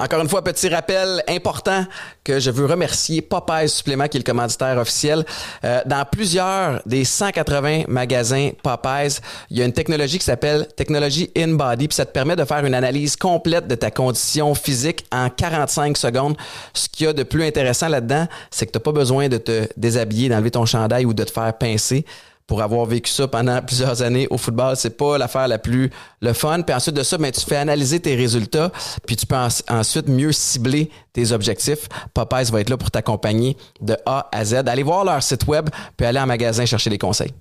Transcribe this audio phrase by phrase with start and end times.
[0.00, 1.84] Encore une fois, petit rappel important
[2.22, 5.24] que je veux remercier Popeyes Supplément, qui est le commanditaire officiel.
[5.64, 9.18] Euh, dans plusieurs des 180 magasins Popeyes,
[9.50, 12.64] il y a une technologie qui s'appelle technologie in-body, puis ça te permet de faire
[12.64, 16.36] une analyse complète de ta condition physique en 45 secondes.
[16.74, 19.38] Ce qu'il y a de plus intéressant là-dedans, c'est que tu n'as pas besoin de
[19.38, 22.04] te déshabiller, d'enlever ton chandail ou de te faire pincer
[22.48, 25.90] pour avoir vécu ça pendant plusieurs années au football, c'est pas l'affaire la plus
[26.20, 26.62] le fun.
[26.62, 28.72] Puis ensuite de ça, ben, tu fais analyser tes résultats,
[29.06, 29.36] puis tu peux
[29.68, 31.88] ensuite mieux cibler tes objectifs.
[32.14, 34.54] Popeyes va être là pour t'accompagner de A à Z.
[34.66, 37.32] Allez voir leur site web, puis aller en magasin chercher des conseils.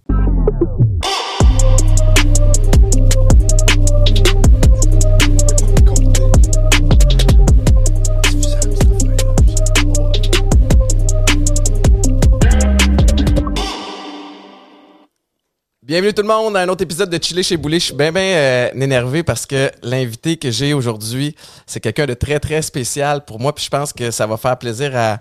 [15.87, 17.79] Bienvenue tout le monde à un autre épisode de Chiller chez Boulet.
[17.79, 21.33] Je suis bien, bien euh, énervé parce que l'invité que j'ai aujourd'hui,
[21.65, 23.55] c'est quelqu'un de très, très spécial pour moi.
[23.55, 25.17] Puis je pense que ça va faire plaisir à,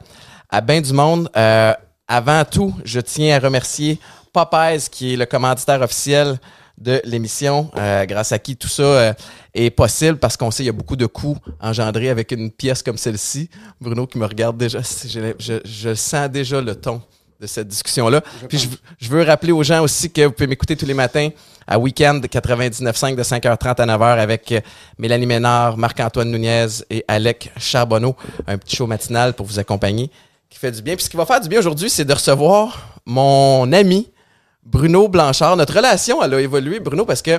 [0.50, 1.30] à bien du monde.
[1.36, 1.72] Euh,
[2.08, 4.00] avant tout, je tiens à remercier
[4.32, 6.36] Popeyes, qui est le commanditaire officiel
[6.76, 9.14] de l'émission, euh, grâce à qui tout ça
[9.54, 12.82] est possible parce qu'on sait qu'il y a beaucoup de coûts engendrés avec une pièce
[12.82, 13.50] comme celle-ci.
[13.80, 17.02] Bruno qui me regarde déjà, je, je, je sens déjà le ton
[17.40, 18.22] de cette discussion-là.
[18.48, 21.28] Puis je, veux rappeler aux gens aussi que vous pouvez m'écouter tous les matins
[21.66, 24.60] à Weekend 99.5 de 5h30 à 9h avec euh,
[24.98, 28.16] Mélanie Ménard, Marc-Antoine Nunez et Alec Charbonneau.
[28.46, 30.10] Un petit show matinal pour vous accompagner
[30.48, 30.96] qui fait du bien.
[30.96, 34.10] Puis ce qui va faire du bien aujourd'hui, c'est de recevoir mon ami
[34.64, 35.56] Bruno Blanchard.
[35.56, 37.38] Notre relation, elle a évolué, Bruno, parce que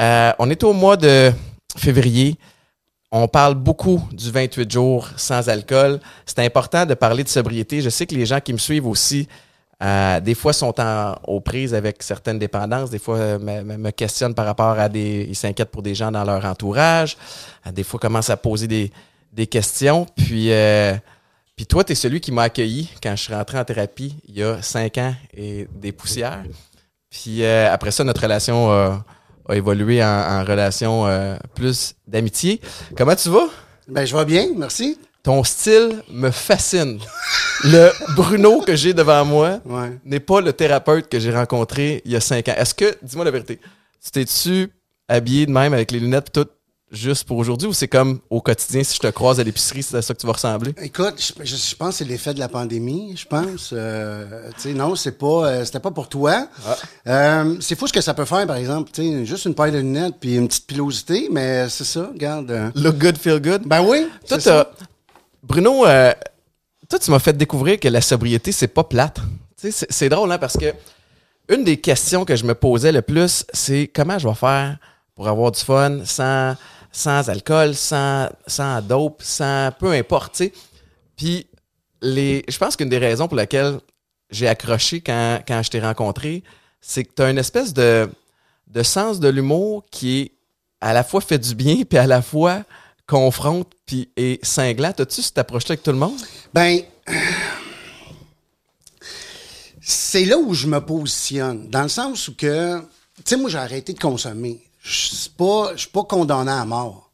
[0.00, 1.32] euh, on est au mois de
[1.76, 2.36] février.
[3.12, 6.00] On parle beaucoup du 28 jours sans alcool.
[6.24, 7.80] C'est important de parler de sobriété.
[7.80, 9.28] Je sais que les gens qui me suivent aussi,
[9.82, 12.90] euh, des fois, sont en, aux prises avec certaines dépendances.
[12.90, 15.26] Des fois, euh, me, questionnent par rapport à des.
[15.28, 17.16] Ils s'inquiètent pour des gens dans leur entourage.
[17.66, 20.06] Euh, des fois, commencent à poser des, questions.
[20.16, 20.50] Puis,
[21.54, 24.38] puis toi, tu es celui qui m'a accueilli quand je suis rentré en thérapie il
[24.38, 26.42] y a cinq ans et des poussières.
[27.10, 29.02] Puis après ça, notre relation
[29.48, 32.60] a évolué en, relation euh, plus d'amitié.
[32.96, 33.48] Comment tu vas?
[33.88, 34.98] Ben, je vais bien, merci.
[35.22, 36.98] Ton style me fascine.
[37.64, 39.60] le Bruno que j'ai devant moi
[40.04, 42.54] n'est pas le thérapeute que j'ai rencontré il y a cinq ans.
[42.56, 43.58] Est-ce que, dis-moi la vérité,
[44.04, 44.70] tu t'es-tu
[45.08, 46.50] habillé de même avec les lunettes et tout?
[46.96, 49.96] Juste pour aujourd'hui ou c'est comme au quotidien, si je te croise à l'épicerie, c'est
[49.96, 50.74] à ça que tu vas ressembler?
[50.82, 51.14] Écoute,
[51.44, 53.70] je, pense que c'est l'effet de la pandémie, je pense.
[53.72, 56.48] Euh, tu sais, non, c'est pas, euh, c'était pas pour toi.
[56.66, 56.76] Ah.
[57.06, 58.90] Euh, c'est fou ce que ça peut faire, par exemple.
[58.92, 62.72] Tu sais, juste une paire de lunettes puis une petite pilosité, mais c'est ça, regarde.
[62.74, 63.62] Look good, feel good?
[63.66, 64.08] Ben oui.
[64.28, 64.68] Toi,
[65.42, 65.84] Bruno,
[66.88, 69.20] toi, tu m'as fait découvrir que la sobriété, c'est pas plate.
[69.60, 70.72] Tu sais, c'est drôle, hein, parce que
[71.48, 74.78] une des questions que je me posais le plus, c'est comment je vais faire
[75.14, 76.54] pour avoir du fun sans
[76.96, 80.42] sans alcool, sans, sans dope, sans peu importe,
[81.14, 81.46] Puis
[82.00, 83.80] les, je pense qu'une des raisons pour laquelle
[84.30, 86.42] j'ai accroché quand, quand je t'ai rencontré,
[86.80, 88.08] c'est que tu as une espèce de,
[88.68, 90.32] de sens de l'humour qui est
[90.80, 92.64] à la fois fait du bien, puis à la fois
[93.06, 94.92] confronte, puis est cinglant.
[94.98, 96.18] As-tu cette avec tout le monde?
[96.54, 96.80] Ben,
[99.82, 103.58] c'est là où je me positionne, dans le sens où que, tu sais, moi, j'ai
[103.58, 107.10] arrêté de consommer je suis pas, je suis pas condamné à mort.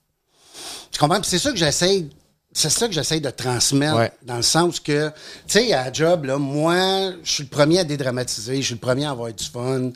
[0.91, 1.23] Tu comprends?
[1.23, 2.07] c'est ça que j'essaie
[2.55, 5.15] c'est ça que j'essaie de transmettre, dans le sens que, tu
[5.47, 9.07] sais, à job, là, moi, je suis le premier à dédramatiser, je suis le premier
[9.07, 9.91] à avoir du fun.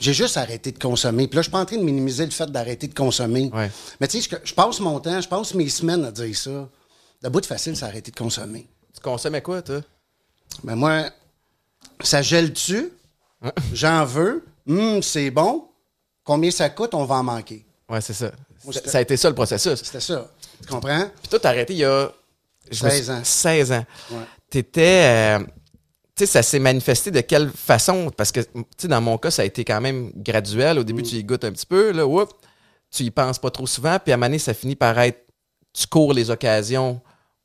[0.00, 1.28] J'ai juste arrêté de consommer.
[1.28, 3.52] Puis là, je suis pas en train de minimiser le fait d'arrêter de consommer.
[4.00, 6.68] Mais tu sais, je, passe mon temps, je passe mes semaines à dire ça.
[7.22, 8.66] Le bout de facile, c'est arrêter de consommer.
[8.92, 9.80] Tu consommes quoi, toi?
[10.64, 11.04] Ben moi,
[12.02, 12.92] ça gèle-tu?
[13.72, 14.44] J'en veux?
[14.68, 15.68] Hum, c'est bon.
[16.24, 17.64] Combien ça coûte, on va en manquer.
[17.88, 18.32] Ouais, c'est ça.
[18.86, 19.82] ça a été ça le processus.
[19.82, 20.30] C'était ça.
[20.60, 21.06] Tu comprends?
[21.20, 22.10] Puis toi, t'as arrêté il y a
[22.70, 23.20] 16 ans.
[23.22, 23.84] 16 ans.
[24.10, 24.24] Ouais.
[24.48, 25.38] T'étais.
[25.40, 25.44] Euh,
[26.14, 28.10] tu sais, ça s'est manifesté de quelle façon?
[28.16, 30.78] Parce que, tu sais, dans mon cas, ça a été quand même graduel.
[30.78, 31.06] Au début, mm.
[31.06, 32.30] tu y goûtes un petit peu, là, whoop,
[32.90, 35.26] tu y penses pas trop souvent, puis à un moment donné, ça finit par être.
[35.72, 37.00] Tu cours les occasions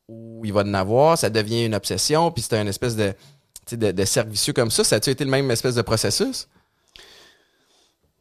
[0.06, 3.14] où il va en avoir, ça devient une obsession, puis c'est un espèce de,
[3.72, 4.84] de, de cercle vicieux comme ça.
[4.84, 6.46] Ça a-tu été le même espèce de processus?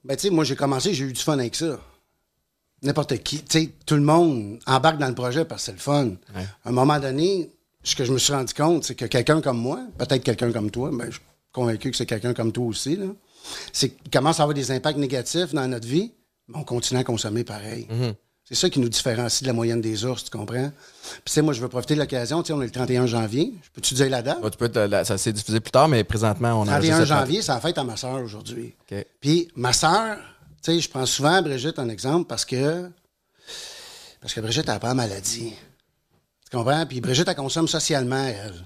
[0.08, 1.80] Ben, tu sais, moi, j'ai commencé, j'ai eu du fun avec ça.
[2.82, 5.78] N'importe qui, tu sais, tout le monde embarque dans le projet parce que c'est le
[5.80, 6.12] fun.
[6.64, 7.50] À un moment donné,
[7.84, 10.72] ce que je me suis rendu compte, c'est que quelqu'un comme moi, peut-être quelqu'un comme
[10.72, 11.22] toi, mais je suis
[11.52, 13.08] convaincu que c'est quelqu'un comme toi aussi, là,
[13.74, 16.14] c'est qu'il commence à avoir des impacts négatifs dans notre vie,
[16.48, 17.88] mais on continue à consommer pareil.
[17.92, 18.14] Mm-hmm.
[18.48, 20.72] C'est ça qui nous différencie de la moyenne des ours, tu comprends?
[20.72, 22.42] Puis, tu sais, moi, je veux profiter de l'occasion.
[22.42, 23.54] Tu sais, on est le 31 janvier.
[23.62, 24.38] Je peux-tu dire la date?
[24.50, 24.72] tu peux
[25.04, 26.80] ça s'est diffusé plus tard, mais présentement, on a.
[26.80, 28.74] 31 janvier, c'est la fête à ma soeur aujourd'hui.
[29.20, 30.16] Puis, ma soeur,
[30.64, 32.90] tu sais, je prends souvent Brigitte en exemple parce que.
[34.22, 35.54] Parce que Brigitte a pas maladie.
[36.50, 36.86] Tu comprends?
[36.86, 38.66] Puis Brigitte, elle consomme socialement, elle.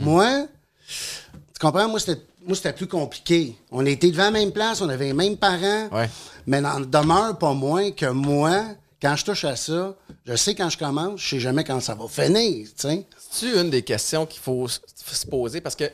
[0.00, 0.48] Moi,
[0.88, 1.88] tu comprends?
[1.88, 3.56] Moi, c'était, moi, c'était plus compliqué.
[3.70, 5.88] On était devant la même place, on avait les mêmes parents.
[5.92, 6.10] Ouais.
[6.48, 8.64] Mais n'en demeure pas moins que moi,
[9.00, 9.94] quand je touche à ça,
[10.26, 12.66] je sais quand je commence, je sais jamais quand ça va finir.
[12.76, 15.60] C'est une des questions qu'il faut se poser?
[15.60, 15.92] Parce que, tu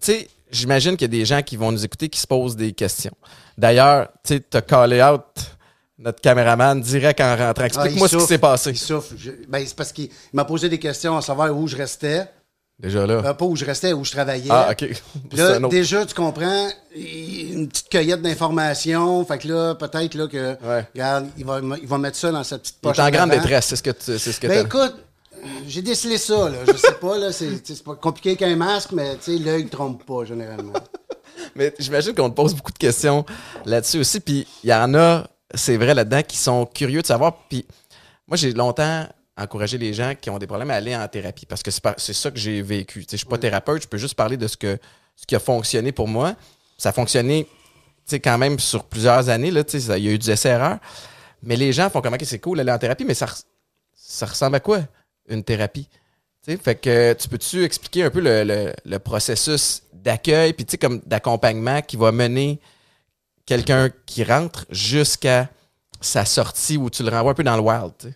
[0.00, 2.72] sais, j'imagine qu'il y a des gens qui vont nous écouter qui se posent des
[2.72, 3.14] questions.
[3.58, 5.22] D'ailleurs, tu sais, t'as callé out
[5.98, 7.62] notre caméraman direct en rentrant.
[7.62, 8.70] Ah, Explique-moi ce qui s'est passé.
[8.70, 9.14] Il souffle.
[9.18, 12.26] Je- ben, c'est parce qu'il il m'a posé des questions à savoir où je restais.
[12.80, 13.22] Déjà là.
[13.24, 14.48] Euh, pas où je restais, où je travaillais.
[14.50, 14.88] ah, OK.
[15.36, 19.22] Là, déjà, tu comprends, il- une petite cueillette d'informations.
[19.26, 20.88] Fait que là, peut-être là, que, Ouais.
[20.94, 22.98] regarde, il va, il va mettre ça dans sa petite Il poche.
[22.98, 24.94] est en grande détresse, c'est ce que tu ce que Ben écoute,
[25.68, 26.56] j'ai décelé ça, là.
[26.66, 27.32] Je sais pas, là.
[27.32, 30.72] C'est pas compliqué qu'un masque, mais tu sais, l'œil trompe pas, généralement.
[31.56, 33.24] Mais j'imagine qu'on te pose beaucoup de questions
[33.64, 34.20] là-dessus aussi.
[34.20, 37.34] Puis il y en a, c'est vrai là-dedans, qui sont curieux de savoir.
[37.48, 37.66] Puis
[38.28, 39.06] moi, j'ai longtemps
[39.40, 42.30] encouragé les gens qui ont des problèmes à aller en thérapie parce que c'est ça
[42.30, 43.04] que j'ai vécu.
[43.10, 44.78] Je suis pas thérapeute, je peux juste parler de ce, que,
[45.16, 46.34] ce qui a fonctionné pour moi.
[46.78, 47.46] Ça a fonctionné
[48.24, 49.50] quand même sur plusieurs années.
[49.50, 50.78] Là, ça- il y a eu des essais-erreurs.
[51.42, 53.44] Mais les gens font comme, OK, c'est cool d'aller en thérapie, mais ça, res-
[53.94, 54.80] ça ressemble à quoi,
[55.28, 55.88] une thérapie?
[56.44, 60.66] Tu sais, fait que tu peux-tu expliquer un peu le, le- le processus d'accueil, puis
[60.78, 62.60] comme d'accompagnement qui va mener
[63.46, 65.48] quelqu'un qui rentre jusqu'à
[66.00, 68.14] sa sortie où tu le renvoies un peu dans le wild,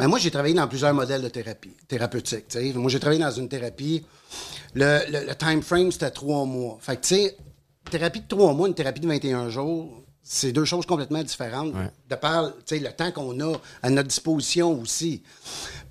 [0.00, 2.46] Mais moi, j'ai travaillé dans plusieurs modèles de thérapie, thérapeutique.
[2.74, 4.04] Moi, j'ai travaillé dans une thérapie.
[4.74, 6.78] Le, le- le time frame, c'était trois mois.
[6.80, 7.36] Fait que, tu sais,
[7.90, 11.74] thérapie de trois mois, une thérapie de 21 jours, c'est deux choses complètement différentes.
[11.74, 11.90] Ouais.
[12.08, 15.22] De par, tu sais, le temps qu'on a à notre disposition aussi.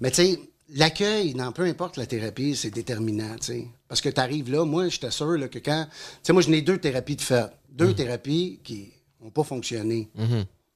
[0.01, 0.39] Mais, tu sais,
[0.75, 3.67] l'accueil, dans peu importe la thérapie, c'est déterminant, tu sais.
[3.88, 5.85] Parce que tu arrives là, moi, j'étais sûr là, que quand.
[5.89, 7.45] Tu sais, moi, je n'ai deux thérapies de fait.
[7.69, 8.91] Deux thérapies qui
[9.21, 10.09] n'ont pas fonctionné.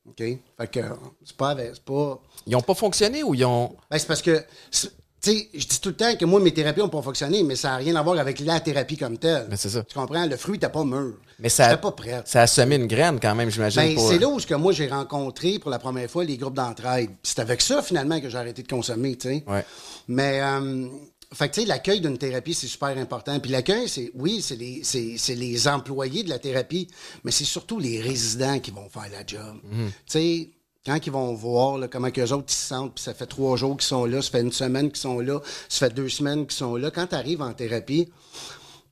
[0.10, 0.18] OK?
[0.18, 0.80] Fait que,
[1.24, 1.56] c'est pas.
[1.86, 3.76] pas Ils ont pas fonctionné ou ils ont.
[3.90, 4.90] ben, c'est parce que, tu
[5.22, 7.70] sais, je dis tout le temps que moi, mes thérapies n'ont pas fonctionné, mais ça
[7.70, 9.48] n'a rien à voir avec la thérapie comme telle.
[9.50, 9.82] Ben, c'est ça.
[9.84, 10.26] Tu comprends?
[10.26, 11.14] Le fruit n'était pas mûr.
[11.40, 12.28] Mais ça, J'étais pas prête.
[12.28, 13.82] ça a semé une graine quand même, j'imagine.
[13.82, 16.54] Ben, pour- c'est là où que moi, j'ai rencontré pour la première fois les groupes
[16.54, 17.10] d'entraide.
[17.24, 19.44] C'est avec ça, finalement, que j'ai arrêté de consommer, tu sais.
[19.48, 19.66] Ouais.
[20.10, 20.88] Mais, euh,
[21.34, 23.40] fait que, tu sais, l'accueil d'une thérapie, c'est super important.
[23.40, 26.88] Puis l'accueil, c'est, oui, c'est les, c'est, c'est les employés de la thérapie,
[27.24, 29.58] mais c'est surtout les résidents qui vont faire la job.
[29.64, 29.88] Mhm.
[29.90, 30.50] Tu sais,
[30.86, 33.56] quand ils vont voir là, comment eux autres ils se sentent, puis ça fait trois
[33.58, 35.40] jours qu'ils sont là, ça fait une semaine qu'ils sont là,
[35.70, 36.92] ça fait deux semaines qu'ils sont là.
[36.92, 38.10] Quand tu arrives en thérapie,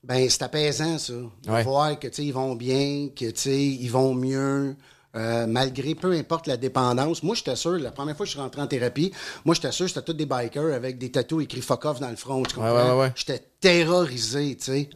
[0.04, 1.14] ben c'est apaisant, ça.
[1.14, 1.64] De Ouais.
[1.64, 4.76] voir que, tu sais, ils vont bien, que, tu sais, ils vont mieux.
[5.16, 7.22] Euh, malgré peu importe la dépendance.
[7.24, 9.12] Moi, j'étais sûr, la première fois que je suis rentré en thérapie,
[9.46, 12.16] moi, j'étais sûr, c'était tous des bikers avec des tatous écrits fuck off dans le
[12.16, 12.44] front.
[12.44, 12.74] Tu comprends?
[12.74, 13.12] ouais, ouais, ouais.
[13.16, 14.90] J'étais terrorisé, tu sais.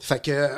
[0.00, 0.48] Fait que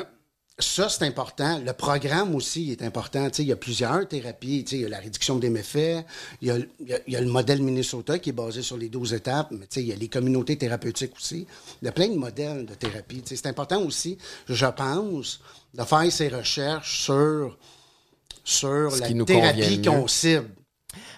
[0.61, 1.61] ça, c'est important.
[1.65, 3.29] Le programme aussi est important.
[3.29, 4.65] Tu sais, il y a plusieurs thérapies.
[4.65, 6.05] Tu sais, il y a la réduction des méfaits.
[6.41, 8.61] Il y a, il y a- il y a le modèle Minnesota qui est basé
[8.61, 9.47] sur les 12 étapes.
[9.51, 11.47] Mais tu sais, il y a les communautés thérapeutiques aussi.
[11.81, 13.21] Il y a plein de modèles de thérapie.
[13.21, 14.17] Tu sais, c'est important aussi,
[14.49, 15.39] je pense,
[15.73, 17.57] de faire ces recherches sur,
[18.49, 20.49] sur Ce la qui nous thérapie qu'on cible.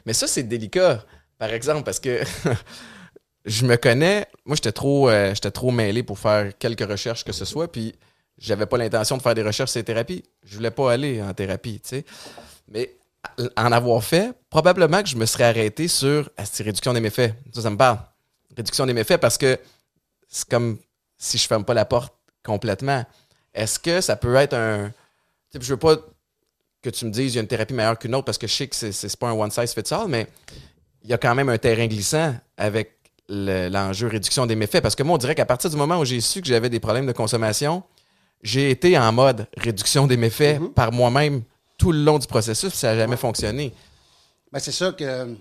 [0.05, 1.03] Mais ça, c'est délicat,
[1.37, 2.21] par exemple, parce que
[3.45, 4.27] je me connais.
[4.45, 7.95] Moi, j'étais trop, euh, j'étais trop mêlé pour faire quelques recherches que ce soit, puis
[8.37, 10.23] j'avais pas l'intention de faire des recherches sur les thérapies.
[10.43, 12.05] Je voulais pas aller en thérapie, tu sais.
[12.67, 12.95] Mais
[13.55, 17.33] en avoir fait, probablement que je me serais arrêté sur ah, réduction des méfaits.
[17.53, 17.99] Ça, ça me parle.
[18.57, 19.59] Réduction des méfaits parce que
[20.27, 20.79] c'est comme
[21.17, 23.05] si je ferme pas la porte complètement.
[23.53, 24.91] Est-ce que ça peut être un.
[25.53, 25.97] Je veux pas
[26.81, 28.53] que tu me dises il y a une thérapie meilleure qu'une autre parce que je
[28.53, 30.27] sais que c'est, c'est pas un one size fits all, mais
[31.03, 32.97] il y a quand même un terrain glissant avec
[33.29, 34.81] le- l'enjeu réduction des méfaits.
[34.81, 36.79] Parce que moi, on dirait qu'à partir du moment où j'ai su que j'avais des
[36.79, 37.83] problèmes de consommation,
[38.43, 41.43] j'ai été en mode réduction des méfaits par moi-même
[41.77, 43.73] tout le long du processus, puis ça n'a jamais fonctionné.
[44.51, 45.35] Ben, c'est ça que.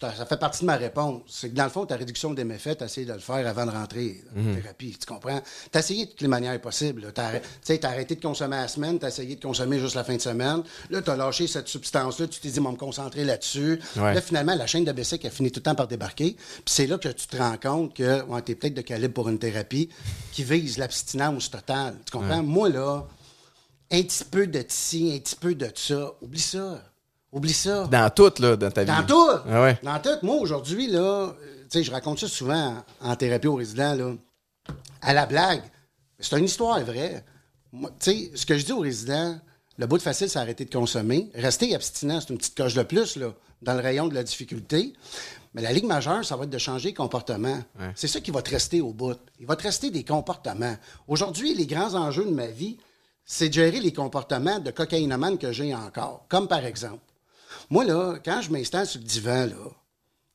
[0.00, 1.22] Ça fait partie de ma réponse.
[1.26, 3.46] C'est que dans le fond, ta réduction des méfaits, tu as essayé de le faire
[3.46, 4.96] avant de rentrer en thérapie.
[4.98, 5.40] Tu comprends?
[5.72, 7.12] Tu as essayé de toutes les manières possibles.
[7.12, 10.16] Tu as, arrêté de consommer la semaine, tu as essayé de consommer juste la fin
[10.16, 10.62] de semaine.
[10.90, 13.80] Là, tu as lâché cette substance-là, tu t'es dit, moi, me concentrer là-dessus.
[13.96, 14.14] Ouais.
[14.14, 16.36] Là, finalement, la chaîne de Bessic a fini tout le temps par débarquer.
[16.36, 19.14] Puis c'est là que tu te rends compte que ouais, tu es peut-être de calibre
[19.14, 19.88] pour une thérapie
[20.32, 21.96] qui vise l'abstinence totale.
[22.06, 22.42] Tu comprends?
[22.42, 23.06] Moi, là,
[23.90, 26.89] un petit peu de ci, un petit peu de ça, oublie ça.
[27.32, 27.86] Oublie ça.
[27.86, 28.88] Dans tout, là, dans ta vie.
[28.88, 29.30] Dans tout!
[29.48, 29.78] Ah ouais.
[29.82, 30.18] Dans tout.
[30.22, 31.32] Moi, aujourd'hui, là, euh,
[31.70, 34.12] tu sais, je raconte ça souvent en, thérapie aux résidents, là,
[35.00, 35.62] à la blague.
[36.18, 37.24] C'est une histoire vraie.
[37.72, 39.38] Moi, Tu sais, ce que je dis aux résidents,
[39.78, 41.30] le bout de facile, c'est arrêter de consommer.
[41.34, 43.32] Rester abstinent, c'est une petite coche de plus, là,
[43.62, 44.92] dans le rayon de la difficulté.
[45.54, 47.60] Mais la ligue majeure, ça va être de changer les comportements.
[47.94, 49.18] C'est ça qui va te rester au bout.
[49.38, 50.76] Il va te rester des comportements.
[51.08, 52.76] Aujourd'hui, les grands enjeux de ma vie,
[53.24, 56.24] c'est de gérer les comportements de cocaïnomane que j'ai encore.
[56.28, 57.00] Comme par exemple,
[57.70, 59.70] moi, là, quand je m'installe sur le divan, là,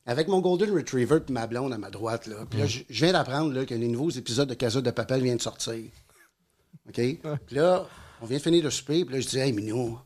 [0.06, 2.26] avec mon Golden Retriever puis ma blonde à ma droite.
[2.26, 2.46] Là.
[2.48, 5.22] Puis là, je je viens d'apprendre là, que les nouveaux épisodes de Casa de Papel
[5.22, 5.84] viennent de sortir.
[6.88, 6.94] OK?
[6.94, 7.86] Puis là,
[8.22, 9.04] on vient de finir le souper.
[9.04, 9.98] Puis là, je dis, hey, Minou,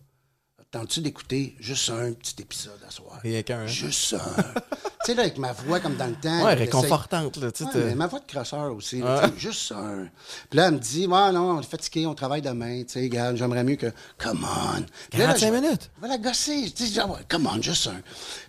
[0.73, 3.19] attends-tu d'écouter juste un petit épisode à soir?
[3.23, 3.67] Rien qu'un, hein?
[3.67, 4.43] Juste un.
[4.43, 6.45] tu sais, là, avec ma voix comme dans le temps.
[6.45, 7.51] Ouais, réconfortante, là.
[7.51, 9.01] Tu sais, Ouais, t'as- mais ma voix de crosseur aussi.
[9.01, 10.09] là, sais, Juste un.
[10.49, 12.83] Puis là, elle me dit, ouais, non, on est fatigué, on travaille demain.
[12.85, 13.93] Tu sais, regarde, j'aimerais mieux que.
[14.19, 14.83] Come on.
[15.11, 15.91] Puis là, là, 45 je- minutes.
[16.01, 16.73] Va la gosser.
[16.75, 18.01] Tu sais, ouais, come on, juste un.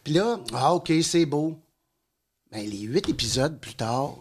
[0.03, 1.57] Puis là, ah, OK, c'est beau.
[2.51, 4.15] Ben, les huit épisodes plus tard,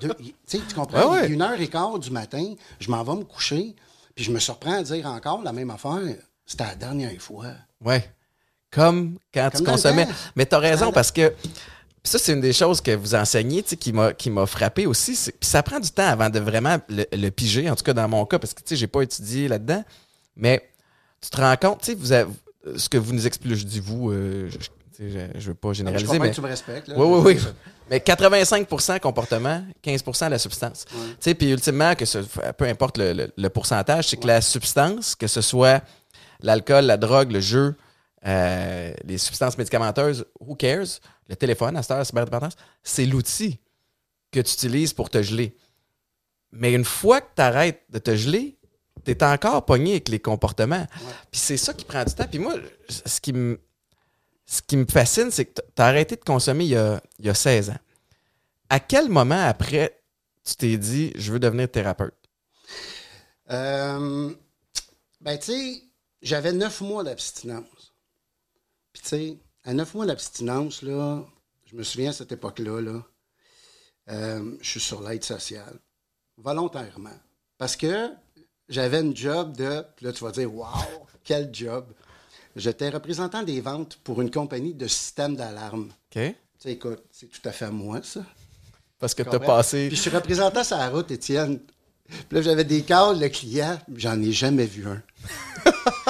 [0.00, 0.98] deux- il- tu comprends?
[0.98, 1.26] Ouais, ouais.
[1.26, 3.76] Il est une heure et quart du matin, je m'en vais me coucher,
[4.14, 6.16] puis je me surprends à dire encore la même affaire.
[6.48, 7.46] C'était la dernière fois.
[7.84, 8.10] Ouais.
[8.70, 10.08] Comme quand Comme tu consommais.
[10.34, 11.32] Mais t'as raison Dans- parce que
[12.02, 15.12] ça, c'est une des choses que vous enseignez tu sais, qui m'a frappé aussi.
[15.12, 18.08] Puis ça prend du temps avant de vraiment le, le piger, en tout cas dans
[18.08, 19.84] mon cas, parce que tu sais, j'ai pas étudié là-dedans.
[20.36, 20.68] Mais
[21.20, 22.30] tu te rends compte, tu sais, vous avez-
[22.76, 24.56] ce que vous nous expliquez, je dis vous, euh, je,
[24.96, 26.30] tu je, je veux pas Je généraliser, mais.
[26.30, 26.88] que tu me respectes.
[26.88, 26.94] là.
[26.98, 27.42] Oui, oui, oui.
[27.90, 30.84] Mais 85% comportement, 15% la substance.
[30.90, 32.18] Tu sais, puis ultimement, que ce-
[32.56, 35.82] peu importe le, le- le pourcentage, c'est que la substance, que ce soit
[36.40, 37.74] l'alcool, la drogue, le jeu,
[38.26, 41.00] euh, les substances médicamenteuses, who cares?
[41.28, 43.60] Le téléphone, à cette heure, la cyberdépendance, c'est l'outil
[44.30, 45.56] que tu utilises pour te geler.
[46.52, 48.58] Mais une fois que tu arrêtes de te geler,
[49.04, 50.86] tu es encore pogné avec les comportements.
[51.30, 52.26] Puis c'est ça qui prend du temps.
[52.28, 52.54] Puis moi,
[52.88, 53.60] ce qui me
[54.46, 57.26] ce qui me fascine, c'est que tu as arrêté de consommer il y, a, il
[57.26, 57.78] y a 16 ans.
[58.70, 60.00] À quel moment après
[60.42, 62.14] tu t'es dit je veux devenir thérapeute?
[63.50, 64.30] Euh,
[65.20, 65.82] ben, tu sais,
[66.22, 67.94] j'avais neuf mois d'abstinence.
[68.92, 71.24] Puis, tu sais, à neuf mois d'abstinence, là,
[71.66, 73.02] je me souviens à cette époque-là, là,
[74.10, 75.78] euh, je suis sur l'aide sociale.
[76.36, 77.18] Volontairement.
[77.58, 78.10] Parce que
[78.68, 79.84] j'avais une job de.
[79.96, 81.86] Puis là, tu vas dire, waouh, quel job!
[82.56, 85.90] J'étais représentant des ventes pour une compagnie de système d'alarme.
[85.90, 86.22] OK?
[86.22, 88.24] Tu sais, écoute, c'est tout à fait à moi, ça.
[88.98, 89.88] Parce que tu as passé.
[89.88, 91.60] Puis je suis représentant sur la route, Étienne.
[92.08, 95.02] Puis là, j'avais des calls, le client, j'en ai jamais vu un.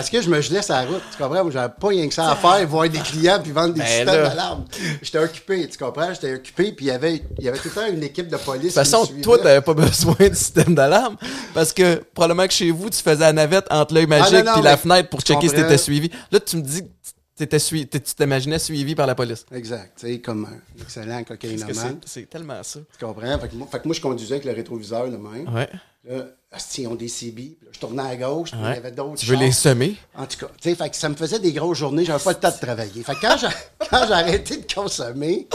[0.00, 1.42] Parce que je me gelais sur la route, tu comprends?
[1.42, 3.86] Moi, j'avais pas rien que ça à faire, voir des clients puis vendre des Ben
[3.86, 4.64] systèmes d'alarme.
[5.02, 6.14] J'étais occupé, tu comprends?
[6.14, 8.38] J'étais occupé, puis il y avait, il y avait tout le temps une équipe de
[8.38, 8.62] police.
[8.62, 11.18] De toute façon, toi, t'avais pas besoin de système d'alarme
[11.52, 14.60] parce que probablement que chez vous, tu faisais la navette entre l'œil magique Ah, non,
[14.60, 16.10] et la mais fenêtre pour checker si t'étais suivi.
[16.32, 16.82] Là, tu me dis
[17.48, 19.44] tu t'imaginais suivi par la police.
[19.52, 22.00] Exact, tu sais, comme un excellent cocaïnomane.
[22.04, 22.80] c'est- tellement ça.
[22.98, 23.38] Tu comprends?
[23.38, 25.52] Fait que, moi, fait que moi, je conduisais avec le rétroviseur le même.
[25.54, 25.68] Ouais.
[26.08, 26.24] Là,
[26.78, 27.58] ils ont des CB.
[27.62, 29.96] Là, je tournais à gauche, puis il y avait d'autres Tu veux les semer?
[30.16, 32.32] En tout cas, tu sais, fait que ça me faisait des grosses journées, j'avais pas
[32.32, 33.02] le temps de travailler.
[33.02, 33.46] Fait que quand j'ai,
[33.90, 35.46] quand j'ai arrêté de consommer,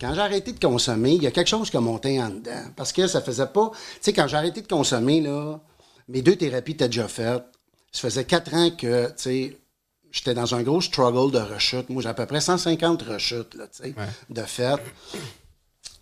[0.00, 2.62] quand j'ai arrêté de consommer, il y a quelque chose qui a monté en dedans.
[2.76, 3.70] Parce que ça faisait pas.
[3.72, 5.58] Tu sais, quand j'ai arrêté de consommer, là,
[6.08, 7.44] mes deux thérapies étaient déjà faites.
[7.90, 9.56] Ça faisait quatre ans que, tu sais,
[10.10, 11.88] j'étais dans un gros struggle de rechute.
[11.90, 13.94] Moi, j'ai à peu près 150 rechutes, là, tu sais,
[14.30, 14.76] de fait.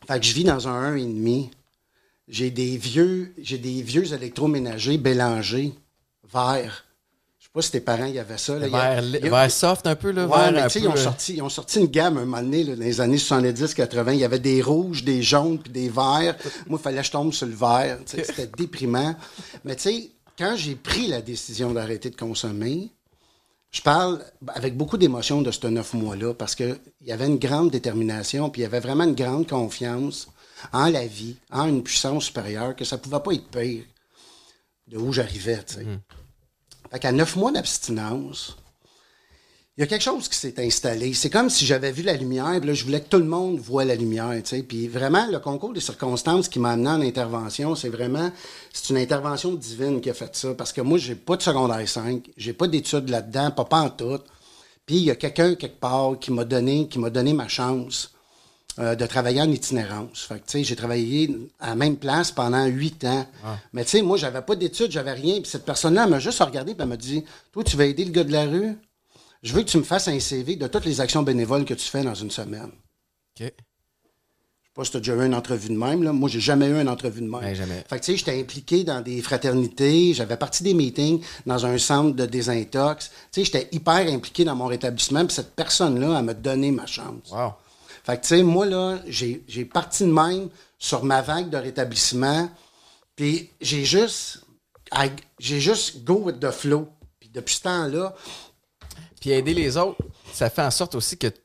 [0.06, 1.50] Fait que je vis dans un 1,5.
[2.28, 5.75] J'ai des vieux, j'ai des vieux électroménagers mélangés,
[6.32, 6.84] verts.
[7.38, 8.58] Je sais pas si tes parents y avaient ça.
[8.58, 8.66] Là.
[8.66, 8.73] Il
[9.23, 10.26] y a- vers soft un peu, là.
[10.26, 12.25] Ouais, mais un tu sais, peu, ils, ont sorti, ils ont sorti une gamme un
[12.25, 14.14] moment donné, là, dans les années 70-80.
[14.14, 16.37] Il y avait des rouges, des jaunes, puis des verts.
[16.66, 17.99] Moi, il fallait que je tombe sur le vert.
[18.06, 19.14] C'était déprimant.
[19.64, 22.90] Mais tu sais, quand j'ai pris la décision d'arrêter de consommer,
[23.75, 27.73] je parle avec beaucoup d'émotion de ce neuf mois-là parce qu'il y avait une grande
[27.73, 30.28] détermination, puis il y avait vraiment une grande confiance
[30.73, 33.83] en la vie, en une puissance supérieure, que ça pouvait pas être pire
[34.87, 35.85] de où j'arrivais, sais.
[36.93, 38.57] Fait qu'à neuf mois d'abstinence,
[39.76, 41.14] il y a quelque chose qui s'est installé.
[41.14, 43.59] C'est comme si j'avais vu la lumière, puis là, je voulais que tout le monde
[43.59, 44.62] voit la lumière, tu sais.
[44.62, 48.31] Puis vraiment, le concours des circonstances qui m'a amené en intervention, c'est vraiment,
[48.73, 50.54] c'est une intervention divine qui a fait ça.
[50.54, 53.90] Parce que moi, j'ai pas de secondaire 5, j'ai pas d'études là-dedans, pas, pas en
[53.90, 54.21] tout.
[54.87, 58.12] Puis il y a quelqu'un quelque part qui m'a donné, qui m'a donné ma chance
[58.78, 60.23] euh, de travailler en itinérance.
[60.23, 63.26] Fait que, tu sais, j'ai travaillé à la même place pendant huit ans.
[63.73, 65.40] Mais tu sais, moi, j'avais pas d'études, j'avais rien.
[65.40, 68.12] Puis cette personne-là m'a juste regardé et elle m'a dit Toi, tu vas aider le
[68.12, 68.76] gars de la rue
[69.44, 71.86] Je veux que tu me fasses un CV de toutes les actions bénévoles que tu
[71.86, 72.70] fais dans une semaine.
[72.72, 73.40] OK.
[73.40, 73.52] Je sais
[74.74, 76.02] pas si tu as déjà eu une entrevue de même.
[76.02, 76.14] Là.
[76.14, 77.44] Moi, j'ai jamais eu une entrevue de même.
[77.44, 77.84] Ouais, jamais.
[77.86, 81.76] Fait que, tu sais, j'étais impliqué dans des fraternités, j'avais parti des meetings dans un
[81.76, 83.10] centre de désintox.
[83.10, 86.86] Tu sais, j'étais hyper impliqué dans mon rétablissement, puis cette personne-là, elle m'a donné ma
[86.86, 87.30] chance.
[87.30, 87.52] Wow.
[88.02, 90.48] Fait que, tu sais, moi, là, j'ai parti de même
[90.78, 92.50] sur ma vague de rétablissement,
[93.14, 94.40] puis j'ai juste,
[95.38, 96.88] j'ai juste go with the flow.
[97.20, 98.14] Puis depuis ce temps-là,
[99.25, 99.97] Puis aider les autres,
[100.35, 101.40] ça fait en sorte aussi que tu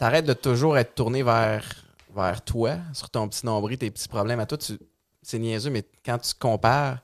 [0.00, 1.64] arrêtes de toujours être tourné vers,
[2.12, 4.58] vers toi, sur ton petit nombril, tes petits problèmes à toi.
[4.58, 4.76] Tu,
[5.22, 6.98] c'est niaiseux, mais quand tu compares,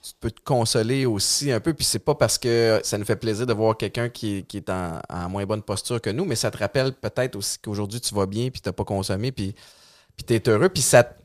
[0.00, 1.74] tu peux te consoler aussi un peu.
[1.74, 4.70] Puis c'est pas parce que ça nous fait plaisir de voir quelqu'un qui, qui est
[4.70, 8.14] en, en moins bonne posture que nous, mais ça te rappelle peut-être aussi qu'aujourd'hui tu
[8.14, 9.56] vas bien, puis t'as pas consommé, puis,
[10.16, 11.16] puis t'es heureux, puis ça,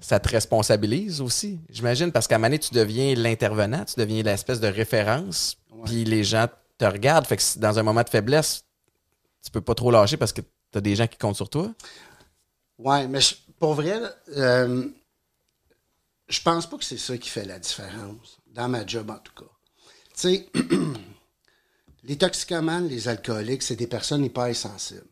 [0.00, 4.24] ça te responsabilise aussi, j'imagine, parce qu'à un moment donné, tu deviens l'intervenant, tu deviens
[4.24, 7.26] l'espèce de référence, puis les gens te regardent.
[7.26, 8.64] Fait que dans un moment de faiblesse,
[9.44, 10.40] tu peux pas trop lâcher parce que
[10.70, 11.72] t'as des gens qui comptent sur toi.
[12.78, 14.00] Ouais, mais je- pour vrai,
[14.36, 14.88] euh,
[16.28, 19.32] je pense pas que c'est ça qui fait la différence, dans ma job en tout
[19.34, 19.50] cas.
[20.14, 20.48] Tu sais,
[22.04, 25.06] les toxicomanes, les alcooliques, c'est des personnes hypersensibles.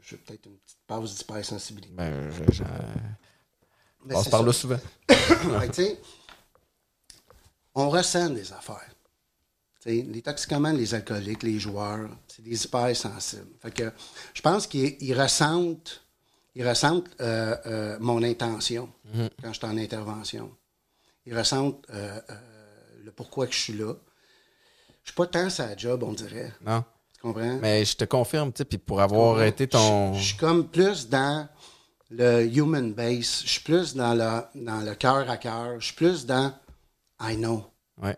[0.00, 1.92] J'ai peut-être une petite pause d'hypersensibilité.
[1.94, 2.64] Ben, je, je-
[4.04, 4.46] Mais passe c'est par ça.
[4.46, 4.80] là souvent.
[5.08, 6.00] Tu sais,
[7.74, 8.90] on ressent des affaires.
[9.86, 13.46] Les toxicomanes, les alcooliques, les joueurs, c'est des hypersensibles.
[13.60, 13.92] Fait que
[14.34, 16.02] je pense qu'ils ils ressentent,
[16.54, 20.50] ils ressentent euh, euh, mon intention quand je suis en intervention.
[21.24, 22.20] Ils ressentent euh,
[23.04, 23.94] le pourquoi que je suis là.
[25.04, 26.52] Je suis pas tant sa job, on dirait.
[26.66, 26.84] Non.
[27.14, 27.58] Tu comprends?
[27.62, 30.12] Mais je te confirme, tu puis pour avoir été ton.
[30.14, 31.48] Je, je suis comme plus dans
[32.10, 33.42] le human base.
[33.44, 35.80] Je suis plus dans le, dans le cœur à cœur.
[35.80, 36.52] Je suis plus dans
[37.20, 37.64] I know.
[37.96, 38.16] Ouais.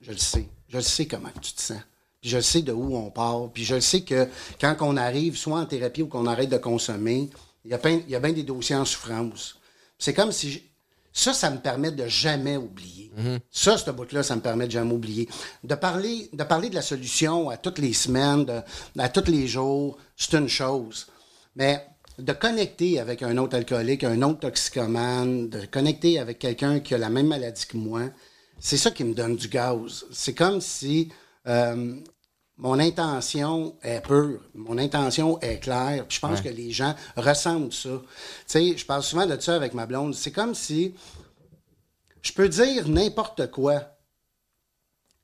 [0.00, 0.48] Je le sais.
[0.74, 1.78] Je le sais comment tu te sens.
[2.20, 3.48] Puis je le sais de où on part.
[3.52, 4.28] Puis je le sais que
[4.60, 7.30] quand on arrive, soit en thérapie ou qu'on arrête de consommer,
[7.64, 9.54] il y a bien, il y a bien des dossiers en souffrance.
[10.00, 10.50] C'est comme si...
[10.50, 10.62] j'-
[11.12, 13.12] Ça, ça me permet de jamais oublier.
[13.52, 15.28] Ça, ce bout-là, ça me permet de jamais oublier.
[15.62, 18.62] De parler, de parler de la solution à toutes les semaines, de-
[18.98, 21.06] à tous les jours, c'est une chose.
[21.54, 21.86] Mais
[22.18, 26.98] de connecter avec un autre alcoolique, un autre toxicomane, de connecter avec quelqu'un qui a
[26.98, 28.02] la même maladie que moi,
[28.58, 30.04] c'est ça qui me donne du gaz.
[30.10, 31.10] C'est comme si
[31.46, 31.96] euh,
[32.56, 37.72] mon intention est pure, mon intention est claire, puis je pense que les gens ressentent
[37.72, 37.90] ça.
[37.90, 38.04] Tu
[38.46, 40.14] sais, je parle souvent de ça avec ma blonde.
[40.14, 40.94] C'est comme si
[42.22, 43.82] je peux dire n'importe quoi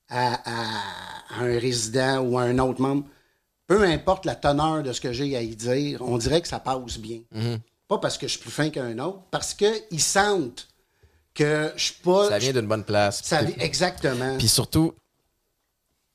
[0.08, 3.06] à, à- à un résident ou à un autre membre,
[3.68, 6.58] peu importe la teneur de ce que j'ai à y dire, on dirait que ça
[6.58, 7.20] passe bien.
[7.86, 10.66] Pas parce que je suis plus fin qu'un autre, parce qu'ils sentent
[11.34, 12.28] que je suis pas.
[12.28, 13.22] Ça vient d'une bonne place.
[13.24, 14.36] Ça vi- exactement.
[14.38, 14.94] Puis surtout,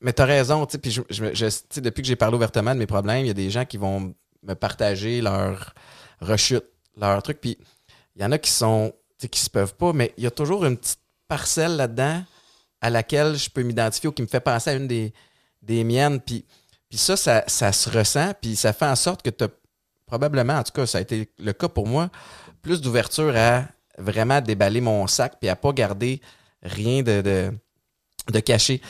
[0.00, 2.86] mais t'as raison, tu sais, puis je, je- depuis que j'ai parlé ouvertement de mes
[2.86, 5.74] problèmes, il y a des gens qui vont me partager leur
[6.20, 6.64] rechute,
[6.96, 7.58] leur truc, puis
[8.14, 10.26] il y en a qui sont, tu sais, qui se peuvent pas, mais il y
[10.26, 12.22] a toujours une petite parcelle là-dedans
[12.80, 15.12] à laquelle je peux m'identifier ou qui me fait penser à une des,
[15.62, 16.44] des miennes, puis,
[16.88, 19.44] puis ça, ça, ça se ressent, puis ça fait en sorte que tu
[20.06, 22.10] probablement, en tout cas, ça a été le cas pour moi,
[22.62, 23.64] plus d'ouverture à
[23.98, 26.20] vraiment déballer mon sac puis à pas garder
[26.62, 27.52] rien de,
[28.32, 28.80] de, caché.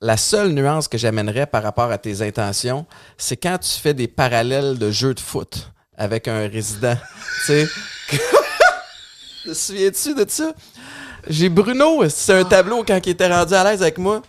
[0.00, 4.08] La seule nuance que j'amènerais par rapport à tes intentions, c'est quand tu fais des
[4.08, 6.96] parallèles de jeux de foot avec un résident.
[7.46, 7.68] tu sais.
[9.44, 10.54] Te souviens-tu de ça?
[11.28, 14.22] J'ai Bruno, c'est un tableau quand il était rendu à l'aise avec moi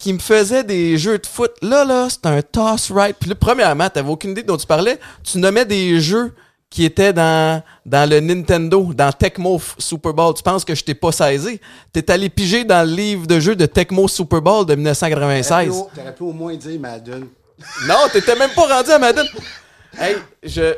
[0.00, 1.52] qui me faisait des jeux de foot.
[1.62, 3.16] Là, là, c'est un toss right.
[3.20, 4.98] Puis là, premièrement, t'avais aucune idée dont tu parlais.
[5.22, 6.34] Tu nommais des jeux
[6.70, 10.32] qui étaient dans, dans le Nintendo, dans Tecmo Super Bowl.
[10.34, 11.60] Tu penses que je t'ai pas saisi?
[11.92, 15.84] T'es allé piger dans le livre de jeux de Tecmo Super Bowl de 1996.
[15.94, 17.26] T'aurais pu au moins dire Madden.
[17.86, 19.26] Non, t'étais même pas rendu à Madden.
[19.98, 20.74] Hey, je.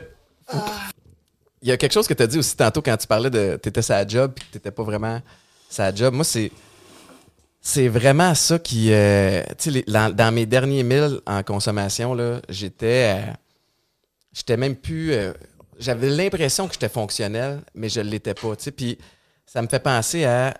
[1.60, 3.82] Il y a quelque chose que t'as dit aussi tantôt quand tu parlais de t'étais
[3.82, 5.20] sa job puis que t'étais pas vraiment
[5.68, 6.14] sa job.
[6.14, 6.50] Moi, c'est.
[7.60, 8.88] C'est vraiment ça qui.
[8.92, 13.14] euh, tu sais, dans mes derniers milles en consommation, là, j'étais.
[13.14, 13.32] euh,
[14.32, 15.12] j'étais même plus.
[15.12, 15.32] euh,
[15.82, 18.52] J'avais l'impression que j'étais fonctionnel, mais je l'étais pas.
[18.76, 18.98] Puis
[19.46, 20.54] ça me fait penser à.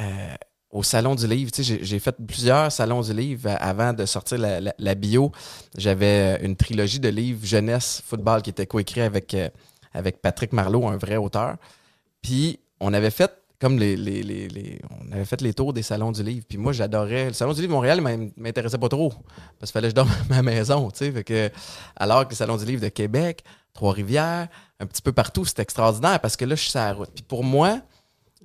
[0.00, 0.34] euh,
[0.70, 1.50] au Salon du Livre.
[1.58, 5.30] J'ai fait plusieurs salons du livre avant de sortir la, la- bio.
[5.76, 9.50] J'avais euh, une trilogie de livres jeunesse, football qui était coécrit avec, euh,
[9.92, 11.56] avec Patrick Marleau, un vrai auteur.
[12.22, 13.30] Puis on avait fait
[13.60, 16.44] comme les, les, on avait fait les tours des salons du livre.
[16.48, 17.26] Puis moi, j'adorais.
[17.26, 18.00] Le salon du livre de Montréal
[18.36, 19.12] m'intéressait pas trop.
[19.60, 20.88] Parce qu'il fallait que je dorme à ma maison.
[20.90, 21.50] Que,
[21.96, 24.48] alors que le salon du livre de Québec, Trois-Rivières,
[24.80, 27.10] un petit peu partout, c'était extraordinaire parce que là, je suis sur la route.
[27.14, 27.80] Puis pour moi,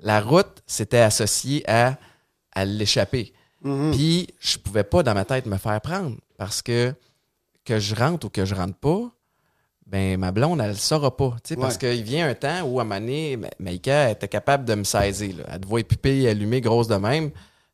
[0.01, 1.97] la route, c'était associé à,
[2.53, 3.33] à l'échapper.
[3.91, 6.93] Puis je pouvais pas dans ma tête me faire prendre parce que
[7.65, 9.01] que je rentre ou que je rentre pas,
[9.85, 11.35] ben ma blonde, elle le saura pas.
[11.43, 11.95] tu sais, Parce Ouais.
[11.95, 15.37] qu'il vient un temps où, à un moment Maïka était capable de me saisir.
[15.37, 15.43] là.
[15.51, 17.31] Elle te voit pupille allumée, grosse de même.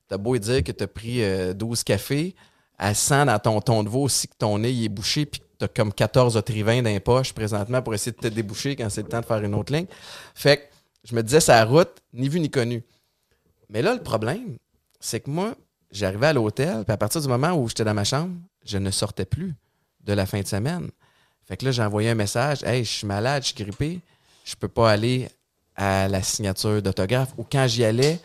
[0.08, 2.36] T'as beau dire que t'as pris euh, 12 cafés,
[2.80, 5.42] elle sent dans ton ton de voix aussi que ton nez il est bouché puis
[5.42, 8.89] que t'as comme 14 otrivins dans les poches présentement pour essayer de te déboucher quand
[8.89, 9.88] c'est le temps de faire une autre ligne.
[10.36, 10.63] Fait que
[11.04, 12.84] je me disais, sa route, ni vu ni connu.
[13.70, 14.58] Mais là, le problème,
[15.00, 15.56] c'est que moi,
[15.92, 18.36] j'arrivais à l'hôtel, puis à partir du moment où j'étais dans ma chambre,
[18.66, 19.54] je ne sortais plus
[20.02, 20.89] de la fin de semaine.
[21.46, 24.00] Fait que là, j'ai envoyé un message Hey, je suis malade, je suis grippé,
[24.46, 25.30] je peux pas aller
[25.76, 27.34] à la signature d'autographe.
[27.38, 28.20] Ou quand j'y allais,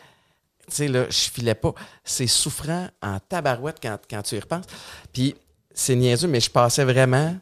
[0.67, 1.73] tu sais, là, je filais pas.
[2.03, 4.65] C'est souffrant en tabarouette quand, quand tu y repenses.
[5.11, 5.35] Puis,
[5.79, 7.37] c'est niaiseux, mais je passais vraiment.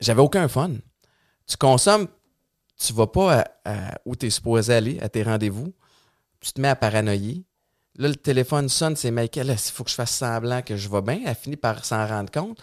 [0.00, 0.72] J'avais aucun fun.
[1.46, 2.08] Tu consommes,
[2.76, 5.72] tu vas pas à, à où tu es supposé aller, à tes rendez-vous.
[6.40, 7.44] Tu te mets à paranoïer.
[7.96, 11.02] Là, le téléphone sonne, c'est Michael, il faut que je fasse semblant que je vais
[11.02, 11.20] bien?
[11.26, 12.58] Elle finit par s'en rendre compte.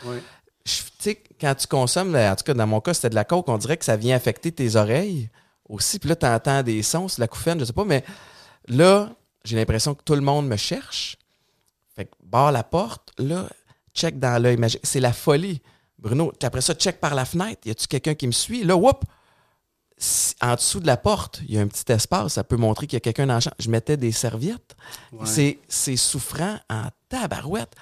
[0.66, 3.48] Tu sais, quand tu consommes, en tout cas, dans mon cas, c'était de la coke,
[3.48, 5.30] on dirait que ça vient affecter tes oreilles
[5.68, 6.00] aussi.
[6.00, 8.04] Puis là, tu entends des sons, c'est de la couffaine, je sais pas, mais
[8.68, 9.12] là,
[9.44, 11.18] j'ai l'impression que tout le monde me cherche.
[11.96, 13.48] Fait que, barre la porte, là,
[14.00, 14.82] check dans l'œil magique.
[14.84, 15.62] C'est la folie.
[15.98, 17.62] Bruno, après ça, check par la fenêtre.
[17.66, 18.64] Y a-tu quelqu'un qui me suit?
[18.64, 19.04] Là, whoop!
[20.42, 22.34] En dessous de la porte, il y a un petit espace.
[22.34, 23.58] Ça peut montrer qu'il y a quelqu'un dans la chambre.
[23.60, 24.76] Je mettais des serviettes.
[25.12, 25.26] Ouais.
[25.26, 27.74] C'est, c'est souffrant en tabarouette.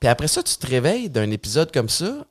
[0.00, 2.26] Puis après ça, tu te réveilles d'un épisode comme ça.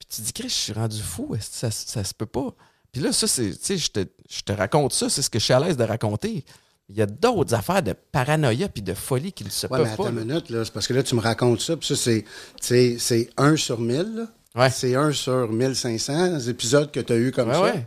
[0.00, 1.36] Puis tu te dis, Chris, je suis rendu fou.
[1.40, 2.52] Ça, ça se peut pas?
[2.90, 3.52] Puis là, ça, c'est.
[3.52, 5.08] Tu sais, je te, je te raconte ça.
[5.08, 6.44] C'est ce que je suis à l'aise de raconter.
[6.90, 9.84] Il y a d'autres affaires de paranoïa puis de folie qui ne se Ouais, mais
[9.84, 10.08] peuvent attends pas.
[10.10, 10.62] une minute, là.
[10.72, 12.24] Parce que là, tu me racontes ça, puis ça, c'est,
[12.60, 14.26] c'est, c'est 1 sur 1000, là.
[14.54, 14.70] Ouais.
[14.70, 17.62] C'est 1 sur 1500 épisodes que tu as eu comme Ouais, ça.
[17.62, 17.86] ouais.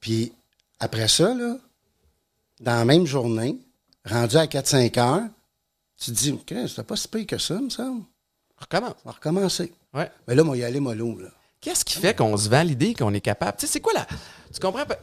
[0.00, 0.32] Puis
[0.78, 1.56] après ça, là,
[2.60, 3.58] dans la même journée,
[4.04, 5.22] rendu à 4-5 heures,
[5.98, 8.02] tu te dis, Chris, c'était pas si pire que ça, me semble.
[8.58, 8.94] Recommence.
[9.04, 9.72] On va recommencer.
[9.94, 10.10] Ouais.
[10.28, 11.28] Mais là, moi, y aller mollo, là.
[11.60, 13.56] Qu'est-ce qui fait qu'on se vend l'idée qu'on est capable?
[13.56, 14.04] Tu sais, c'est quoi la.
[14.52, 14.84] Tu comprends?
[14.84, 14.98] pas?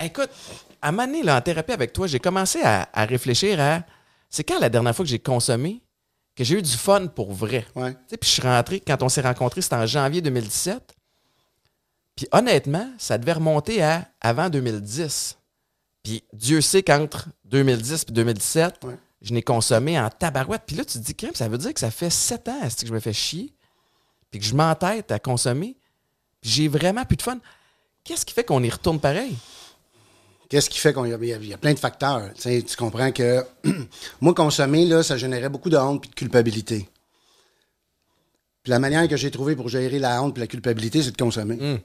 [0.00, 0.30] Écoute,
[0.88, 3.82] à donné, là, en thérapie avec toi, j'ai commencé à, à réfléchir à.
[4.28, 5.80] C'est quand la dernière fois que j'ai consommé
[6.36, 7.64] que j'ai eu du fun pour vrai?
[8.08, 10.94] Puis je suis rentré, quand on s'est rencontrés, c'était en janvier 2017.
[12.16, 15.38] Puis honnêtement, ça devait remonter à avant 2010.
[16.02, 18.96] Puis Dieu sait qu'entre 2010 et 2017, Ouais.
[19.22, 20.62] je n'ai consommé en tabarouette.
[20.66, 22.86] Puis là, tu te dis, crème, ça veut dire que ça fait sept ans que
[22.86, 23.54] je me fais chier,
[24.30, 25.76] puis que je m'entête à consommer,
[26.40, 27.38] puis j'ai vraiment plus de fun.
[28.04, 29.36] Qu'est-ce qui fait qu'on y retourne pareil?
[30.54, 32.30] Qu'est-ce qui fait qu'on y a, plein de facteurs.
[32.40, 33.44] Tu comprends que
[34.20, 36.88] moi, consommer, là, ça générait beaucoup de honte et de culpabilité.
[38.64, 41.16] Puis la manière que j'ai trouvé pour gérer la honte et la culpabilité, c'est de
[41.16, 41.58] consommer.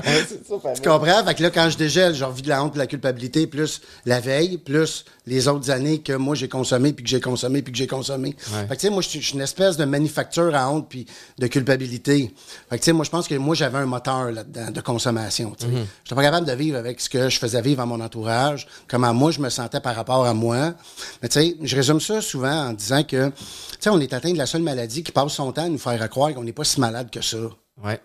[0.00, 0.74] Hmm.
[0.74, 1.24] Tu comprends?
[1.24, 3.80] Fait que là, quand je dégèle, j'ai envie de la honte et la culpabilité, plus
[4.06, 7.72] la veille, plus les autres années que moi j'ai consommé, puis que j'ai consommé, puis
[7.72, 8.36] que j'ai consommé.
[8.52, 8.66] Ouais.
[8.68, 11.06] Fait que tu sais, moi, je suis je une espèce de manufacture à honte puis
[11.38, 12.32] de culpabilité.
[12.68, 15.54] Fait que tu sais, moi, je pense que moi, j'avais un moteur là-dedans de consommation.
[15.58, 15.72] tu sais.
[16.04, 19.12] J'étais pas capable de vivre avec ce que je faisais vivre à mon entourage, comment
[19.14, 20.74] moi, je me sentais par rapport à moi.
[21.22, 23.34] Mais tu sais, je résume ça souvent en disant que, tu
[23.80, 26.08] sais, on est atteint de la seule maladie qui passe son temps à nous faire
[26.10, 27.38] croire qu'on n'est pas si malade que ça.
[27.82, 28.00] Ouais.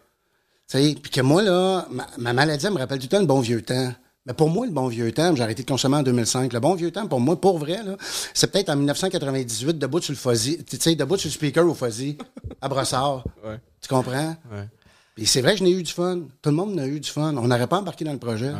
[0.67, 3.19] Tu sais, puis que moi, là, ma, ma maladie, elle me rappelle tout le temps
[3.19, 3.93] le bon vieux temps.
[4.25, 6.51] Mais pour moi, le bon vieux temps, j'ai arrêté de consommer en 2005.
[6.51, 7.95] Le bon vieux temps, pour moi, pour vrai, là,
[8.33, 11.75] c'est peut-être en 1998, debout sur le fuzzy, tu sais, debout sur le speaker au
[11.75, 12.17] fuzzy,
[12.61, 13.23] à Brossard.
[13.45, 13.59] Ouais.
[13.81, 14.35] Tu comprends?
[14.51, 14.67] Ouais.
[15.13, 16.21] Puis c'est vrai que je n'ai eu du fun.
[16.41, 17.35] Tout le monde a eu du fun.
[17.37, 18.51] On n'aurait pas embarqué dans le projet.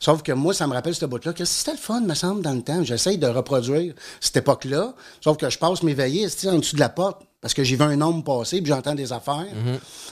[0.00, 1.32] Sauf que moi, ça me rappelle ce bout-là.
[1.32, 2.82] Que c'était le fun, me semble, dans le temps.
[2.82, 4.94] J'essaye de reproduire cette époque-là.
[5.20, 7.84] Sauf que je passe mes veillées en dessous de la porte parce que j'y vais
[7.84, 9.44] un homme passer puis j'entends des affaires.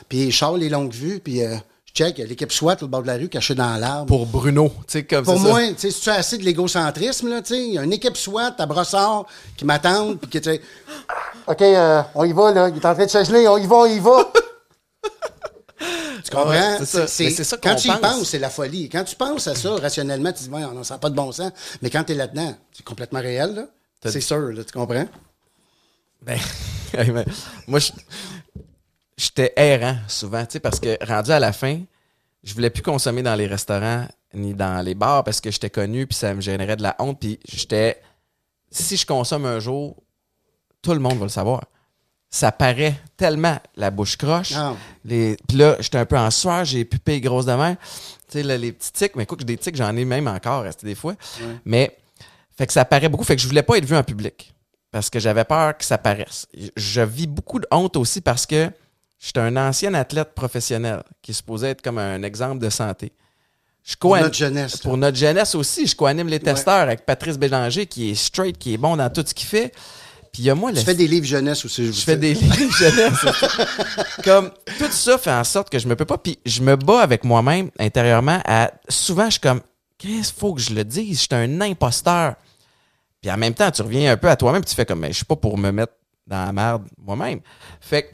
[0.09, 2.77] Puis je sors les longues vues puis euh, je check il y a l'équipe SWAT
[2.83, 4.07] au bord de la rue cachée dans l'arbre.
[4.07, 5.49] Pour Bruno, tu sais, comme Pour ça.
[5.49, 7.85] moi, tu sais, si tu as assez de l'égocentrisme, là, tu sais, il y a
[7.85, 10.61] une équipe SWAT à Brossard qui m'attend, puis qui, tu sais,
[11.47, 13.67] OK, euh, on y va, là, il est en train de se geler, on y
[13.67, 14.33] va, on y va.
[16.25, 16.51] tu comprends?
[16.51, 17.45] Ouais, c'est ça.
[17.45, 18.01] Ça quand tu y pense.
[18.01, 18.89] penses, c'est la folie.
[18.89, 21.17] Quand tu penses à ça, rationnellement, tu te dis, ouais, non, ça n'a pas de
[21.17, 21.53] bon sens.
[21.81, 23.63] Mais quand tu es là-dedans, c'est complètement réel, là.
[24.11, 25.07] C'est sûr, là, tu comprends?
[26.23, 26.39] Ben,
[27.67, 27.81] moi,
[29.17, 31.81] j'étais errant souvent, tu sais, parce que rendu à la fin,
[32.43, 36.07] je voulais plus consommer dans les restaurants ni dans les bars parce que j'étais connu
[36.07, 38.01] puis ça me générait de la honte puis j'étais
[38.71, 39.97] si je consomme un jour,
[40.83, 41.65] tout le monde va le savoir.
[42.31, 44.53] Ça paraît tellement la bouche croche.
[44.55, 44.75] Ah.
[45.05, 45.37] Les...
[45.49, 47.77] Puis là, j'étais un peu en sueur, j'ai pupé grosse de mer.
[48.29, 50.87] Tu sais, là, les petits tics, mais que des tics, j'en ai même encore resté
[50.87, 51.17] des fois.
[51.65, 51.97] Mais,
[52.57, 53.25] fait que ça paraît beaucoup.
[53.25, 54.55] Fait que je voulais pas être vu en public.
[54.91, 56.47] Parce que j'avais peur que ça paraisse.
[56.77, 58.71] Je vis beaucoup de honte aussi parce que
[59.19, 63.13] j'étais un ancien athlète professionnel qui est supposé être comme un exemple de santé.
[63.85, 64.77] Je Pour notre jeunesse.
[64.79, 68.75] pour notre jeunesse aussi, je co-anime les testeurs avec Patrice Bélanger qui est straight, qui
[68.75, 69.73] est bon dans tout ce qu'il fait.
[70.33, 72.17] Puis il y a moi, Tu le fais des livres jeunesse aussi, je je fais
[72.17, 73.25] des livres jeunesse.
[74.23, 76.19] Comme tout ça fait en sorte que je me peux pas.
[76.19, 78.41] Puis je me bats avec moi-même intérieurement.
[78.45, 79.61] À, souvent, je suis comme,
[79.99, 81.17] qu'est-ce qu'il faut que je le dise?
[81.17, 82.35] Je suis un imposteur.
[83.21, 84.65] Puis en même temps, tu reviens un peu à toi-même.
[84.65, 85.95] Tu fais comme, mais je suis pas pour me mettre
[86.27, 87.41] dans la merde moi-même.
[87.81, 88.09] Fait que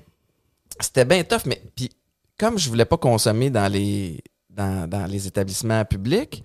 [0.80, 1.46] c'était bien tough.
[1.46, 1.90] Mais puis
[2.38, 6.42] comme je voulais pas consommer dans les, dans, dans les établissements publics,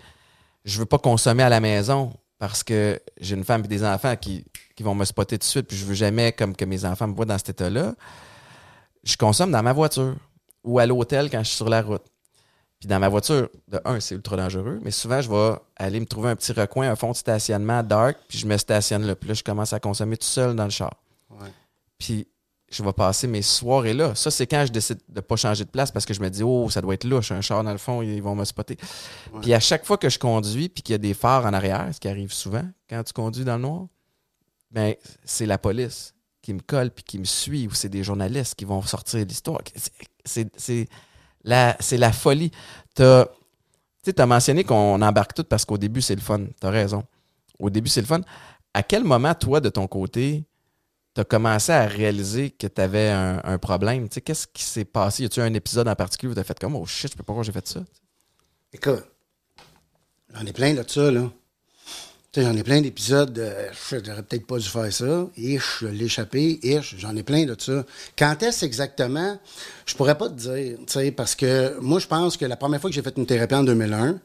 [0.63, 4.15] je veux pas consommer à la maison parce que j'ai une femme et des enfants
[4.15, 4.45] qui,
[4.75, 7.13] qui vont me spotter de suite, puis je veux jamais comme que mes enfants me
[7.13, 7.93] voient dans cet état-là.
[9.03, 10.15] Je consomme dans ma voiture
[10.63, 12.05] ou à l'hôtel quand je suis sur la route.
[12.81, 16.05] Puis dans ma voiture, de un, c'est ultra dangereux, mais souvent, je vais aller me
[16.07, 19.15] trouver un petit recoin, un fond de stationnement dark, puis je me stationne là.
[19.15, 20.91] Puis là, je commence à consommer tout seul dans le char.
[21.29, 21.47] Ouais.
[21.99, 22.27] Puis
[22.71, 24.15] je vais passer mes soirées là.
[24.15, 26.41] Ça, c'est quand je décide de pas changer de place parce que je me dis,
[26.41, 28.77] oh, ça doit être louche, un char dans le fond, ils vont me spotter.
[29.43, 31.87] Puis à chaque fois que je conduis, puis qu'il y a des phares en arrière,
[31.93, 33.85] ce qui arrive souvent quand tu conduis dans le noir,
[34.71, 38.55] ben, c'est la police qui me colle puis qui me suit ou c'est des journalistes
[38.55, 39.59] qui vont sortir l'histoire.
[40.25, 40.87] C'est-
[41.79, 42.51] C'est la, folie.
[42.95, 46.45] Tu as mentionné qu'on embarque tout parce qu'au début, c'est le fun.
[46.59, 47.03] Tu as raison.
[47.59, 48.21] Au début, c'est le fun.
[48.73, 50.43] À quel moment, toi, de ton côté,
[51.13, 54.07] tu as commencé à réaliser que tu avais un, problème?
[54.09, 55.23] Qu'est-ce qui s'est passé?
[55.23, 57.17] Y a-tu un épisode en particulier où tu as fait comme Oh shit, je sais
[57.17, 57.81] pas pourquoi j'ai fait ça?
[58.73, 59.03] Écoute,
[60.33, 61.29] j'en ai plein de ça, là.
[62.33, 63.51] J'en ai plein d'épisodes de
[63.89, 65.27] j'aurais peut-être pas dû faire ça.
[65.35, 66.59] Ish, je l'ai échappé.
[66.63, 67.83] Ish, j'en ai plein de ça.
[68.17, 69.37] Quand est-ce exactement?
[69.85, 72.79] Je pourrais pas te dire, tu sais, parce que moi, je pense que la première
[72.79, 74.19] fois que j'ai fait une thérapie en 2001, tu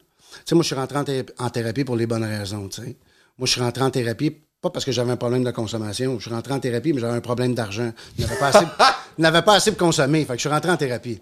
[0.45, 2.95] sais, moi, je suis rentré en, thé- en thérapie pour les bonnes raisons, tu sais.
[3.37, 6.17] Moi, je suis rentré en thérapie pas parce que j'avais un problème de consommation.
[6.17, 7.91] Je suis rentré en thérapie, mais j'avais un problème d'argent.
[8.17, 10.21] Je n'avais pas, assez- pas assez pour consommer.
[10.21, 11.19] Fait que je suis rentré en thérapie.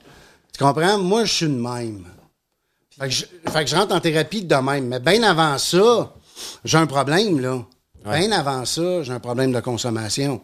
[0.56, 1.00] Tu comprends?
[1.00, 2.06] Moi, je suis une même.
[3.00, 4.86] Fait que, je, fait que je rentre en thérapie de même.
[4.88, 6.14] Mais bien avant ça,
[6.64, 7.66] j'ai un problème, là.
[8.04, 10.42] Bien avant ça, j'ai un problème de consommation.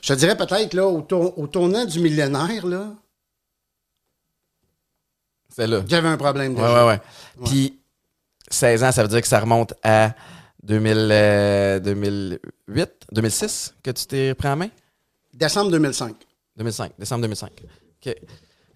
[0.00, 2.88] Je te dirais peut-être, là, au, tour- au tournant du millénaire, là,
[5.54, 5.82] C'est là.
[5.86, 6.86] j'avais un problème Ouais, déjà.
[6.86, 6.92] ouais,
[7.38, 7.44] ouais.
[7.44, 7.78] Puis
[8.48, 10.14] 16 ans, ça veut dire que ça remonte à
[10.62, 14.68] 2000, euh, 2008, 2006 que tu t'es pris en main?
[15.34, 16.14] Décembre 2005.
[16.56, 17.50] 2005, décembre 2005.
[18.06, 18.14] OK.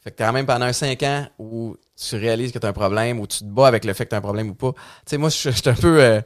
[0.07, 2.73] Fait que quand même pendant un 5 ans où tu réalises que tu as un
[2.73, 4.71] problème, où tu te bats avec le fait que tu as un problème ou pas.
[4.73, 6.21] Tu sais, moi, je suis un peu euh,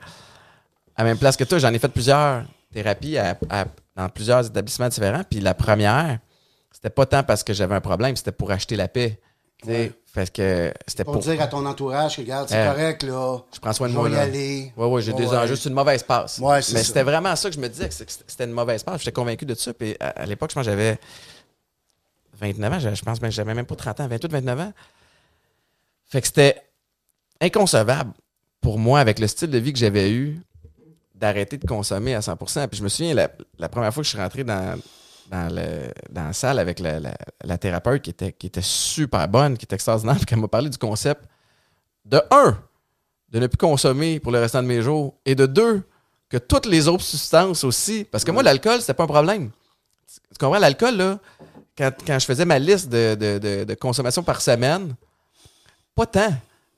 [0.97, 1.59] à la même place que toi.
[1.59, 3.65] J'en ai fait plusieurs thérapies à- à-
[3.97, 5.23] dans plusieurs établissements différents.
[5.31, 6.19] Puis la première,
[6.71, 9.19] c'était pas tant parce que j'avais un problème, c'était pour acheter la paix.
[9.63, 9.93] Tu sais, Ouais.
[10.13, 11.23] Parce que c'était Pour pour.
[11.23, 13.39] dire à ton entourage que, regarde, c'est Euh, correct, là.
[13.55, 14.09] Je prends soin de Je moi.
[14.09, 14.23] y là.
[14.23, 14.73] aller.
[14.77, 15.55] Ouais, ouais, j'ai des enjeux.
[15.55, 16.39] C'est une mauvaise passe.
[16.41, 17.95] Ouais, Mais c'était vraiment ça que je me disais, que
[18.27, 18.99] c'était une mauvaise passe.
[19.03, 19.73] J'étais convaincu de ça.
[19.73, 20.99] Puis à, à l'époque, je pense que j'avais
[22.41, 22.95] 29 ans.
[22.95, 24.73] Je pense que j'avais même pas 30 ans, 28, 29 ans.
[26.07, 26.63] Fait que c'était
[27.41, 28.13] inconcevable
[28.61, 30.41] pour moi, avec le style de vie que j'avais eu,
[31.15, 34.19] d'arrêter de consommer à 100% Puis je me souviens, la, première fois que je suis
[34.19, 34.79] rentré dans,
[35.31, 35.55] dans,
[36.15, 39.75] la salle avec la, la- la thérapeute qui était, qui était super bonne, qui était
[39.75, 41.23] extraordinaire, puis qu'elle m'a parlé du concept
[42.05, 42.59] de un,
[43.31, 45.83] de ne plus consommer pour le restant de mes jours, et de deux,
[46.29, 49.51] que toutes les autres substances aussi, parce que moi, l'alcool, c'était pas un problème.
[50.09, 51.19] Tu comprends, l'alcool, là,
[51.81, 54.95] quand, quand je faisais ma liste de, de- de- de consommation par semaine,
[55.95, 56.33] pas tant,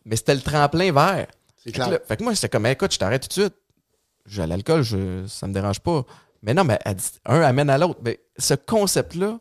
[0.04, 1.26] mais c'était le tremplin vert.
[1.56, 1.90] C'est Fait que, clair.
[1.90, 3.54] là- fait que moi, j'étais comme, écoute, je t'arrête tout de suite.
[4.26, 6.04] J'ai l'alcool, je, ça me dérange pas.
[6.42, 6.78] Mais non, mais
[7.26, 8.00] un amène à l'autre.
[8.04, 9.38] Mais ce concept-là,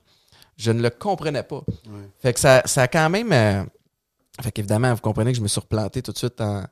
[0.57, 1.61] je ne le comprenais pas.
[2.19, 3.31] Fait que ça, ça a quand même.
[3.31, 3.63] euh,
[4.41, 6.63] fait qu'évidemment, vous comprenez que je me suis replanté tout de suite en,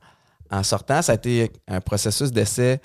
[0.51, 1.01] en sortant.
[1.01, 2.79] Ça a été un processus d'essai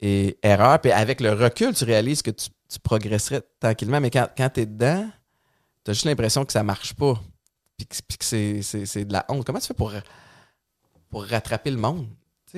[0.00, 0.80] et erreur.
[0.80, 4.00] Puis avec le recul, tu réalises que tu, tu progresserais tranquillement.
[4.00, 5.08] Mais quand, quand tu es dedans,
[5.84, 7.20] tu as juste l'impression que ça marche pas.
[7.76, 7.86] Puis
[8.18, 9.46] que, c'est, de la honte.
[9.46, 9.92] Comment tu fais pour,
[11.10, 12.08] pour rattraper le monde?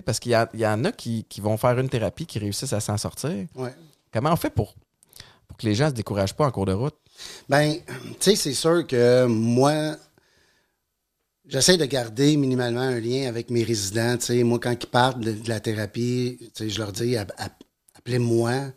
[0.04, 2.80] Parce qu'il y, y en a qui, qui vont faire une thérapie, qui réussissent à
[2.80, 3.46] s'en sortir.
[3.54, 3.74] Ouais.
[4.12, 4.74] Comment on fait pour,
[5.46, 6.94] pour que les gens se découragent pas en cours de route?
[7.48, 9.96] Ben, tu sais, c'est sûr que moi,
[11.46, 14.16] j'essaie de garder minimalement un lien avec mes résidents.
[14.16, 17.16] Tu sais, moi, quand ils partent de, de la thérapie, tu sais, je leur dis,
[17.16, 17.64] app- app-
[17.96, 18.72] appelez-moi.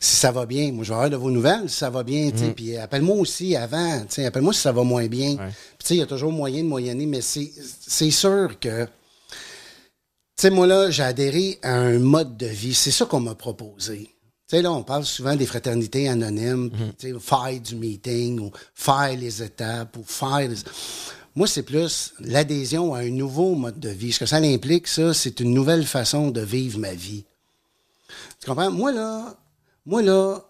[0.00, 2.30] Si ça va bien, moi, je vais avoir de vos nouvelles, si ça va bien,
[2.36, 5.36] sais, puis appelle-moi aussi avant, appelle-moi si ça va moins bien.
[5.36, 5.50] Ouais.
[5.90, 8.90] Il y a toujours moyen de moyenner, mais c'est sûr que, tu
[10.36, 12.74] sais, moi, là, j'ai adhéré à un mode de vie.
[12.74, 14.10] C'est ça qu'on m'a proposé.
[14.50, 18.40] Tu sais, là, on parle souvent des fraternités anonymes, puis, tu sais, faire du meeting,
[18.40, 20.48] ou faire les étapes, ou faire...
[20.48, 20.56] les-
[21.34, 24.12] Moi, c'est plus l'adhésion à un nouveau mode de vie.
[24.12, 27.24] Ce que ça implique, ça, c'est une nouvelle façon de vivre ma vie.
[28.40, 28.70] Tu comprends?
[28.70, 29.36] Moi, là,
[29.86, 30.40] moi, là,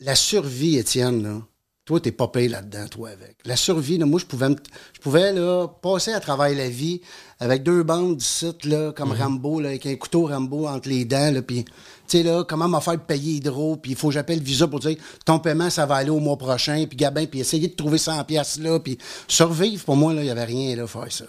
[0.00, 1.40] la survie, Étienne, là,
[1.84, 3.38] toi, t'es pas payé là-dedans, toi, avec.
[3.44, 4.48] La survie, là, moi, je pouvais,
[4.92, 7.00] je pouvais là, passer à travers la vie
[7.40, 11.32] avec deux bandes d'ici, là, comme Rambo, là, avec un couteau Rambo entre les dents,
[11.32, 11.72] là, puis, tu
[12.06, 14.96] sais, là, comment me faire payer Hydro, puis il faut que j'appelle Visa pour dire,
[15.24, 18.22] ton paiement, ça va aller au mois prochain, puis Gabin, puis essayer de trouver 100
[18.24, 21.24] pièces là, puis survivre, pour moi, là, il y avait rien, là, faire ça.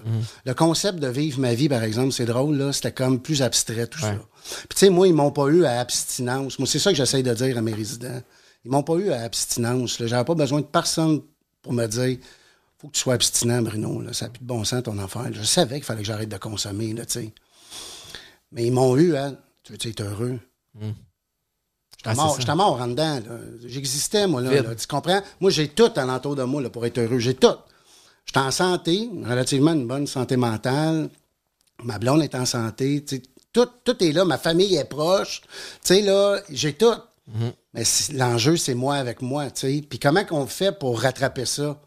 [0.46, 3.88] Le concept de vivre ma vie, par exemple, c'est drôle, là, c'était comme plus abstrait,
[3.88, 4.22] tout ça.
[4.44, 6.60] Puis, tu sais, moi, ils m'ont pas eu à abstinence.
[6.60, 8.22] Moi, c'est ça que j'essaie de dire à mes résidents.
[8.66, 9.98] Ils m'ont pas eu à abstinence.
[10.00, 11.22] J'avais pas besoin de personne
[11.62, 12.18] pour me dire
[12.80, 14.02] faut que tu sois abstinent, Bruno.
[14.02, 14.12] Là.
[14.12, 15.30] Ça n'a plus de bon sens, ton affaire.
[15.32, 17.34] Je savais qu'il fallait que j'arrête de consommer, là, tu sais.
[18.52, 19.38] Mais ils m'ont eu, hein.
[19.64, 20.40] Tu veux être heureux?
[20.80, 20.96] J'étais
[22.06, 23.20] Ah, mort, j'étais en dedans.
[23.64, 24.76] J'existais, moi, là.
[24.76, 25.22] Tu comprends?
[25.40, 27.20] Moi, j'ai tout alentour de moi là, pour être heureux.
[27.20, 27.56] J'ai tout.
[28.26, 31.10] Je suis en santé, relativement une bonne santé mentale.
[31.84, 33.06] Ma blonde est en santé.
[33.54, 34.24] Tout, tout est là.
[34.26, 35.42] Ma famille est proche.
[35.84, 36.94] Tu sais, là, j'ai tout.
[37.74, 39.50] Mais c'est- l'enjeu, c'est moi avec moi.
[39.52, 39.84] tu sais.
[39.88, 41.80] Puis comment qu'on fait pour rattraper ça?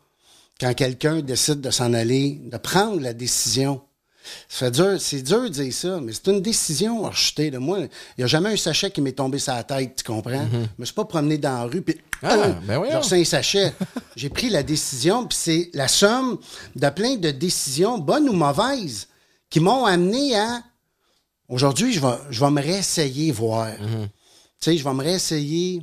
[0.60, 3.80] Quand quelqu'un décide de s'en aller, de prendre la décision?
[4.48, 7.50] Fait dur, c'est dur de dire ça, mais c'est une décision acheter.
[7.50, 10.04] De moi, il n'y a jamais un sachet qui m'est tombé sur la tête, tu
[10.04, 10.46] comprends?
[10.50, 13.74] Je me suis pas promené dans la rue, puis Ah, euh, ben j'ai un sachet.
[14.16, 16.38] J'ai pris la décision, puis c'est la somme
[16.74, 19.08] de plein de décisions, bonnes ou mauvaises,
[19.50, 20.62] qui m'ont amené à.
[21.48, 23.68] Aujourd'hui, je vais, je vais me réessayer voir.
[23.80, 24.08] Mhm.
[24.08, 24.10] Tu
[24.60, 25.82] sais, je vais me réessayer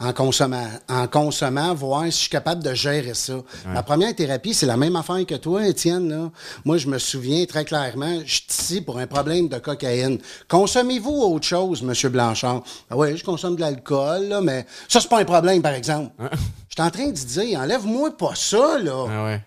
[0.00, 3.42] en consommant, en consommant, voir si je suis capable de gérer ça.
[3.74, 6.08] La première thérapie, c'est la même affaire que toi, Étienne.
[6.08, 6.30] Là.
[6.64, 10.18] Moi, je me souviens très clairement, je suis ici pour un problème de cocaïne.
[10.46, 12.10] Consommez-vous autre chose, M.
[12.12, 12.62] Blanchard?
[12.90, 16.12] Ah oui, je consomme de l'alcool, mais ça, c'est pas un problème, par exemple.
[16.20, 19.06] Je suis en train de dire, enlève-moi pas ça, là.
[19.10, 19.40] Ah ouais.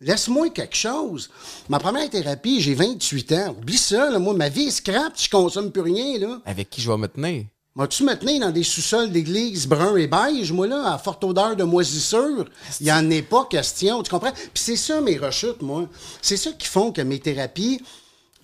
[0.00, 1.28] Laisse-moi quelque chose.
[1.68, 3.56] Ma première thérapie, j'ai 28 ans.
[3.58, 4.18] Oublie ça, là.
[4.20, 6.40] Moi, ma vie est scrap je consomme plus rien, là.
[6.44, 7.46] Avec qui je vais me tenir?
[7.74, 11.56] M'as-tu me tenir dans des sous-sols d'église brun et beige, moi, là, à forte odeur
[11.56, 12.48] de moisissure?
[12.80, 14.32] Il n'y en est pas question, tu comprends?
[14.32, 15.88] Puis c'est ça, mes rechutes, moi.
[16.22, 17.80] C'est ça qui font que mes thérapies,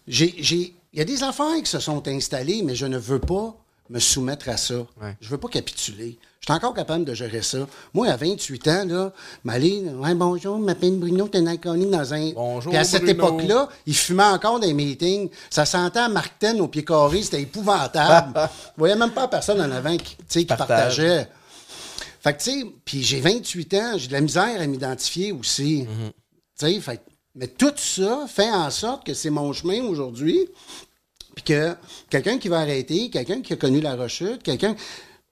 [0.06, 3.20] j'ai, j'ai, il y a des affaires qui se sont installées, mais je ne veux
[3.20, 3.56] pas
[3.90, 4.74] me soumettre à ça.
[5.00, 5.16] Ouais.
[5.20, 6.18] Je veux pas capituler.
[6.40, 7.66] Je suis encore capable de gérer ça.
[7.94, 9.12] Moi, à 28 ans, là,
[9.44, 12.32] m'aller, ouais, bonjour, je m'appelle Bruno, t'es dans un.
[12.32, 15.30] Bonjour, Puis à cette époque-là, il fumait encore des meetings.
[15.48, 18.34] Ça sentait à Martin au pied carré, c'était épouvantable.
[18.36, 20.68] Vous voyez même pas personne en avant qui, qui Partage.
[20.68, 21.28] partageait.
[22.20, 25.86] Fait que, tu sais, puis j'ai 28 ans, j'ai de la misère à m'identifier aussi.
[26.58, 27.00] Tu sais, fait
[27.34, 30.38] mais tout ça fait en sorte que c'est mon chemin aujourd'hui.
[31.34, 31.74] Puis que
[32.10, 34.76] quelqu'un qui va arrêter, quelqu'un qui a connu la rechute, quelqu'un.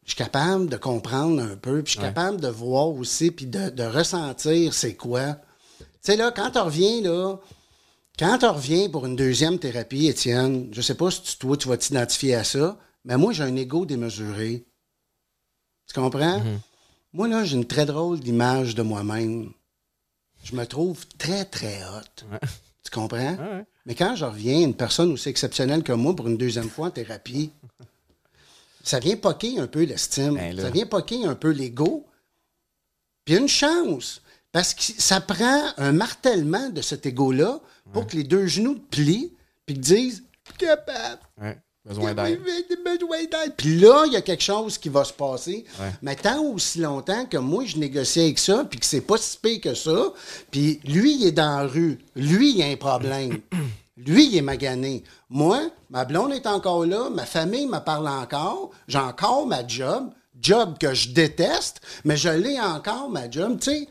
[0.04, 3.46] Je suis capable de comprendre un peu, puis je suis capable de voir aussi, puis
[3.46, 5.34] de, de ressentir c'est quoi.
[5.78, 7.36] Tu sais, là, quand tu reviens, là,
[8.18, 11.68] quand tu reviens pour une deuxième thérapie, Étienne, je sais pas si tu, toi, tu
[11.68, 14.64] vas t'identifier à ça, mais moi, j'ai un ego démesuré.
[15.86, 16.40] Tu comprends?
[17.12, 19.52] Moi, là, j'ai une très drôle d'image de moi-même.
[20.42, 22.24] Je me trouve très, très hot.
[22.82, 23.36] Tu comprends?
[23.36, 23.64] ouais.
[23.86, 26.90] Mais quand je reviens, une personne aussi exceptionnelle que moi pour une deuxième fois en
[26.90, 27.50] thérapie,
[28.84, 30.34] ça vient poquer un peu l'estime.
[30.34, 32.06] Ben ça vient poquer un peu l'ego.
[33.24, 34.22] Puis une chance.
[34.50, 37.60] Parce que ça prend un martèlement de cet ego-là
[37.92, 39.32] pour que les deux genoux te plient
[39.64, 40.24] puis que disent
[40.58, 41.20] capable.
[41.84, 42.40] Besoin d'aide.
[42.84, 43.54] besoin d'aide.
[43.56, 45.64] Puis là, il y a quelque chose qui va se passer.
[45.80, 45.90] Ouais.
[46.00, 49.36] Mais tant aussi longtemps que moi, je négocie avec ça, puis que c'est pas si
[49.36, 50.12] pire que ça,
[50.50, 51.98] puis lui, il est dans la rue.
[52.14, 53.40] Lui, il a un problème.
[53.98, 55.04] Lui, il est magané.
[55.28, 60.10] Moi, ma blonde est encore là, ma famille me parle encore, j'ai encore ma job,
[60.40, 63.60] job que je déteste, mais je l'ai encore, ma job.
[63.60, 63.88] Tu sais,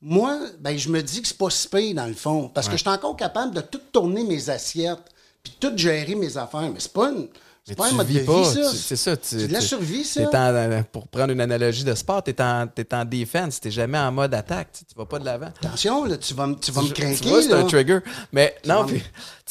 [0.00, 2.76] moi, ben, je me dis que c'est pas si pire dans le fond, parce que
[2.76, 5.12] je suis encore capable de tout tourner mes assiettes,
[5.48, 7.28] puis tout gérer mes affaires, mais c'est pas une...
[7.68, 8.70] C'est pas un tu mode vis de pas, vie, ça.
[8.70, 9.16] tu- c'est ça.
[9.16, 10.24] tu- C'est de la tu- survie, ça.
[10.24, 13.72] t'es en- pour prendre une analogie de sport, tu es en, t'es en défense, tu
[13.72, 15.46] jamais en mode attaque, tu, tu vas pas de l'avant.
[15.60, 17.16] Attention, là, tu vas, me- tu vas me Tu- craquer.
[17.20, 17.56] tu vois, c'est là.
[17.58, 17.98] un trigger.
[18.32, 19.02] Mais non, puis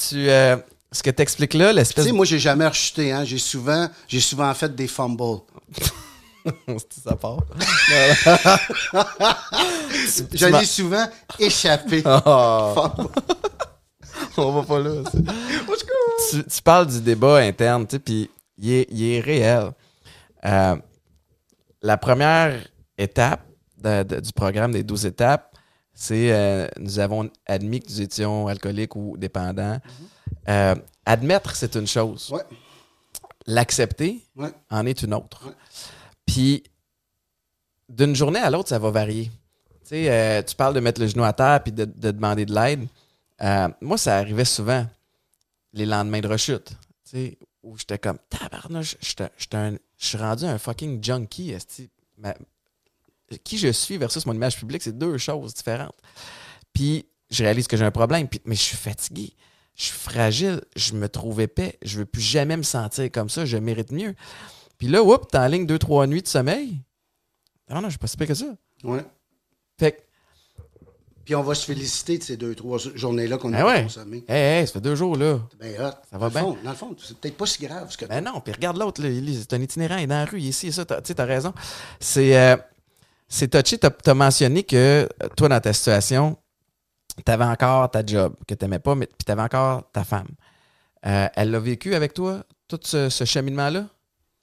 [0.08, 0.56] tu, euh,
[0.94, 3.12] ce que tu expliques là, Tu l'espèce sais, moi, j'ai jamais rechuté.
[3.12, 3.26] Hein.
[3.26, 5.40] J'ai souvent, j'ai souvent fait des fumbles.
[7.06, 7.40] ça part.
[9.92, 11.06] Tu- Je tu m'as- l'ai souvent
[11.40, 12.02] échappé.
[12.02, 13.10] Fumble.
[14.43, 15.04] on va pas là.
[16.32, 19.71] tu, tu parles du débat interne, tu sais, puis il est, il est réel.
[20.45, 20.76] Euh,
[21.82, 22.65] la première
[22.98, 23.41] étape
[23.78, 25.56] de- de- du programme des 12 étapes,
[25.93, 29.80] c'est euh, nous avons admis que nous étions alcooliques ou dépendants.
[30.50, 32.30] Euh, admettre, c'est une chose.
[32.32, 32.43] Ouais,
[33.48, 34.52] L'accepter ouais.
[34.71, 35.45] en est une autre.
[35.48, 35.54] Ouais.
[36.26, 36.63] Puis,
[37.89, 39.26] d'une journée à l'autre, ça va varier.
[39.84, 42.45] Tu sais, euh, tu parles de mettre le genou à terre puis de, de demander
[42.45, 42.88] de l'aide.
[43.41, 44.88] Euh, moi, ça arrivait souvent
[45.74, 46.69] les lendemains de rechute.
[46.69, 51.52] Tu sais, où j'étais comme, tabarnouche, je suis rendu un fucking junkie.
[51.52, 51.89] esti.
[52.17, 52.36] Ma-
[53.43, 55.98] qui je suis versus mon image publique, c'est deux choses différentes.
[56.74, 59.34] Puis, je réalise que j'ai un problème, puis, mais je suis fatigué.
[59.76, 63.45] Je suis fragile, je me trouve épais, je veux plus jamais me sentir comme ça,
[63.45, 64.16] je mérite mieux.
[64.78, 66.80] Puis là, whoop, t'es en ligne deux, trois nuits de sommeil.
[67.70, 68.55] Non, non, je suis pas si pire que ça.
[68.84, 69.03] ouais.
[69.78, 70.01] Fait que,
[71.26, 73.84] Puis on va se féliciter de ces deux, trois journées-là qu'on a Ah ouais.
[73.84, 74.23] consommées.
[74.28, 75.39] hey, hey, ça fait deux jours, là.
[75.59, 75.91] Bien hot.
[76.11, 76.41] Ça va Dans bien?
[76.41, 78.78] fond- Dans le fond, c'est peut-être pas si grave ce que Ben non, puis regarde
[78.78, 81.15] l'autre, c'est un itinérant, il est dans la rue, il est ici, ça, tu sais,
[81.15, 81.51] t'as raison.
[81.99, 82.55] C'est euh,
[83.28, 84.76] c'est touché, t'as as mentionné que
[85.23, 86.38] euh, toi, dans ta situation,
[87.23, 90.28] t'avais encore ta job que t'aimais pas, mais puis t'avais encore ta femme.
[91.07, 93.88] Euh, elle l'a vécu avec toi, tout ce, ce cheminement-là?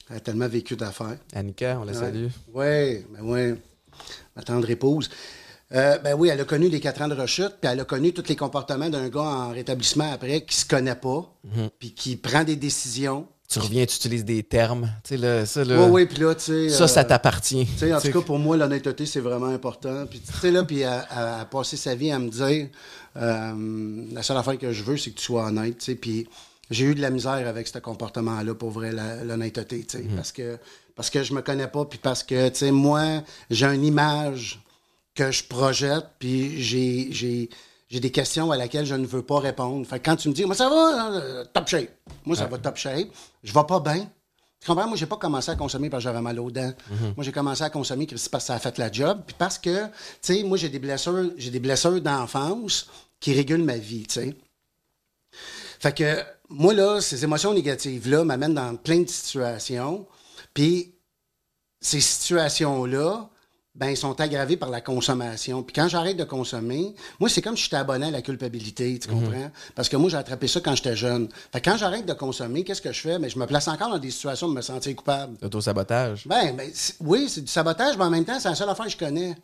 [0.09, 1.17] Elle a tellement vécu d'affaires.
[1.33, 1.97] Annika, on la Ouais.
[1.97, 2.27] salue.
[2.53, 3.55] Oui, ben ouais.
[4.35, 5.09] Ma tendre épouse.
[5.75, 8.13] Euh, ben oui, elle a connu les quatre ans de rechute, puis elle a connu
[8.13, 11.69] tous les comportements d'un gars en rétablissement après qui se connaît pas, Mhm.
[11.79, 13.27] puis qui prend des décisions.
[13.49, 14.89] Tu reviens, tu utilises des termes.
[15.03, 16.69] Tu sais, là, ça, là, Oui, oui, puis là, tu sais.
[16.69, 17.65] ça, euh, ça t'appartient.
[17.65, 20.05] Tu sais, en tout cas, pour moi, l'honnêteté, c'est vraiment important.
[20.09, 22.67] Puis, tu sais, là, puis à, à- à passer sa vie à me dire,
[23.17, 25.95] euh, la seule affaire que je veux, c'est que tu sois honnête, tu sais.
[25.95, 26.27] Puis,
[26.71, 28.91] j'ai eu de la misère avec ce comportement-là, pour vrai,
[29.23, 30.05] l'honnêteté, tu sais.
[30.15, 30.57] Parce que,
[30.95, 34.59] parce que je me connais pas, puis parce que, tu sais, moi, j'ai une image
[35.15, 37.49] que je projette, puis j'ai,
[37.91, 39.85] des questions à laquelle je ne veux pas répondre.
[39.85, 41.89] Fait que quand tu me dis, moi, ça va, euh, top shape.
[42.25, 43.07] Moi, ça va top shape.
[43.43, 44.09] Je vais pas bien.
[44.59, 44.87] Tu comprends?
[44.87, 46.71] Moi, j'ai pas commencé à consommer parce que j'avais mal aux dents.
[47.15, 49.21] Moi, j'ai commencé à consommer parce que ça a fait la job.
[49.27, 49.91] Puis parce que, tu
[50.21, 52.87] sais, moi, j'ai des blessures, j'ai des blessures d'enfance
[53.19, 54.35] qui régulent ma vie, tu sais.
[55.79, 60.07] Fait que, moi, là, ces émotions négatives-là m'amènent dans plein de situations.
[60.53, 60.93] Puis,
[61.81, 63.29] ces situations-là,
[63.75, 65.63] ben, ils sont aggravées par la consommation.
[65.63, 69.07] Puis quand j'arrête de consommer, moi, c'est comme si j'étais abonné à la culpabilité, tu
[69.07, 69.49] comprends?
[69.73, 71.27] Parce que moi, j'ai attrapé ça quand j'étais jeune.
[71.51, 73.17] Fait que quand j'arrête de consommer, qu'est-ce que je fais?
[73.17, 75.37] Ben, je me place encore dans des situations de me sentir coupable.
[75.41, 76.27] L'auto-sabotage.
[76.27, 76.69] Ben, ben,
[76.99, 79.35] oui, c'est du sabotage, mais en même temps, c'est la seule affaire que je connais.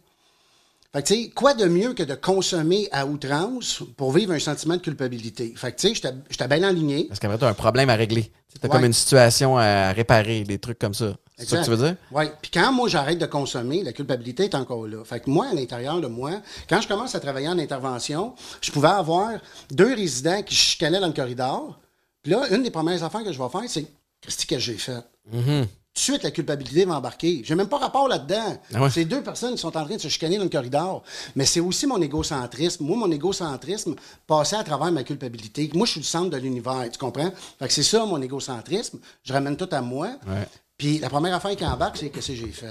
[0.91, 4.39] Fait que, tu sais, quoi de mieux que de consommer à outrance pour vivre un
[4.39, 5.53] sentiment de culpabilité?
[5.55, 5.93] Fait que, tu sais,
[6.29, 7.03] j'étais- bien aligné.
[7.05, 8.23] Parce qu'après, tu as un problème à régler.
[8.23, 8.69] Tu as Ouais.
[8.71, 11.15] comme une situation à réparer, des trucs comme ça.
[11.37, 11.95] C'est ça que tu veux dire?
[12.11, 12.25] Oui.
[12.41, 15.03] Puis quand moi, j'arrête de consommer, la culpabilité est encore là.
[15.05, 18.71] Fait que moi, à l'intérieur de moi, quand je commence à travailler en intervention, je
[18.71, 19.33] pouvais avoir
[19.71, 21.79] deux résidents qui se chicanaient dans le corridor.
[22.23, 23.85] Puis là, une des premières affaires que je vais faire, c'est
[24.21, 25.03] qu'est-ce que j'ai fait?
[25.31, 25.65] Mm-hmm.
[25.99, 27.41] De suite, la culpabilité va embarquer.
[27.43, 28.57] J'ai même pas rapport là-dedans.
[28.73, 28.89] Ah ouais?
[28.89, 31.03] C'est deux personnes qui sont en train de se chicaner dans le corridor.
[31.35, 32.83] Mais c'est aussi mon égocentrisme.
[32.85, 33.95] Moi, mon égocentrisme
[34.27, 35.69] passait à travers ma culpabilité.
[35.73, 37.31] Moi, je suis le centre de l'univers, tu comprends?
[37.59, 38.99] Fait que c'est ça, mon égocentrisme.
[39.23, 40.07] Je ramène tout à moi.
[40.27, 40.47] Ouais.
[40.77, 42.67] Puis la première affaire qui embarque, c'est qu'est-ce que j'ai fait.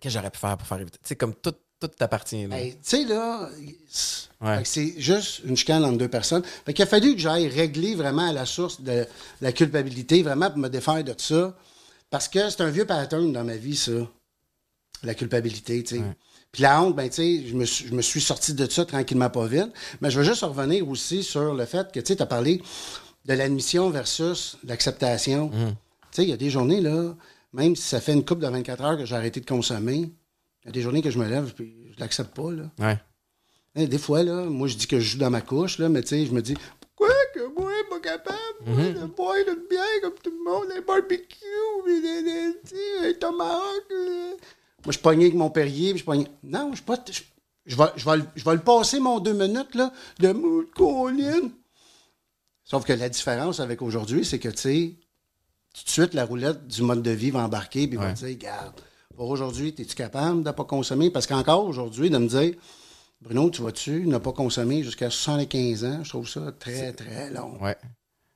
[0.00, 0.98] Qu'est-ce que j'aurais pu faire pour faire éviter?
[1.02, 2.46] Tu sais, comme tout, tout t'appartient.
[2.46, 2.56] là.
[2.60, 3.48] Tu sais, là,
[4.40, 4.62] Ouais.
[4.64, 6.42] c'est juste une chicane entre deux personnes.
[6.64, 9.06] Fait qu'il a fallu que j'aille régler vraiment à la source de
[9.42, 11.54] la culpabilité, vraiment pour me défaire de ça.
[12.10, 13.92] Parce que c'est un vieux pattern dans ma vie, ça.
[15.02, 16.02] La culpabilité, tu sais.
[16.52, 18.84] Puis la honte, ben, tu sais, je me, suis- je me suis sorti de ça
[18.84, 19.72] tranquillement, pas vite.
[20.00, 22.60] Mais je veux juste revenir aussi sur le fait que, tu sais, tu as parlé
[23.24, 25.48] de l'admission versus l'acceptation.
[25.48, 25.68] Mm.
[25.70, 25.76] Tu
[26.10, 27.14] sais, il y a des journées, là,
[27.52, 30.10] même si ça fait une couple de 24 heures que j'ai arrêté de consommer,
[30.62, 32.64] il y a des journées que je me lève puis je l'accepte pas, là.
[32.78, 32.98] Ouais.
[33.76, 36.02] Hein, des fois, là, moi, je dis que je joue dans ma couche, là, mais
[36.02, 36.56] tu sais, je me dis,
[37.00, 40.80] pourquoi que moi, pas capable moi, de boire une bière comme tout le monde, un
[40.82, 41.36] barbecue,
[41.86, 44.30] des- des- sais, un tomahawk, là.
[44.84, 46.26] Moi, je pognais avec mon Perrier, puis je pognais.
[46.42, 46.98] Non, je suis pas.
[47.10, 47.20] Je,
[47.66, 50.70] je vais, je, vais, le- je vais le passer, mon deux minutes, là, de mood
[50.72, 51.52] colline.
[52.64, 54.94] Sauf que la différence avec aujourd'hui, c'est que, tu sais,
[55.74, 58.14] tout de suite, la roulette du mode de vie va embarquer, puis va Ouais.
[58.14, 58.80] te dire, regarde,
[59.16, 61.10] pour aujourd'hui, es-tu capable de ne pas consommer?
[61.10, 62.54] Parce qu'encore aujourd'hui, de me dire,
[63.20, 66.04] Bruno, tu vas-tu ne pas consommer jusqu'à 75 ans?
[66.04, 67.60] Je trouve ça très, très long.
[67.62, 67.76] Ouais.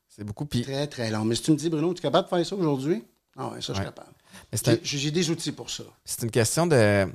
[0.09, 0.45] C'est beaucoup.
[0.47, 1.24] Puis, Très, très long.
[1.24, 3.05] Mais si tu me dis, Bruno, tu es capable de faire ça aujourd'hui?
[3.37, 4.11] Ah ouais, ça, je suis capable.
[4.53, 5.85] un- J'ai des outils pour ça.
[6.05, 7.07] c'est une question de.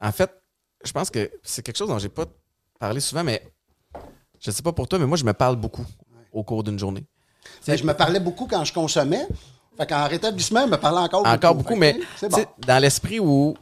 [0.00, 0.30] En fait,
[0.84, 2.24] je pense que c'est quelque chose dont j'ai pas
[2.78, 3.42] parlé souvent, mais
[4.40, 5.84] je sais pas pour toi, mais moi, je me parle beaucoup
[6.32, 7.04] au cours d'une journée.
[7.66, 9.26] Que je me parlais beaucoup quand je consommais.
[9.76, 11.34] Fait qu'en rétablissement, je me parlais encore beaucoup.
[11.34, 12.44] Encore beaucoup, Fait que, mais bon.
[12.66, 13.54] dans l'esprit où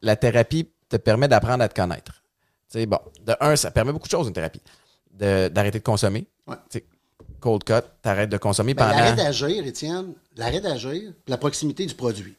[0.00, 2.22] la thérapie te permet d'apprendre à te connaître.
[2.68, 4.62] Sais, bon, de un, ça permet beaucoup de choses, une thérapie.
[5.12, 6.26] D'arrêter de, consommer.
[6.46, 6.56] Ouais.
[7.40, 8.98] Cold cut, t'arrêtes de consommer Ben, pendant.
[8.98, 12.36] L'arrêt d'agir, Étienne, l'arrêt d'agir, la proximité du produit.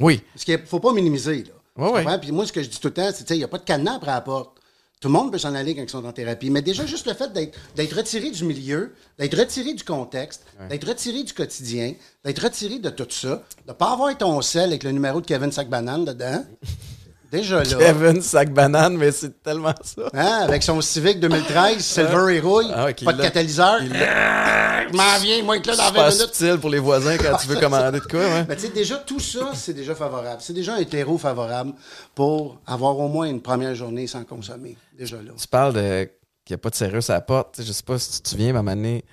[0.00, 1.44] Oui, Parce qu'il ne faut pas minimiser.
[1.44, 1.52] Là.
[1.76, 2.02] Ouais.
[2.02, 2.18] comprends?
[2.18, 3.64] Puis moi, ce que je dis tout le temps, c'est qu'il n'y a pas de
[3.64, 4.58] cadenas après la porte.
[5.00, 6.50] Tout le monde peut s'en aller quand ils sont en thérapie.
[6.50, 10.86] Mais déjà, juste le fait d'être d'être retiré du milieu, d'être retiré du contexte, d'être
[10.86, 14.82] retiré du quotidien, d'être retiré de tout ça, de ne pas avoir ton sel avec
[14.82, 16.44] le numéro de Kevin Sac-Banane dedans.
[17.30, 17.76] Déjà là.
[17.78, 20.02] Kevin sac banane, mais c'est tellement ça.
[20.14, 23.82] Hein, avec son Civic 2013, Silver et rouille, Ah pas de catalyseur.
[23.82, 26.20] il Ah, Je m'en viens, moi, là dans Super 20 minutes.
[26.34, 28.44] subtil pour les voisins quand tu veux commander de quoi, ouais.
[28.48, 30.38] Mais tu sais, déjà, tout ça, c'est déjà favorable.
[30.40, 31.72] C'est déjà un terreau favorable
[32.14, 34.76] pour avoir au moins une première journée sans consommer.
[34.98, 35.30] Déjà là.
[35.40, 36.08] Tu parles de
[36.44, 37.54] qu'il n'y a pas de sérieux à la porte.
[37.54, 39.04] Tu sais, je sais pas si tu te souviens, ma année,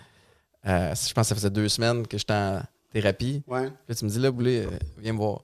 [0.65, 2.61] euh, je pense que ça faisait deux semaines que j'étais en
[2.91, 3.43] thérapie.
[3.47, 3.63] Ouais.
[3.67, 5.41] Puis Là, tu me dis, là, Boulet, euh, viens me voir.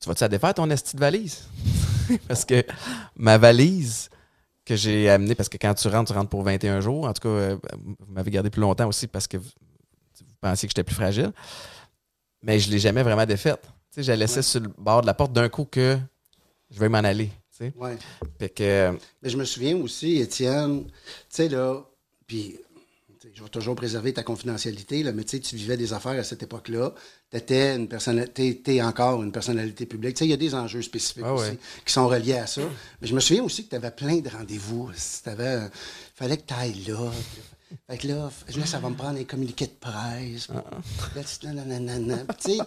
[0.00, 1.44] Tu vas-tu la défaire ton esti de valise?
[2.28, 2.64] parce que
[3.16, 4.08] ma valise
[4.64, 7.06] que j'ai amenée, parce que quand tu rentres, tu rentres pour 21 jours.
[7.06, 9.48] En tout cas, euh, vous m'avez gardé plus longtemps aussi parce que vous,
[10.20, 11.32] vous pensiez que j'étais plus fragile.
[12.42, 13.60] Mais je ne l'ai jamais vraiment défaite.
[13.62, 14.42] Tu sais, je la laissais Ouais.
[14.42, 15.98] sur le bord de la porte d'un coup que
[16.70, 17.26] je vais m'en aller.
[17.50, 17.72] Tu sais.
[17.76, 17.98] Ouais.
[18.38, 18.92] Que, euh,
[19.22, 20.92] Mais je me souviens aussi, Étienne, tu
[21.28, 21.82] sais, là,
[22.26, 22.58] puis
[23.34, 26.94] je vais toujours préserver ta confidentialité, là, mais tu vivais des affaires à cette époque-là.
[27.30, 30.20] Tu étais une personnalité, encore une personnalité publique.
[30.20, 31.58] Il y a des enjeux spécifiques Ah aussi ouais.
[31.84, 32.62] qui sont reliés à ça.
[33.00, 34.90] Mais je me souviens aussi que tu avais plein de rendez-vous.
[34.92, 35.70] Il
[36.14, 37.10] fallait que tu ailles là.
[37.88, 40.48] Fait que là, là, ça va me prendre un communiqué de presse.
[40.48, 40.52] Tu-.
[41.12, 42.58] Puis, tu sais,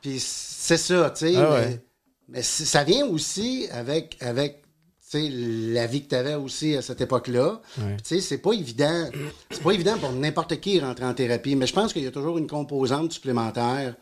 [0.00, 1.36] Puis c'est ça, tu sais.
[1.36, 1.84] Ah mais ouais.
[2.28, 4.65] mais ça vient aussi avec, avec tu sais,
[5.14, 7.60] la vie que tu avais aussi à cette époque-là.
[7.78, 7.96] Ouais.
[8.02, 9.08] C'est pas évident.
[9.50, 12.10] C'est pas évident pour n'importe qui rentrer en thérapie, mais je pense qu'il y a
[12.10, 13.94] toujours une composante supplémentaire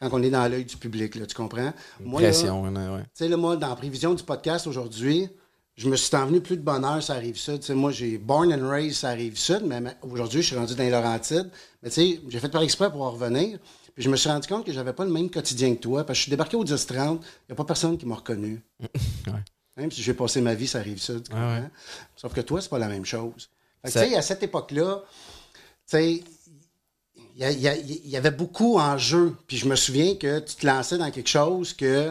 [0.00, 1.72] quand on est dans l'œil du public, là, tu comprends?
[2.00, 3.28] Moi, là, Pression, hein, ouais.
[3.28, 5.28] là, moi, dans la prévision du podcast aujourd'hui,
[5.76, 7.56] je me suis envenu plus de bonheur, ça arrive ça.
[7.56, 10.56] Tu sais, moi, j'ai born and raised, ça arrive sud, mais ma- aujourd'hui, je suis
[10.56, 11.50] rendu dans les Laurentides.
[11.82, 13.58] Mais tu sais, j'ai fait par exprès pour en revenir.
[13.94, 16.16] Puis je me suis rendu compte que j'avais pas le même quotidien que toi, parce
[16.16, 18.60] que je suis débarqué au 10-30, il n'y a pas personne qui m'a reconnu.
[19.28, 19.38] Ouais.
[19.76, 21.14] Même si j'ai passé ma vie, ça arrive ça.
[21.14, 21.22] Ouais, ouais.
[21.30, 21.70] comprends?
[22.16, 23.48] Sauf que toi, c'est pas la même chose.
[23.84, 26.24] Ça- tu sais, à cette époque-là, tu sais,
[27.36, 29.34] il y, y y avait beaucoup en jeu.
[29.46, 32.10] Puis je me souviens que tu te lançais dans quelque chose que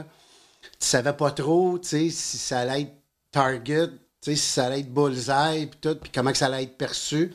[0.80, 2.94] tu savais pas trop, tu sais, si ça allait être
[3.32, 3.96] target, tu
[4.32, 7.34] sais, si ça allait être bullseye, puis tout, puis comment que ça allait être perçu.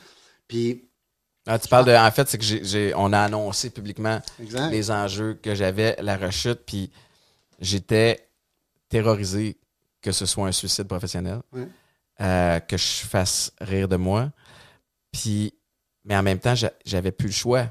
[0.48, 0.82] Puis,
[1.46, 1.92] Ah, tu parles de.
[1.94, 4.68] En fait, c'est que j'ai, j'ai- on a annoncé publiquement Exact.
[4.70, 6.90] les enjeux que j'avais, la rechute, puis
[7.60, 8.28] j'étais
[8.88, 9.56] terrorisé
[10.06, 11.66] que ce soit un suicide professionnel, Ouais.
[12.20, 14.30] euh, que je fasse rire de moi.
[15.12, 15.52] Puis,
[16.04, 17.66] mais en même temps, j'a- j'avais plus le choix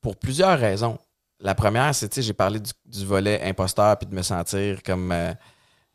[0.00, 0.98] pour plusieurs raisons.
[1.38, 5.12] La première, c'est, tu j'ai parlé du, du volet imposteur puis de me sentir comme
[5.12, 5.34] euh,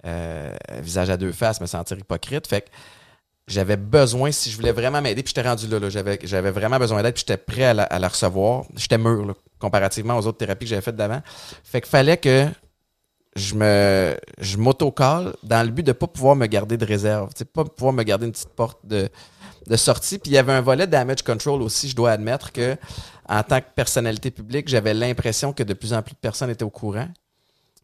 [0.06, 2.46] euh, visage à deux faces, me sentir hypocrite.
[2.46, 2.70] Fait que
[3.48, 7.02] j'avais besoin, si je voulais vraiment m'aider, puis j'étais rendu là, là, j'avais, vraiment besoin
[7.02, 8.66] d'aide, puis j'étais prêt à la, à la recevoir.
[8.76, 11.22] J'étais mûr, là, comparativement aux autres thérapies que j'avais faites d'avant.
[11.64, 12.48] Fait qu'il fallait que
[13.36, 17.46] je me je m'auto-cale dans le but de pas pouvoir me garder de réserve, tu
[17.46, 19.10] pas pouvoir me garder une petite porte de,
[19.68, 20.18] de sortie.
[20.18, 22.76] Puis il y avait un volet damage control aussi, je dois admettre que
[23.30, 26.64] en tant que personnalité publique, j'avais l'impression que de plus en plus de personnes étaient
[26.64, 27.08] au courant.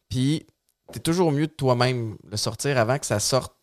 [0.09, 0.45] Puis
[0.91, 3.56] t'es toujours mieux de toi-même le sortir avant que ça sorte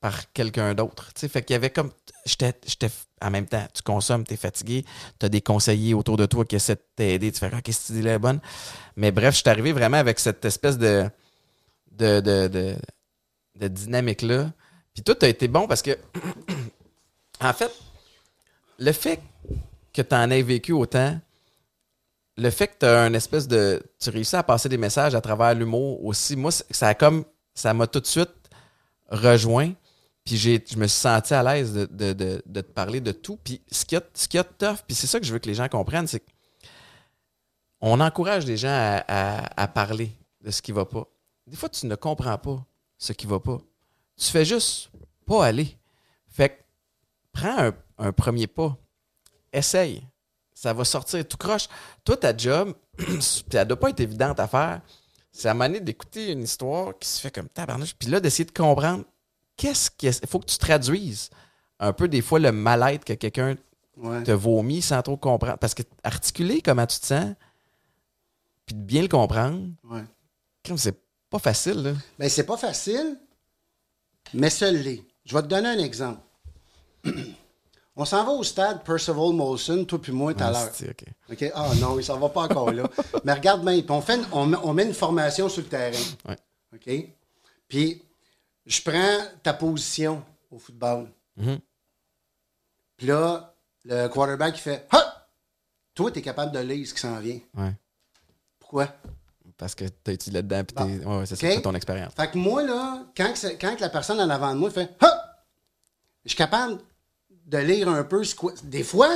[0.00, 1.12] par quelqu'un d'autre.
[1.14, 1.90] Tu fait qu'il y avait comme
[2.24, 2.90] j'étais
[3.20, 4.84] en même temps, tu consommes, tu es fatigué,
[5.18, 7.90] tu as des conseillers autour de toi qui essaient de t'aider, tu fais OK, cette
[7.90, 8.40] idée-là est bonne.
[8.96, 11.10] Mais bref, je suis arrivé vraiment avec cette espèce de
[11.92, 12.76] de, de,
[13.56, 14.52] de, dynamique-là.
[14.94, 15.98] Puis tout a été bon parce que
[17.40, 17.72] en fait,
[18.78, 19.20] le fait
[19.92, 21.18] que tu en aies vécu autant,
[22.36, 23.82] le fait que tu as un espèce de.
[23.98, 27.24] Tu réussis à passer des messages à travers l'humour aussi, moi, ça a comme.
[27.54, 28.30] Ça m'a tout de suite
[29.08, 29.72] rejoint.
[30.28, 33.38] Puis je me suis senti à l'aise de, de- de- de te parler de tout.
[33.42, 35.54] Puis ce qu'il y a, de tough, puis c'est ça que je veux que les
[35.54, 36.22] gens comprennent, c'est
[37.80, 40.12] qu'on encourage les gens à, à- parler
[40.42, 41.06] de ce qui va pas.
[41.46, 42.62] Des fois, tu ne comprends pas
[42.98, 43.56] ce qui va pas.
[44.18, 44.90] Tu fais juste
[45.24, 45.74] pas aller.
[46.28, 46.54] Fait que
[47.32, 48.76] prends un, premier pas.
[49.50, 50.02] Essaye.
[50.52, 51.68] Ça va sortir tout croche.
[52.04, 53.16] Toi, ta job, puis
[53.54, 54.82] elle doit pas être évidente à faire.
[55.32, 57.94] C'est à donné d'écouter une histoire qui se fait comme tabarnouche.
[57.94, 59.04] Puis là, d'essayer de comprendre
[59.58, 61.28] qu'est-ce qu'il faut que tu traduises
[61.78, 63.56] un peu des fois le mal-être que quelqu'un
[63.98, 64.22] ouais.
[64.22, 65.58] te vomit sans trop comprendre.
[65.58, 67.34] Parce que articuler comment tu te sens,
[68.64, 70.04] puis de bien le comprendre, ouais.
[70.76, 70.98] c'est
[71.28, 71.82] pas facile.
[71.82, 71.92] Là.
[72.18, 73.18] Ben, c'est pas facile,
[74.32, 75.02] mais ça l'est.
[75.26, 76.20] Je vais te donner un exemple.
[78.00, 80.72] On s'en va au stade Percival Molson, toi puis moi, tout à Ah, l'heure.
[81.32, 81.50] ok.
[81.52, 82.88] Ah non, il s'en va pas encore là.
[83.24, 85.98] Mais regarde bien, on, fait on, met, on met une formation sur le terrain.
[86.28, 86.36] Ouais.
[86.74, 87.08] OK?
[87.66, 88.02] Puis
[88.68, 91.08] je prends ta position au football.
[91.36, 91.58] Mhm.
[92.96, 93.54] Puis là,
[93.84, 95.26] le quarterback, il fait Ha!
[95.94, 97.40] Toi, tu es capable de lire ce qui s'en vient.
[97.56, 97.72] Ouais.
[98.60, 98.88] Pourquoi?
[99.56, 100.86] Parce que t'as utilisé là-dedans, puis Bon.
[100.86, 101.52] t'es- ouais, ouais, c'est ça, Ok.
[101.54, 102.12] c'est ton expérience.
[102.14, 104.90] Fait que moi, là, quand, que quand que la personne en avant de moi fait
[105.00, 105.24] Ha!
[106.24, 106.78] Je suis capable
[107.48, 108.52] de lire un peu ce quoi.
[108.62, 109.08] Des fois,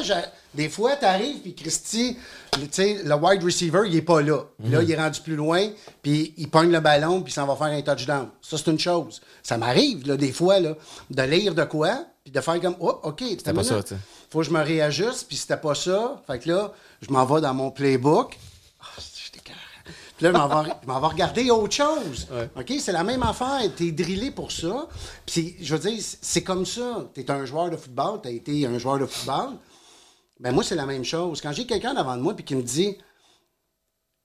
[0.54, 2.16] des fois, t'arrives, puis Christy,
[2.58, 4.38] le- tu sais, le wide receiver, il est pas là.
[4.62, 5.68] Puis Là, il est rendu plus loin,
[6.02, 8.28] puis il pogne le ballon, puis s'en va faire un touchdown.
[8.40, 9.20] Ça, c'est une chose.
[9.42, 10.74] Ça m'arrive, là, des fois, là,
[11.10, 14.00] de lire de quoi, puis de faire comme, oh, OK, c'était pas ça, tu sais.
[14.30, 16.22] Faut que je me réajuste, puis c'était pas ça.
[16.26, 16.72] Fait que là,
[17.02, 18.38] je m'en vais dans mon playbook.
[20.16, 22.28] Puis là, je m'en vais, regarder autre chose.
[22.30, 22.48] Ouais.
[22.56, 22.72] OK?
[22.80, 23.62] C'est la même affaire.
[23.76, 24.86] T'es drillé pour ça.
[25.26, 27.06] Puis, je veux dire, c'est- comme ça.
[27.14, 28.20] T'es un joueur de football.
[28.22, 29.56] T'as été un joueur de football.
[30.40, 31.40] Ben, moi, c'est la même chose.
[31.40, 32.96] Quand j'ai quelqu'un devant de moi puis qui me dit,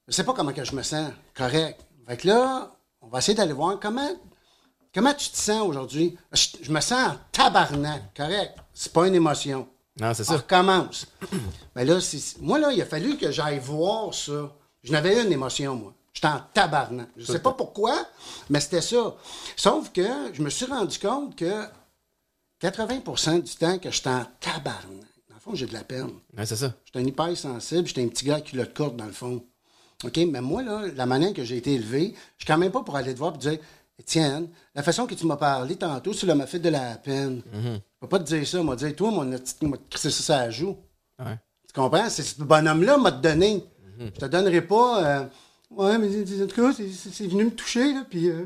[0.08, 1.12] je sais pas comment que je me sens.
[1.36, 1.80] Correct.
[2.08, 2.72] Fait que là,
[3.02, 4.10] on va essayer d'aller voir comment,
[4.94, 6.18] comment tu te sens aujourd'hui.
[6.32, 8.16] Je, je me sens en tabarnak.
[8.16, 8.56] Correct.
[8.74, 9.68] C'est pas une émotion.
[10.00, 10.38] Non, c'est On ça.
[10.38, 11.08] recommence.
[11.76, 11.98] ben là,
[12.42, 14.52] moi, là, il a fallu que j'aille voir ça.
[14.84, 15.94] Je n'avais une émotion, moi.
[16.14, 17.10] J'étais en tabarnak.
[17.16, 17.96] Je sais pas pourquoi,
[18.50, 19.16] mais c'était ça.
[19.56, 21.66] Sauf que je me suis rendu compte que
[22.62, 26.10] 80% du temps que j'étais en tabarnak, dans le fond, j'ai de la peine.
[26.36, 26.74] Ouais, c'est ça.
[26.86, 29.46] J'étais un hyper sensible, j'étais un petit gars à culotte courte, dans le fond.
[30.04, 30.18] OK?
[30.18, 32.96] Mais moi, là, la manière que j'ai été élevé, je suis quand même pas pour
[32.96, 33.60] aller te voir et dire
[34.00, 37.42] Étienne, la façon que tu m'as parlé tantôt, cela m'a fait de la peine.
[37.54, 38.62] Je peux pas te dire ça.
[38.62, 40.78] M'a dit Toi, mon petit, m'a crissé ça, ça joue.
[41.20, 41.38] Ouais.
[41.68, 42.10] Tu comprends?
[42.10, 43.18] C'est ce bonhomme-là m'a te
[43.98, 44.12] donné.
[44.16, 45.06] Je te donnerai pas.
[45.06, 45.26] euh,
[45.72, 46.08] ouais, mais
[46.44, 48.30] en tout cas, c'est- venu me toucher, là, puis.
[48.30, 48.46] euh,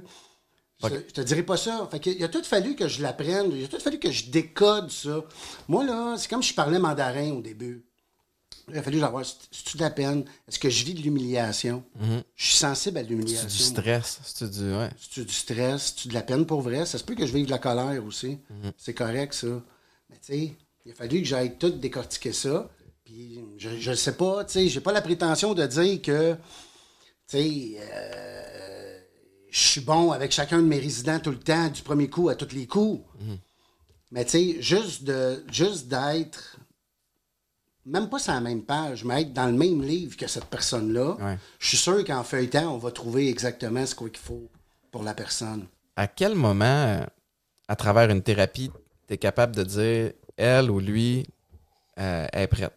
[0.83, 1.87] je, te- je te dirai pas ça.
[1.91, 3.51] Fait il a tout fallu que je l'apprenne.
[3.53, 5.23] Il a tout fallu que je décode ça.
[5.67, 7.85] Moi, là, c'est comme si je parlais mandarin au début.
[8.69, 9.23] Il a fallu j'avoir.
[9.25, 10.23] C'est-tu de la peine?
[10.47, 11.83] Est-ce que je vis de l'humiliation?
[12.35, 13.49] Je suis sensible à C'est du l'humiliation.
[13.49, 14.19] stress?
[14.23, 14.73] C'est du.
[14.75, 14.89] Ouais.
[15.11, 16.85] C'est du stress, c'est de la peine pour vrai?
[16.87, 18.39] Ça se peut que je vive de la colère aussi.
[18.77, 19.47] C'est correct, ça.
[20.09, 20.53] Mais tu sais,
[20.85, 22.69] il a fallu que j'aille tout décortiquer ça.
[23.11, 26.39] Puis je, je sais pas, tu sais, j'ai pas la prétention de dire que, tu
[27.27, 28.99] sais, euh,
[29.49, 32.35] je suis bon avec chacun de mes résidents tout le temps, du premier coup à
[32.35, 33.03] tous les coups.
[34.11, 36.57] Mais tu sais, juste de juste d'être
[37.85, 41.15] même pas sur la même page, mais être dans le même livre que cette personne-là,
[41.19, 41.37] Ouais.
[41.59, 44.47] je suis sûr qu'en feuilletant, on va trouver exactement ce qu'il faut
[44.89, 45.67] pour la personne.
[45.97, 47.05] À quel moment,
[47.67, 48.71] à travers une thérapie,
[49.07, 51.25] tu es capable de dire elle ou lui
[51.99, 52.71] euh, est prête?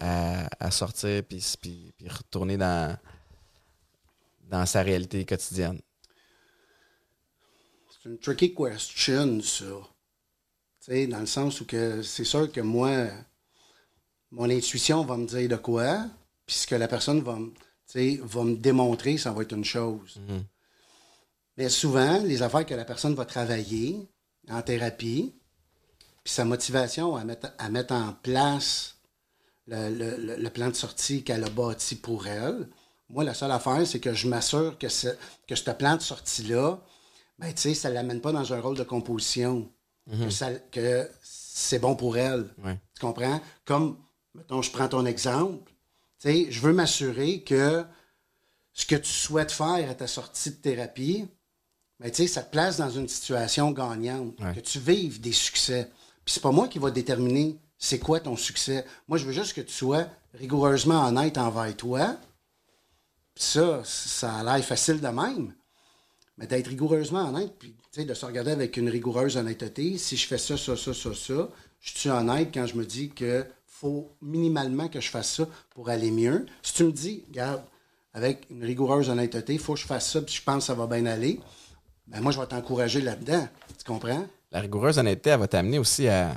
[0.00, 2.96] À, à sortir puis, puis, puis retourner dans,
[4.48, 5.80] dans sa réalité quotidienne?
[7.90, 9.64] C'est une tricky question, ça.
[10.80, 13.08] Tu sais, dans le sens où que c'est sûr que moi,
[14.30, 16.06] mon intuition va me dire de quoi,
[16.46, 20.18] puis ce que la personne va, va me démontrer, ça va être une chose.
[21.58, 24.08] Mais souvent, les affaires que la personne va travailler
[24.48, 25.34] en thérapie,
[26.24, 28.96] puis sa motivation à mettre, à mettre en place
[29.70, 32.68] le, le- le- le plan de sortie qu'elle a bâti pour elle,
[33.08, 35.08] moi, la seule affaire, c'est que je m'assure que, ce,
[35.48, 36.78] que ce plan de sortie-là,
[37.38, 39.70] ben, tu sais, ça ne l'amène pas dans un rôle de composition.
[40.10, 42.52] Que, que c'est bon pour elle.
[42.64, 42.78] Ouais.
[42.94, 43.40] Tu comprends?
[43.64, 43.96] Comme,
[44.34, 45.70] mettons, je prends ton exemple.
[46.20, 47.84] Tu sais, je veux m'assurer que
[48.72, 51.28] ce que tu souhaites faire à ta sortie de thérapie,
[52.00, 54.34] ben, tu sais, ça te place dans une situation gagnante.
[54.40, 54.54] Ouais.
[54.54, 55.90] Que tu vives des succès.
[56.24, 58.84] Puis c'est pas moi qui va déterminer c'est quoi ton succès?
[59.08, 62.14] Moi, je veux juste que tu sois rigoureusement honnête envers toi.
[63.34, 65.54] Ça, ça a l'air facile de même.
[66.36, 67.74] Mais d'être rigoureusement honnête, puis
[68.04, 71.48] de se regarder avec une rigoureuse honnêteté, si je fais ça, ça, ça, ça, ça,
[71.80, 75.88] je suis honnête quand je me dis que faut minimalement que je fasse ça pour
[75.88, 76.44] aller mieux.
[76.62, 77.62] Si tu me dis, regarde,
[78.12, 80.86] avec une rigoureuse honnêteté, faut que je fasse ça, puis je pense que ça va
[80.86, 81.40] bien aller,
[82.06, 83.48] ben moi, je vais t'encourager là-dedans.
[83.78, 84.26] Tu comprends?
[84.52, 86.34] La rigoureuse honnêteté, elle va t'amener aussi à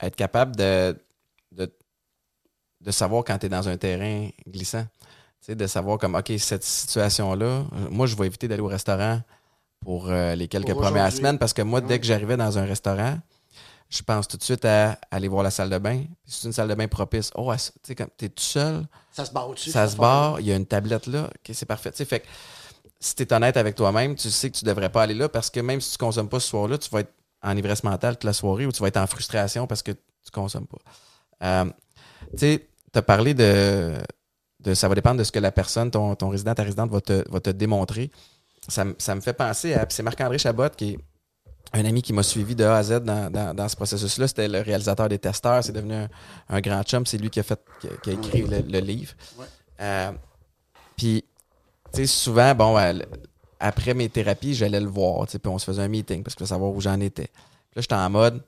[0.00, 0.96] être capable de,
[1.52, 1.72] de,
[2.80, 4.86] de savoir quand tu es dans un terrain glissant.
[5.46, 9.20] De savoir comme, OK, cette situation-là, moi, je vais éviter d'aller au restaurant
[9.80, 12.64] pour euh, les quelques Pour premières semaines parce que moi, dès que j'arrivais dans un
[12.64, 13.18] restaurant,
[13.90, 16.04] je pense tout de suite à aller voir la salle de bain.
[16.24, 17.30] C'est une salle de bain propice.
[17.34, 19.70] Oh, tu sais, comme tu es tout seul, Ça se barre dessus.
[19.70, 21.90] ça se barre, il y a une tablette là, ok, c'est parfait.
[21.90, 22.26] Tu sais, fait que
[22.98, 25.50] si tu es honnête avec toi-même, tu sais que tu devrais pas aller là parce
[25.50, 27.12] que même si tu consommes pas ce soir-là, tu vas être
[27.44, 30.30] en ivresse mentale toute la soirée ou tu vas être en frustration parce que tu
[30.32, 30.78] consommes pas.
[31.42, 31.64] Euh,
[32.32, 33.92] tu sais, tu as parlé de,
[34.60, 34.74] de.
[34.74, 37.24] Ça va dépendre de ce que la personne, ton, ton résident, ta résidente va te,
[37.30, 38.10] va te démontrer.
[38.68, 39.86] Ça, me- ça me fait penser à.
[39.90, 40.98] C'est Marc-André Chabot qui est
[41.74, 44.28] un ami qui m'a suivi de A à Z dans, dans- dans ce processus-là.
[44.28, 45.62] C'était le réalisateur des testeurs.
[45.62, 46.08] C'est devenu un,
[46.48, 47.04] un grand chum.
[47.04, 49.12] C'est lui qui a, fait, qui a, qui a écrit le, le livre.
[49.80, 50.12] Euh,
[50.96, 51.24] puis,
[51.92, 52.94] tu sais, souvent, bon, euh,
[53.64, 56.70] après mes thérapies, j'allais le voir, puis on se faisait un meeting parce que savoir
[56.70, 57.28] où j'en étais.
[57.70, 58.42] Puis là, j'étais en mode,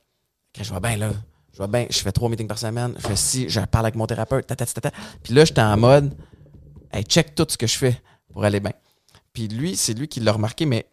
[0.60, 1.10] je vois bien là,
[1.52, 3.94] je vois bien, je fais trois meetings par semaine, je fais si, je parle avec
[3.94, 4.46] mon thérapeute.
[5.22, 6.14] Puis là, j'étais en mode,
[6.92, 7.98] hey, check tout ce que je fais
[8.30, 8.74] pour aller bien.
[9.32, 10.84] Puis lui, c'est lui qui l'a remarqué, mais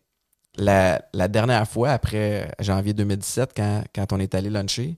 [0.56, 4.98] la, dernière fois, après janvier 2017, quand, quand on est allé luncher,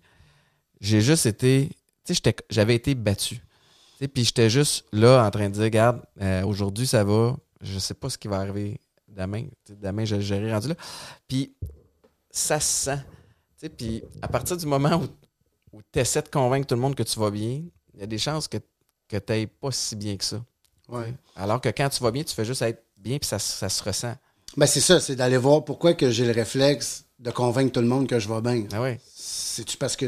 [0.82, 1.72] j'ai juste été,
[2.06, 3.42] tu sais, j'avais été battu.
[3.98, 7.96] Puis j'étais juste là en train de dire, regarde, euh, aujourd'hui ça va, je sais
[7.96, 8.80] pas ce qui va arriver
[9.16, 9.47] demain.
[9.70, 10.76] Demain, je gérer rendu là.
[11.28, 11.55] Puis
[12.30, 12.97] ça se sent.
[12.97, 13.03] Tu
[13.57, 16.95] sais, Puis à partir du moment où, où tu essaies de convaincre tout le monde
[16.95, 17.63] que tu vas bien,
[17.93, 18.57] il y a des chances que,
[19.07, 20.43] que tu n'ailles pas si bien que ça.
[20.89, 21.13] Ouais.
[21.36, 23.84] Alors que quand tu vas bien, tu fais juste être bien puis ça, ça se
[23.84, 24.16] ressent.
[24.57, 27.88] Ben, c'est ça, c'est d'aller voir pourquoi que j'ai le réflexe de convaincre tout le
[27.88, 28.66] monde que je vais bien.
[28.72, 28.99] Ah ouais.
[29.13, 30.05] C'est-tu parce que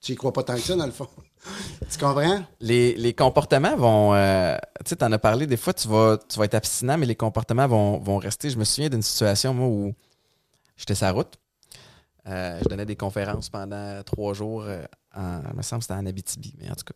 [0.00, 1.08] tu y crois pas tant que ça, dans le fond?
[1.90, 2.44] Tu comprends?
[2.60, 4.14] Les, les comportements vont.
[4.14, 7.06] euh, tu sais, t'en as parlé, des fois, tu vas, tu vas être abstinent, mais
[7.06, 8.50] les comportements vont, vont rester.
[8.50, 9.94] Je me souviens d'une situation, moi, où
[10.76, 11.34] j'étais la route.
[12.28, 14.64] Euh, je donnais des conférences pendant trois jours.
[14.64, 14.84] euh,
[15.14, 16.94] en, il me semble que c'était en Abitibi, mais en tout cas.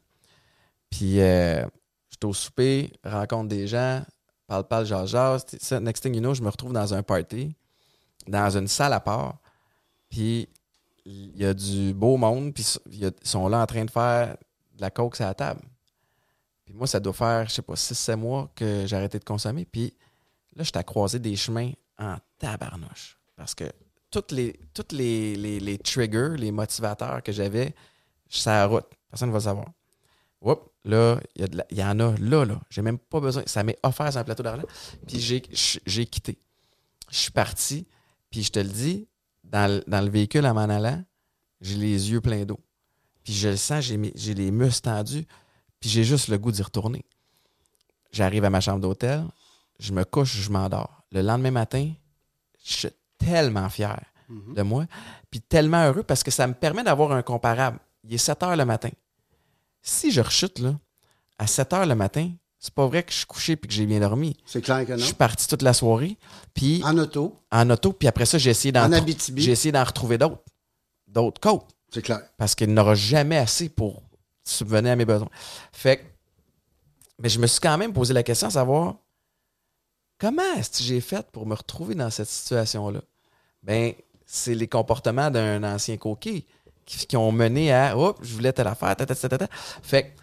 [0.90, 4.02] Puis, j'étais au souper, rencontre des gens,
[4.46, 5.44] parle, parle, jase, jase.
[5.80, 7.54] Next thing you know, je me retrouve dans un party,
[8.26, 9.38] dans une salle à part.
[10.08, 10.48] Puis,
[11.10, 14.36] il y a du beau monde, puis ils sont là en train de faire
[14.74, 15.62] de la coke à la table.
[16.64, 19.64] Puis moi, ça doit faire, je sais pas, 6-7 mois que j'ai arrêté de consommer.
[19.64, 19.94] Puis
[20.54, 23.18] là, j'étais à croiser des chemins en tabarnouche.
[23.36, 23.64] Parce que
[24.10, 27.74] toutes les, toutes les, les, triggers, les motivateurs que j'avais,
[28.28, 28.86] je à la route.
[29.08, 29.66] Personne ne va savoir.
[30.40, 32.60] Oups, là, il y, y, en a là, là.
[32.70, 33.42] J'ai même pas besoin.
[33.46, 34.62] Ça m'est offert sur un plateau d'argent.
[35.06, 36.38] Puis j'ai quitté.
[37.10, 37.86] Je suis parti.
[38.30, 39.08] Puis je te le dis,
[39.50, 41.02] dans, dans le véhicule en m'en allant,
[41.60, 42.60] j'ai les yeux pleins d'eau.
[43.22, 45.26] Puis je le sens, j'ai les muscles tendus.
[45.78, 47.04] Puis j'ai juste le goût d'y retourner.
[48.12, 49.24] J'arrive à ma chambre d'hôtel,
[49.78, 51.04] je me couche, je m'endors.
[51.12, 51.92] Le lendemain matin,
[52.64, 52.88] je suis
[53.18, 54.54] tellement fier mhm.
[54.54, 54.86] de moi,
[55.30, 57.78] puis tellement heureux parce que ça me permet d'avoir un comparable.
[58.04, 58.90] Il est 7 heures le matin.
[59.82, 60.74] Si je rechute là,
[61.38, 62.30] à 7 heures le matin,
[62.60, 64.36] c'est pas vrai que je suis couché puis que j'ai bien dormi.
[64.44, 64.98] C'est clair que non.
[64.98, 66.18] Je suis parti toute la soirée.
[66.52, 67.40] Puis en auto.
[67.50, 67.94] En auto.
[67.94, 68.90] Puis après ça, j'ai essayé d'en,
[69.36, 70.42] j'ai essayé d'en retrouver d'autres.
[71.08, 71.66] D'autres côtes.
[71.92, 72.20] C'est clair.
[72.36, 74.02] Parce qu'il n'aura jamais assez pour
[74.44, 75.30] subvenir à mes besoins.
[75.72, 76.02] Fait que,
[77.18, 78.96] mais je me suis quand même posé la question à savoir
[80.18, 83.00] comment est-ce que j'ai fait pour me retrouver dans cette situation-là?
[83.62, 83.94] Ben,
[84.26, 86.44] c'est les comportements d'un ancien coquet
[86.84, 89.46] qui, ont mené à Oups, je voulais telle affaire, tata, tata,
[89.82, 90.14] Fait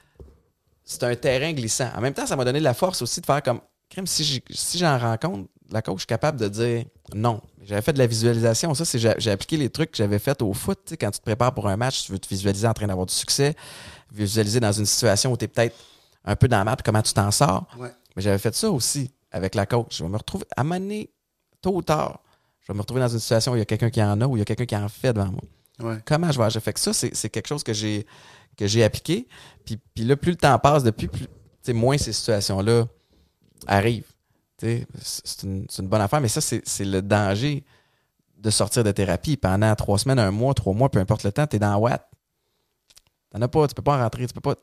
[0.88, 1.90] c'est un terrain glissant.
[1.96, 3.60] En même temps, ça m'a donné la force aussi de faire comme
[3.90, 4.42] crème, si
[4.76, 7.42] j'en rencontre la coach, je suis capable de dire non.
[7.62, 8.74] J'avais fait de la visualisation.
[8.74, 10.94] Ça, c'est j'ai appliqué les trucs que j'avais fait au foot.
[10.98, 13.14] quand tu te prépares pour un match, tu veux te visualiser en train d'avoir du
[13.14, 13.54] succès,
[14.14, 15.76] visualiser dans une situation où tu es peut-être
[16.24, 17.66] un peu dans la map, comment tu t'en sors.
[18.16, 19.98] Mais j'avais fait ça aussi avec la coach.
[19.98, 21.04] Je vais me retrouver, à un
[21.62, 22.22] tôt ou tard,
[22.62, 24.26] je vais me retrouver dans une situation où il y a quelqu'un qui en a,
[24.26, 25.98] où il y a quelqu'un qui en fait devant moi.
[26.06, 26.62] Comment je vais agir?
[26.62, 28.06] Fait que ça, c'est quelque chose que j'ai
[28.58, 29.28] que j'ai appliqué.
[29.66, 31.28] Puis, puis là, plus le temps passe, depuis plus,
[31.74, 32.86] moins ces situations-là
[33.68, 34.12] arrivent.
[34.58, 37.64] C'est une, une, bonne affaire, mais ça, c'est le danger
[38.38, 39.38] de sortir de thérapie.
[39.38, 42.10] Pendant trois semaines, un mois, trois mois, peu importe le temps, tu es dans Watt.
[43.30, 44.56] T'en as pas, tu peux pas rentrer, tu peux pas,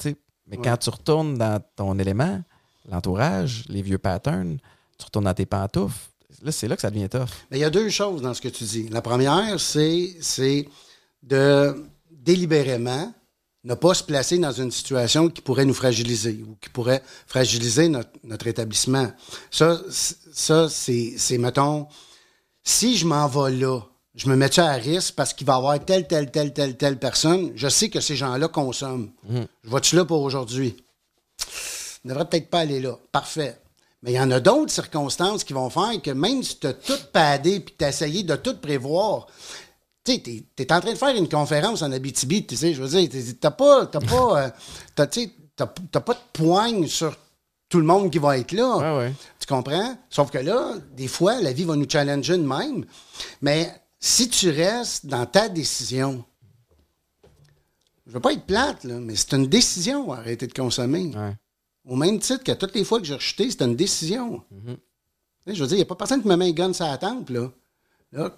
[0.46, 2.42] Mais quand tu retournes dans ton élément,
[2.90, 4.58] l'entourage, les vieux patterns,
[4.98, 6.08] tu retournes dans tes pantoufles,
[6.42, 7.28] là, c'est là que ça devient tough.
[7.50, 8.88] Mais il y a deux choses dans ce que tu dis.
[8.88, 10.68] La première, c'est
[11.22, 13.12] de délibérément
[13.64, 17.88] ne pas se placer dans une situation qui pourrait nous fragiliser ou qui pourrait fragiliser
[17.88, 19.10] notre, établissement.
[19.50, 19.80] Ça,
[20.32, 21.88] ça c'est, mettons,
[22.62, 23.80] si je m'en vais là,
[24.14, 26.98] je me mets à risque parce qu'il va y avoir telle, telle, telle, telle, telle
[26.98, 27.52] personne?
[27.56, 29.10] Je sais que ces gens-là consomment.
[29.28, 29.46] Mhm.
[29.64, 30.76] Je vais-tu là pour aujourd'hui?
[31.38, 32.96] Je ne devrais peut-être pas aller là.
[33.10, 33.58] Parfait.
[34.02, 36.74] Mais il y en a d'autres circonstances qui vont faire que même si tu as
[36.74, 39.26] tout padé et que tu as essayé de tout prévoir,
[40.04, 42.82] tu sais, t'es, es en train de faire une conférence en Abitibi, tu sais, je
[42.82, 44.52] veux dire, t'as pas, t'as pas,
[45.58, 45.66] euh,
[46.00, 47.16] pas de poigne sur
[47.68, 49.10] tout le monde qui va être là.
[49.40, 49.96] Tu comprends?
[50.10, 52.84] Sauf que là, des fois, la vie va nous challenger de même.
[53.40, 56.24] Mais si tu restes dans ta décision,
[58.06, 61.10] je veux pas être plate, là, mais c'est une décision, arrêter de consommer.
[61.86, 64.44] Au même titre que toutes les fois que j'ai rechuté, c'est une décision.
[64.52, 65.54] Mm-hmm.
[65.54, 66.96] Je veux dire, il n'y a pas personne qui me met un gun sur la
[66.96, 67.50] tempe, là.
[68.12, 68.30] Là,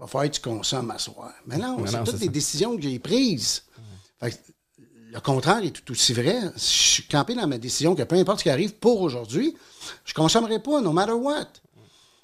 [0.00, 1.32] va falloir que tu consommes à soir.
[1.46, 3.64] Mais non, c'est toutes des décisions que j'ai prises.
[4.20, 6.40] le contraire est tout aussi vrai.
[6.54, 9.54] Je suis campé dans ma décision que peu importe ce qui arrive pour aujourd'hui,
[10.04, 11.46] je ne consommerai pas, no matter what.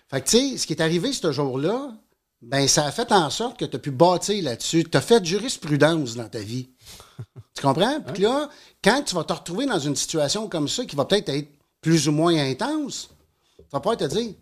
[0.08, 1.92] Fait que, tu sais, ce qui est arrivé ce jour-là,
[2.40, 4.84] ben, ça a fait en sorte que tu as pu bâtir là-dessus.
[4.84, 6.68] Tu as fait jurisprudence dans ta vie.
[7.54, 8.00] tu comprends?
[8.00, 8.48] Puis là,
[8.82, 11.48] quand tu vas te retrouver dans une situation comme ça, qui va peut-être être
[11.80, 13.10] plus ou moins intense,
[13.56, 14.34] tu vas pouvoir te dire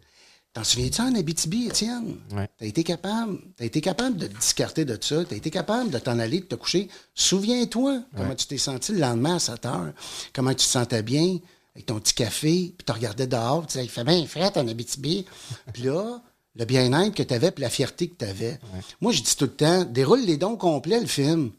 [0.54, 2.16] T'en souviens-tu en Abitibi, Étienne?
[2.30, 2.48] Ouais.
[2.56, 3.38] T'as été capable.
[3.56, 5.24] T'as été capable de te discarter de ça.
[5.24, 6.88] T'as été capable de t'en aller, de te coucher.
[7.12, 9.92] Souviens-toi comment tu t'es senti le lendemain à 7 heures.
[10.32, 11.38] Comment tu te sentais bien
[11.74, 12.72] avec ton petit café.
[12.78, 13.62] Puis tu regardais dehors.
[13.62, 15.26] Tu disais, il fait bien frais en Abitibi.
[15.72, 16.20] puis là,
[16.54, 18.60] le bien-être que tu avais, puis la fierté que tu avais.
[19.00, 21.50] Moi, je dis tout le temps, déroule les dons complets, le film.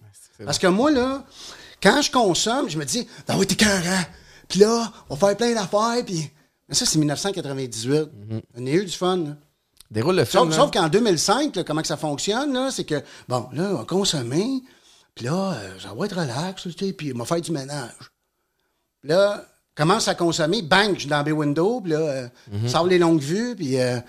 [0.45, 1.25] Parce que moi, là,
[1.83, 3.83] quand je consomme, je me dis, ah oui, t'es cœur,
[4.47, 6.29] Puis là, on va faire plein d'affaires, puis
[6.67, 8.09] mais ça, c'est 1998.
[8.57, 9.35] On a eu du fun.
[9.91, 10.51] Déroule le film.
[10.51, 14.63] Sauf, qu'en 2005, comment que ça fonctionne, c'est que, bon, là, on va consommer,
[15.13, 18.11] puis là, euh, ça va être relax, puis on va faire du ménage.
[19.03, 19.45] Là,
[19.75, 22.67] commence à consommer, bang, je suis dans mes windows, puis là, euh, mhm.
[22.67, 23.99] sort les longues vues, puis euh,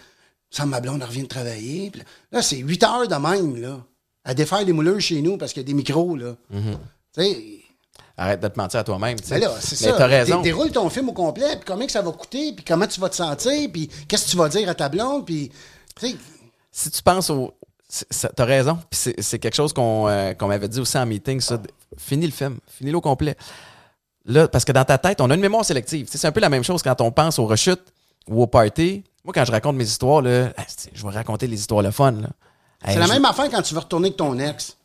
[0.51, 1.93] ça, ma blonde revient de travailler.
[1.95, 3.85] Là, là c'est 8 heures de même, là,
[4.25, 6.37] à défaire les mouleurs chez nous parce qu'il y a des micros, là.
[6.51, 6.79] Mhm.
[7.15, 7.66] Tu sais,
[8.19, 9.19] Arrête de te mentir à toi-même.
[9.31, 9.93] Mais là, c'est ça.
[9.93, 10.41] T'as raison.
[10.41, 13.11] Déroule ton film au complet, puis combien que ça va coûter, puis comment tu vas
[13.11, 15.51] te sentir, puis qu'est-ce que tu vas dire à ta blonde, puis.
[16.73, 17.53] Si tu penses au.
[18.35, 18.79] T'as raison.
[18.91, 21.61] Puis c'est quelque chose euh, qu'on m'avait dit aussi en meeting, ça.
[21.99, 22.59] Finis le film.
[22.69, 23.37] Finis-le au complet.
[24.25, 26.09] Là, parce que dans ta tête, on a une mémoire sélective.
[26.11, 27.93] C'est un peu la même chose quand on pense aux rechutes
[28.29, 29.05] ou au party.
[29.25, 30.49] Moi, quand je raconte mes histoires, là,
[30.93, 32.13] je vais raconter les histoires le fun.
[32.13, 32.29] Là.
[32.85, 34.76] C'est la même affaire quand tu veux retourner avec ton ex.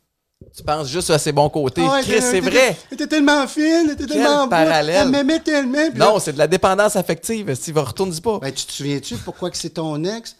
[0.56, 1.82] Tu penses juste à ses bons côtés.
[1.88, 2.76] Ah ouais, Chris, c'est vrai.
[2.89, 4.49] T'étais tellement fine, t'étais tellement beau.
[4.49, 5.04] parallèle.
[5.04, 5.89] Elle m'aimait tellement.
[5.95, 7.56] Non, c'est de la dépendance affective.
[7.56, 8.39] Si va retourne pas?
[8.39, 10.36] Ben, tu te souviens-tu pourquoi que c'est ton ex?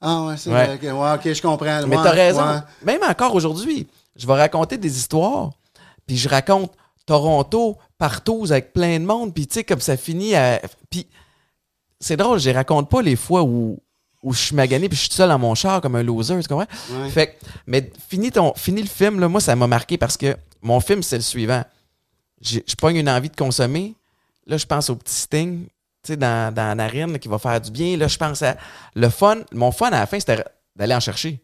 [0.00, 0.66] Ah ouais, c'est Ouais.
[0.66, 0.74] vrai.
[0.92, 1.86] ok, ouais, ok, je comprends.
[1.86, 2.62] Mais Ouais, t'as raison.
[2.82, 3.86] Même encore aujourd'hui,
[4.16, 5.50] je vais raconter des histoires,
[6.06, 6.72] puis je raconte
[7.06, 10.60] Toronto, partout, avec plein de monde, puis tu sais, comme ça finit à...
[10.90, 11.06] Puis
[12.00, 13.78] c'est drôle, je les raconte pas les fois où,
[14.24, 16.36] où je suis magané, puis je suis tout seul dans mon char comme un loser,
[16.40, 16.66] tu comprends?
[16.90, 17.10] Ouais.
[17.10, 17.32] Fait que,
[17.66, 21.02] mais fini, ton, fini le film, là, moi, ça m'a marqué parce que mon film,
[21.02, 21.62] c'est le suivant.
[22.40, 23.94] Je pogne une envie de consommer.
[24.46, 25.72] Là, je pense au petit sting, tu
[26.12, 27.96] sais, dans, dans la narine, là, qui va faire du bien.
[27.96, 28.56] Là, je pense à
[28.94, 29.36] le fun.
[29.52, 30.44] Mon fun, à la fin, c'était
[30.76, 31.40] d'aller en chercher.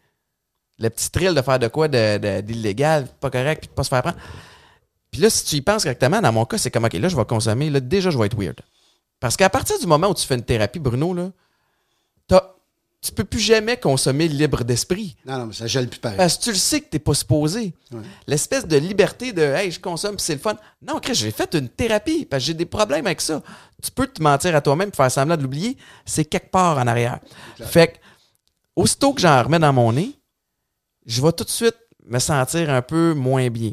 [0.79, 3.83] Le petit thrill de faire de quoi de- de- d'illégal, pas correct, puis de pas
[3.83, 4.17] se faire prendre.
[5.11, 7.15] Puis là, si tu y penses correctement, dans mon cas, c'est comme, OK, là, je
[7.15, 7.69] vais consommer.
[7.69, 8.59] Là, déjà, je vais être weird.
[9.19, 11.29] Parce qu'à partir du moment où tu fais une thérapie, Bruno, là,
[12.27, 12.53] t'as-
[13.01, 15.15] tu peux plus jamais consommer libre d'esprit.
[15.25, 16.17] Non, non, mais ça gèle plus pareil.
[16.17, 17.73] Parce que tu le sais que t'es pas supposé.
[17.91, 18.01] Ouais.
[18.27, 20.55] L'espèce de liberté de Hey, je consomme c'est le fun.
[20.83, 23.41] Non, Chris, j'ai fait une thérapie parce que j'ai des problèmes avec ça.
[23.81, 25.77] Tu peux te mentir à toi-même et faire semblant de l'oublier.
[26.05, 27.19] C'est quelque part en arrière.
[27.59, 27.97] Fait que,
[28.75, 30.11] aussitôt que j'en remets dans mon nez,
[31.07, 33.71] je vais tout de suite me sentir un peu moins bien.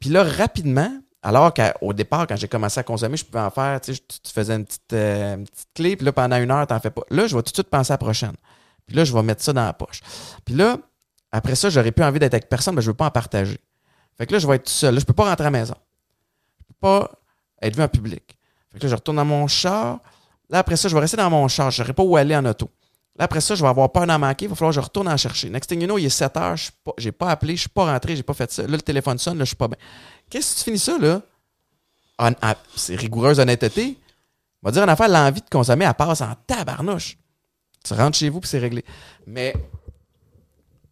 [0.00, 0.90] Puis là, rapidement,
[1.22, 4.20] alors qu'au départ, quand j'ai commencé à consommer, je pouvais en faire, tu sais, tu,
[4.20, 5.44] tu faisais une petite, euh,
[5.74, 7.02] clé, puis là, pendant une heure, t'en fais pas.
[7.10, 8.34] Là, je vais tout de suite penser à la prochaine.
[8.86, 10.00] Puis là, je vais mettre ça dans la poche.
[10.44, 10.78] Puis là,
[11.32, 13.58] après ça, j'aurais plus envie d'être avec personne, mais je veux pas en partager.
[14.16, 14.94] Fait que là, je vais être tout seul.
[14.94, 15.74] Là, je peux pas rentrer à la maison.
[16.60, 17.10] Je peux pas
[17.62, 18.38] être vu en public.
[18.72, 19.98] Fait que là, je retourne dans mon char.
[20.48, 21.70] Là, après ça, je vais rester dans mon char.
[21.70, 22.70] Je saurais pas où aller en auto.
[23.16, 24.46] Là, après ça, je vais avoir peur d'en manquer.
[24.46, 25.50] Il va falloir que je retourne en chercher.
[25.50, 26.56] Next thing you know, il est 7 heures.
[26.56, 28.62] Je suis pas- pas appelé, je suis pas rentré, j'ai pas fait ça.
[28.62, 29.76] Là, le téléphone sonne, là, je suis pas bien.
[30.30, 31.22] Qu'est-ce que tu finis ça, là?
[32.74, 33.98] C'est rigoureuse honnêteté.
[34.62, 37.16] On va dire en affaire, l'envie de consommer, elle passe en tabarnouche.
[37.84, 38.84] Tu rentres chez vous puis c'est réglé.
[39.26, 39.54] Mais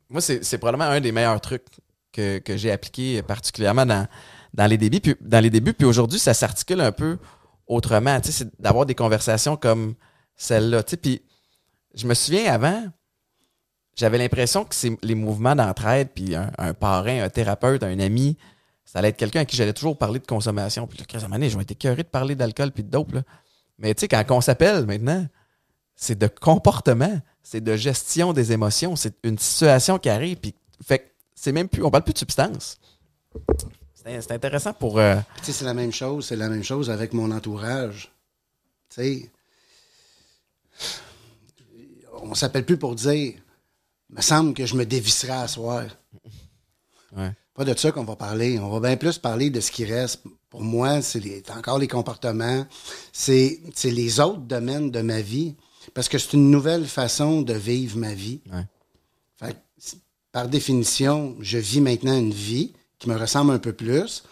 [0.09, 1.66] moi, c'est probablement un des meilleurs trucs
[2.12, 5.74] que, j'ai appliqué particulièrement dans, les débuts.
[5.74, 7.18] Puis, aujourd'hui, ça s'articule un peu
[7.66, 8.20] autrement.
[8.20, 9.95] Tu c'est d'avoir des conversations comme
[10.37, 10.82] celle-là.
[10.84, 11.22] Tu puis
[11.95, 12.84] je me souviens avant,
[13.97, 18.37] j'avais l'impression que c'est les mouvements d'entraide, puis un parrain, un thérapeute, un ami,
[18.97, 20.86] ça allait être quelqu'un à qui j'allais toujours parler de consommation.
[20.86, 23.12] Puis là, donné, je vais être écœuré de parler d'alcool puis de dope.
[23.12, 23.24] Là.
[23.78, 25.26] Mais tu sais, quand on s'appelle maintenant,
[25.94, 31.14] c'est de comportement, c'est de gestion des émotions, c'est une situation qui arrive, puis fait
[31.34, 32.78] c'est même plus, on parle plus de substance.
[33.94, 34.99] C'est c'est intéressant pour.
[34.99, 38.11] euh, Tu sais, c'est la même chose, c'est la même chose avec mon entourage.
[38.88, 39.30] Tu sais,
[42.22, 43.34] on s'appelle plus pour dire,
[44.09, 45.84] me semble que je me dévisserai à soir.
[47.14, 47.32] ouais.
[47.57, 48.59] Pas de ça qu'on va parler.
[48.59, 50.23] On va bien plus parler de ce qui reste.
[50.51, 52.67] Pour moi, c'est encore les comportements.
[53.13, 55.55] C'est les autres domaines de ma vie.
[55.95, 58.41] Parce que c'est une nouvelle façon de vivre ma vie.
[58.53, 58.65] Ouais.
[59.37, 59.57] Fait
[60.33, 64.23] par définition, je vis maintenant une vie qui me ressemble un peu plus.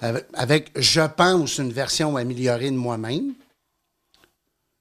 [0.00, 3.34] Avec, avec, je pense, une version améliorée de moi-même.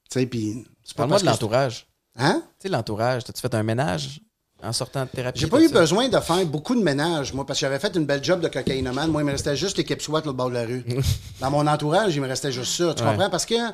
[0.10, 0.64] Tu sais, puis...
[0.84, 1.88] c'est pas Parle-moi de l'entourage.
[2.16, 2.42] c'est- Hein?
[2.60, 4.22] Tu sais, l'entourage, as-tu fait un ménage?
[4.64, 5.39] En sortant de thérapie?
[5.39, 5.80] J'ai pas eu ça?
[5.80, 8.47] besoin de faire beaucoup de ménage, moi, parce que j'avais fait une belle job de
[8.47, 9.09] cocaïnomane.
[9.12, 10.86] Moi, il me restait juste l'équipe SWAT au bord de la rue.
[11.39, 12.93] Dans mon entourage, il me restait juste ça.
[12.93, 13.09] Tu Ouais.
[13.12, 13.30] comprends?
[13.30, 13.74] Parce que, tu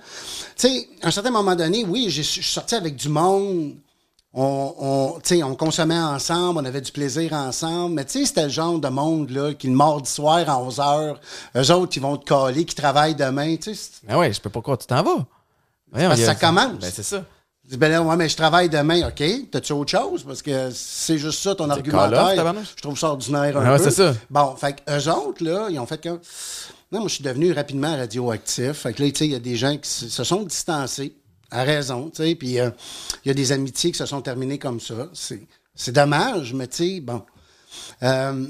[0.56, 3.76] sais, à un certain moment donné, oui, je suis sorti avec du monde.
[4.40, 7.96] On, on, on consommait ensemble, on avait du plaisir ensemble.
[7.96, 10.78] Mais tu sais, c'était le genre de monde là, qui le mardi soir à 11
[10.78, 11.16] h,
[11.56, 13.56] eux autres, ils vont te caler, qui travaillent demain.
[13.56, 15.26] Tu sais, Mais ouais, je peux pas croire, tu t'en vas.
[15.92, 16.74] Voyons, parce a- ça commence.
[16.80, 17.24] Ben, c'est ça.
[17.68, 19.24] Je dis, ben là, ouais, mais je travaille demain, OK.
[19.52, 20.24] T'as-tu autre chose?
[20.24, 22.54] Parce que c'est juste ça, ton argumentaire.
[22.78, 23.84] Je trouve ça ordinaire un Ah ouais, peu.
[23.84, 24.16] c'est ça.
[24.30, 26.20] Bon, fait que eux autres, là, ils ont fait comme.
[26.94, 28.72] Non, moi, je suis devenu rapidement radioactif.
[28.72, 31.14] Fait que là, tu sais, il y a des gens qui se sont distancés,
[31.52, 32.36] à raison, tu sais.
[32.36, 32.70] Puis euh,
[33.26, 35.10] il y a des amitiés qui se sont terminées comme ça.
[35.14, 35.46] C'est
[35.76, 37.22] c'est dommage, mais tu sais, bon.
[38.02, 38.46] Euh,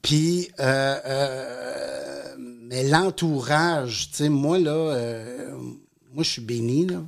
[0.00, 5.50] puis, euh, euh, mais l'entourage, tu sais, moi, là, euh,
[6.12, 7.02] moi, je suis béni, là,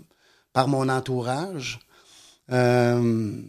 [0.55, 1.80] par mon entourage.
[2.50, 3.42] Euh,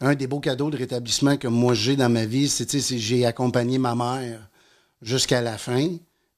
[0.00, 2.86] un des beaux cadeaux de rétablissement que moi j'ai dans ma vie, c'est, tu sais,
[2.86, 4.50] c'est j'ai accompagné ma mère
[5.00, 5.88] jusqu'à la fin.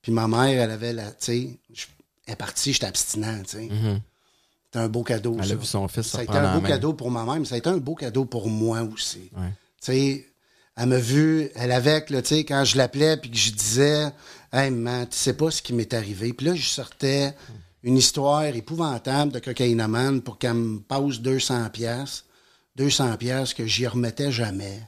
[0.03, 1.87] Puis ma mère, elle avait la, tu sais, je-
[2.27, 3.69] elle est partie, j'étais abstinent, tu sais.
[4.67, 5.33] C'était un beau cadeau.
[5.43, 7.47] Elle a vu son fils Ça a été un beau cadeau pour ma mère, mais
[7.47, 9.31] ça a été un beau cadeau pour moi aussi.
[9.37, 9.49] Ouais.
[9.81, 10.27] Tu sais,
[10.77, 14.13] elle m'a vu, elle avec, là, tu sais, quand je l'appelais puis que je disais,
[14.53, 16.33] Hey, man, tu sais pas ce qui m'est arrivé.
[16.35, 17.35] Puis là, je sortais
[17.89, 22.25] une histoire épouvantable de cocaïnomane pour qu'elle me passe 200 pièces
[22.79, 24.81] 200 pièces que j'y remettais jamais.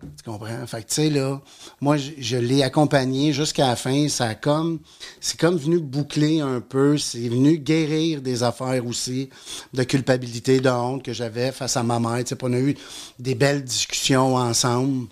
[0.00, 0.64] Tu comprends?
[0.68, 1.42] Fait que, tu sais, là,
[1.80, 4.08] moi, je, l'ai accompagné jusqu'à la fin.
[4.08, 4.78] Ça a comme,
[5.20, 6.96] c'est comme venu boucler un peu.
[6.96, 9.28] C'est venu guérir des affaires aussi
[9.74, 12.22] de culpabilité, de honte que j'avais face à ma mère.
[12.22, 12.76] Tu sais, on a eu
[13.18, 15.08] des belles discussions ensemble.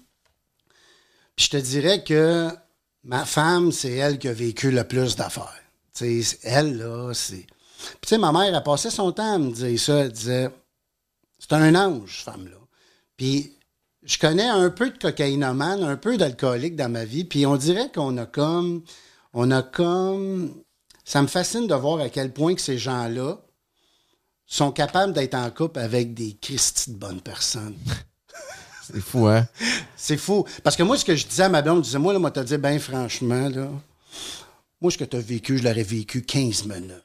[1.35, 2.51] Puis je te dirais que
[3.03, 5.66] ma femme, c'est elle qui a vécu le plus d'affaires.
[6.01, 7.47] Elle, là, c'est.
[7.47, 9.99] Puis, tu sais, ma mère a passé son temps à me dire ça.
[9.99, 10.51] Elle disait,
[11.39, 12.57] c'est un ange, cette femme-là.
[13.17, 13.53] Puis,
[14.03, 17.25] je connais un peu de cocaïnomane, un peu d'alcoolique dans ma vie.
[17.25, 18.83] Puis, on dirait qu'on a comme.
[19.33, 20.55] On a comme.
[21.05, 23.39] Ça me fascine de voir à quel point que ces gens-là
[24.47, 27.77] sont capables d'être en couple avec des Christy de bonnes personnes.
[28.83, 29.47] C'est fou, hein?
[29.97, 30.47] C'est fou.
[30.63, 32.31] Parce que moi, ce que je disais à ma blonde, je disais, moi, là, moi,
[32.31, 33.69] te dit, ben franchement, là,
[34.81, 37.03] moi, ce que tu as vécu, je l'aurais vécu 15 minutes.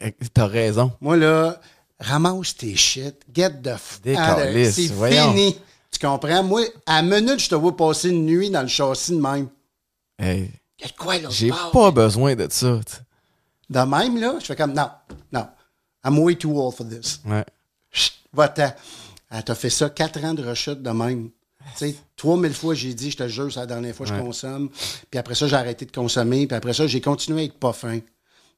[0.00, 0.92] Eh, T'as raison.
[1.00, 1.60] Moi, là,
[1.98, 4.00] ramasse tes shit, get the f...
[4.04, 5.58] C'est fini.
[5.90, 6.42] Tu comprends?
[6.44, 9.48] Moi, à minute, je te vois passer une nuit dans le châssis de même.
[10.18, 10.50] Hey,
[10.80, 11.28] Y a de quoi, là?
[11.30, 12.78] J'ai pas besoin de ça.
[13.68, 14.88] De même, là, je fais comme, non,
[15.32, 15.46] non.
[16.04, 17.20] I'm way too old for this.
[17.26, 17.44] Ouais.
[18.32, 18.72] Va-t'en.
[19.30, 21.30] Elle t'a fait ça quatre ans de rechute de même.
[21.76, 24.20] Tu sais, 3000 fois, j'ai dit, je te jure, c'est la dernière fois que je
[24.20, 24.70] consomme.
[25.10, 26.46] Puis après ça, j'ai arrêté de consommer.
[26.46, 28.00] Puis après ça, j'ai continué à être pas fin.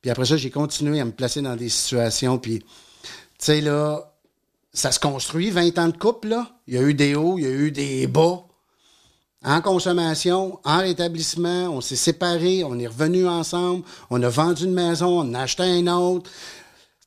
[0.01, 2.39] Puis après ça, j'ai continué à me placer dans des situations.
[2.39, 2.67] Puis, tu
[3.39, 4.13] sais, là,
[4.73, 6.51] ça se construit, 20 ans de couple, là.
[6.67, 8.45] Il y a eu des hauts, il y a eu des bas.
[9.45, 14.73] En consommation, en rétablissement, on s'est séparés, on est revenus ensemble, on a vendu une
[14.73, 16.31] maison, on a acheté un autre.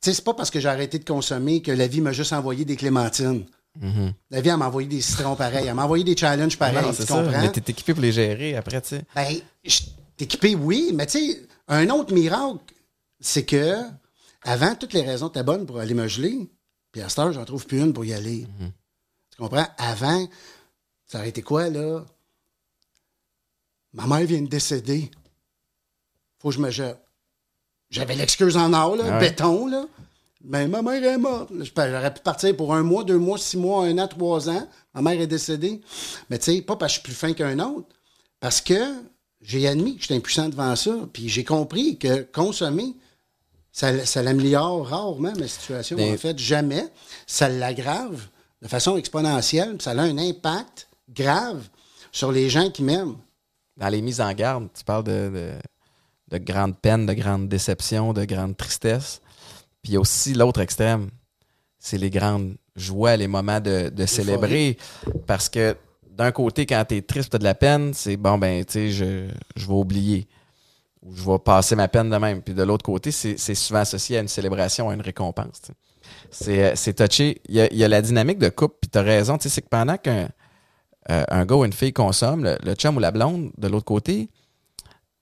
[0.02, 2.34] Tu sais, c'est pas parce que j'ai arrêté de consommer que la vie m'a juste
[2.34, 3.46] envoyé des clémentines.
[4.32, 5.68] La vie, elle m'a envoyé des citrons pareils.
[5.68, 6.84] Elle m'a envoyé des challenges pareils.
[6.86, 7.06] Non, tu ça.
[7.24, 7.42] comprends?
[7.42, 9.04] Mais t'es équipé pour les gérer après, tu sais.
[9.16, 9.28] Ben,
[10.18, 12.60] t'es équipé, oui, mais tu sais, un autre miracle,
[13.20, 13.76] c'est que
[14.44, 16.50] avant, toutes les raisons étaient bonnes pour aller me geler.
[16.92, 18.48] Puis à cette heure, j'en trouve plus une pour y aller.
[19.32, 19.68] Tu comprends?
[19.78, 20.28] Avant,
[21.08, 22.06] ça aurait été quoi, là?
[23.94, 25.10] Ma mère vient de décéder.
[26.40, 26.98] Faut que je me jette.
[27.90, 29.30] J'avais l'excuse en or, là, Ah ouais.
[29.30, 29.86] béton, là.
[30.48, 31.50] Mais ma mère est morte.
[31.76, 34.68] J'aurais pu partir pour un mois, deux mois, six mois, un an, trois ans.
[34.94, 35.82] Ma mère est décédée.
[36.30, 37.88] Mais tu sais, pas parce que je suis plus fin qu'un autre.
[38.40, 38.80] Parce que
[39.42, 40.92] j'ai admis que j'étais impuissant devant ça.
[41.14, 42.96] Puis j'ai compris que consommer,
[43.72, 45.98] ça, ça l'améliore rarement ma situation.
[45.98, 46.86] Mais- En fait, jamais.
[47.26, 48.22] Ça l'aggrave
[48.62, 49.78] de façon exponentielle.
[49.82, 51.68] ça a un impact grave
[52.12, 53.18] sur les gens qui m'aiment.
[53.78, 55.52] Dans les mises en garde, tu parles de, de,
[56.30, 59.22] de grande peine, de grande déception, de grande tristesse.
[59.86, 61.12] Puis il y a aussi l'autre extrême.
[61.78, 64.78] C'est les grandes joies, les moments de, de célébrer.
[65.28, 65.78] Parce que
[66.10, 69.30] d'un côté, quand t'es triste, t'as de la peine, c'est bon, ben, tu sais, je,
[69.56, 70.28] je vais oublier.
[71.04, 72.42] Ou je vais passer ma peine de même.
[72.42, 75.62] Puis de l'autre côté, c'est c'est souvent associé à une célébration, à une récompense.
[75.64, 75.72] tu.
[76.32, 77.40] C'est euh, c'est touché.
[77.48, 79.38] Il y a, il y a la dynamique de couple, puis t'as raison.
[79.38, 80.30] tu sais, C'est que pendant qu'un
[81.12, 83.86] euh, un gars ou une fille consomme, le, le chum ou la blonde, de l'autre
[83.86, 84.30] côté,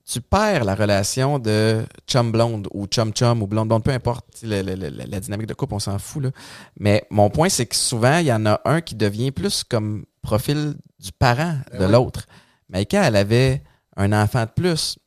[0.06, 4.76] tu perds la relation de chum-blonde ou chum-chum ou blonde-blonde, peu importe tu sais, le-
[4.76, 6.24] le- le- la dynamique de couple, on s'en fout.
[6.24, 6.32] Là.
[6.78, 10.06] Mais mon point, c'est que souvent, il y en a un qui devient plus comme
[10.22, 11.88] profil du parent de ouais.
[11.92, 12.26] l'autre.
[12.70, 13.64] Mais quand elle avait
[13.96, 14.98] un enfant de plus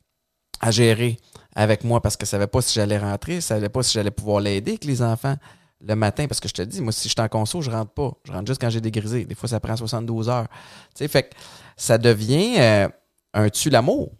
[0.61, 1.17] à gérer
[1.55, 4.39] avec moi parce qu'elle savait pas si j'allais rentrer, elle savait pas si j'allais pouvoir
[4.39, 5.35] l'aider avec les enfants
[5.81, 6.25] le matin.
[6.27, 8.11] Parce que je te dis, moi, si je suis en conso, je rentre pas.
[8.25, 9.25] Je rentre juste quand j'ai dégrisé.
[9.25, 10.47] Des fois, ça prend 72 heures.
[10.95, 11.35] Tu sais, fait que
[11.75, 12.87] ça devient euh,
[13.35, 14.11] un tue l'amour.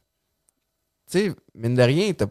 [1.10, 2.26] Tu sais, mine de rien, t'as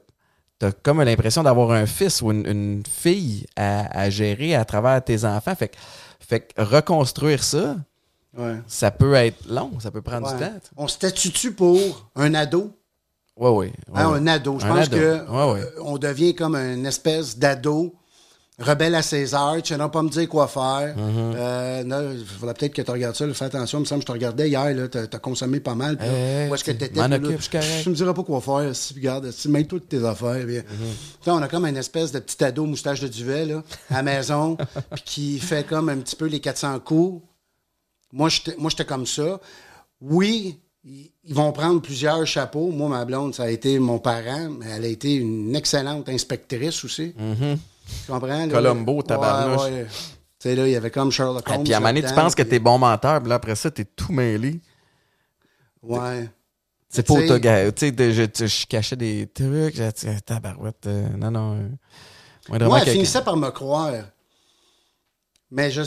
[0.63, 5.03] as comme l'impression d'avoir un fils ou une, une fille à, à gérer à travers
[5.05, 5.55] tes enfants.
[5.55, 5.77] Fait que,
[6.21, 7.77] fait que reconstruire ça,
[8.37, 8.57] Ouais.
[8.67, 10.35] ça peut être long, ça peut prendre Ouais.
[10.35, 10.53] du temps.
[10.77, 12.71] On statue pour un ado?
[13.39, 13.73] Oui, oui.
[13.95, 14.59] Hein, un ado.
[14.59, 15.61] Je pense Ouais, ouais.
[15.61, 17.95] euh, on devient comme une espèce d'ado
[18.59, 20.95] rebelle à ses heures, tu sais pas me dire quoi faire.
[20.97, 21.35] Mm-hmm.
[21.37, 24.01] Euh, non, il faudrait peut-être que tu regardes ça, là, fais attention, il me semble
[24.01, 25.99] que je te regardais hier, t'as, t'as consommé pas mal.
[25.99, 26.13] puis là,
[26.45, 26.85] Hey, où est-ce que tu-
[27.19, 27.19] là,
[27.61, 27.83] je.
[27.83, 30.45] Tu me diras pas quoi faire, si, regarde, si, mets toutes tes affaires.
[30.47, 31.23] puis, Mm-hmm.
[31.25, 34.03] tu on a comme une espèce de petit ado moustache de duvet, là, à la
[34.03, 34.57] maison,
[34.95, 37.23] puis qui fait comme un petit peu les 400 coups.
[38.13, 39.39] Moi, j'étais, comme ça.
[40.01, 42.71] Oui, ils ils vont prendre plusieurs chapeaux.
[42.71, 46.85] Moi, ma blonde, ça a été mon parent, mais elle a été une excellente inspectrice
[46.85, 47.13] aussi.
[47.87, 48.27] Tu comprends?
[48.47, 48.49] là?
[48.49, 49.63] Columbo, Ouais, tabarnouche.
[49.63, 49.87] ouais.
[49.89, 51.65] Tu sais, là, il y avait comme Sherlock Holmes.
[51.65, 53.71] puis à un moment donné, tu penses que t'es bon menteur, puis là, après ça,
[53.71, 54.61] t'es tout mêlé.
[55.83, 56.29] Ouais.
[56.89, 59.75] C'est Mais pour tu te sais- ga- Tu sais, je, cachais des trucs.
[59.77, 60.87] j'ai dit, Tabarouette.
[60.87, 61.55] euh, non, non.
[61.55, 61.69] euh,
[62.49, 63.93] moindrement Moi, elle quelqu'un- finissait par me croire.
[65.51, 65.83] Mais je,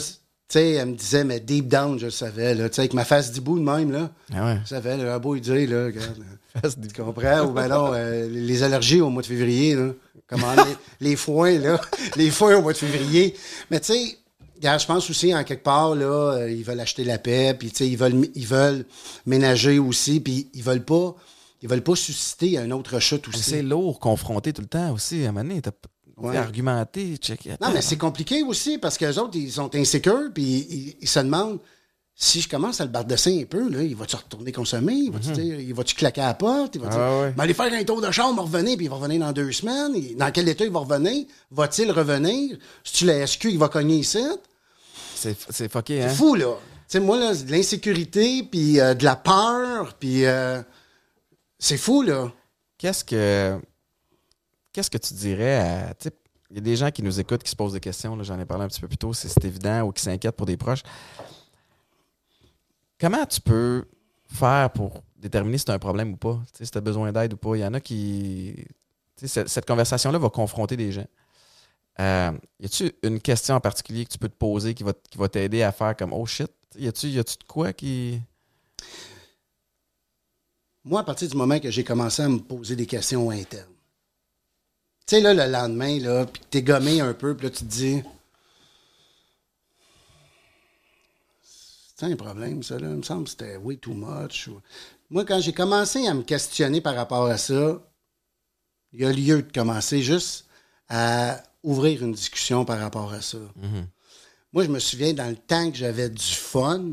[0.54, 2.68] sais, elle me disait, mais deep down, je le savais, là.
[2.68, 4.10] Tu sais, avec ma face d'hibou de même, là.
[4.34, 4.58] Ah ouais.
[4.64, 6.18] Je savais, là, un beau lui dire, là, regarde.
[6.60, 7.46] Face Tu comprends?
[7.46, 9.92] Ou ben non, euh, les allergies au mois de février, là.
[10.26, 10.52] Comment
[11.00, 11.80] les, les foins, là.
[12.16, 13.36] Les foins au mois de février.
[13.70, 14.18] Mais tu sais,
[14.62, 17.76] je pense aussi, en quelque part, là, euh, ils veulent acheter la paix, puis tu
[17.76, 18.84] sais, ils veulent, ils veulent
[19.26, 21.14] ménager aussi, puis ils veulent pas,
[21.62, 23.42] ils veulent pas susciter un autre chute aussi.
[23.42, 25.24] C'est lourd, confronté tout le temps aussi.
[25.24, 25.62] À un moment donné,
[26.20, 26.36] Ouais.
[26.36, 27.46] argumenté, check.
[27.60, 31.08] Non, mais c'est compliqué aussi parce que les autres, ils sont insécures, puis ils, ils
[31.08, 31.58] se demandent
[32.22, 34.92] si je commence à le bardesser un peu, là, il va-tu retourner consommer?
[34.94, 36.74] Il va-tu il va-tu claquer à la porte?
[36.74, 36.94] Il va Mhm.
[36.98, 37.32] Ah ouais.
[37.34, 39.94] Ben, aller faire un tour de chambre, revenir, puis il va revenir dans deux semaines.
[40.16, 41.24] Dans quel état il va revenir?
[41.50, 42.58] Va-t-il revenir?
[42.84, 44.22] Si tu la SQ, il va cogner ici?
[45.14, 46.08] C'est c'est fucké, hein?
[46.10, 46.54] C'est fou, là.
[46.56, 50.60] Tu sais, moi, là, de l'insécurité, puis euh, de la peur, puis euh,
[51.58, 52.30] c'est fou, là.
[52.76, 53.56] Qu'est-ce que
[54.72, 55.94] qu'est-ce que tu dirais à.
[56.50, 58.44] Il y a des gens qui nous écoutent, qui se posent des questions, j'en ai
[58.44, 60.82] parlé un petit peu plus tôt, c'est c'est évident, ou qui s'inquiètent pour des proches.
[62.98, 63.84] Comment tu peux
[64.26, 66.40] faire pour déterminer si tu as un problème ou pas?
[66.52, 67.56] Si tu as besoin d'aide ou pas?
[67.56, 68.66] Il y en a qui.
[69.16, 71.06] cette, conversation-là va confronter des gens.
[72.00, 75.18] Euh, y a-tu une question en particulier que tu peux te poser qui va, qui
[75.18, 76.50] va t'aider à faire comme Oh shit?
[76.76, 78.20] Y a-tu de quoi qui.
[80.84, 83.68] Moi, à partir du moment que j'ai commencé à me poser des questions internes,
[85.10, 87.64] tu sais, là, le lendemain, là, puis que t'es gommé un peu, puis là, tu
[87.64, 88.00] te dis,
[91.42, 92.88] c'est un problème, ça, là.
[92.88, 94.46] Il me semble que c'était way too much.
[94.46, 94.60] ou-
[95.10, 97.82] Moi, quand j'ai commencé à me questionner par rapport à ça,
[98.92, 100.46] il y a lieu de commencer juste
[100.88, 103.38] à ouvrir une discussion par rapport à ça.
[104.52, 106.84] Moi, je me souviens, dans le temps que j'avais du fun,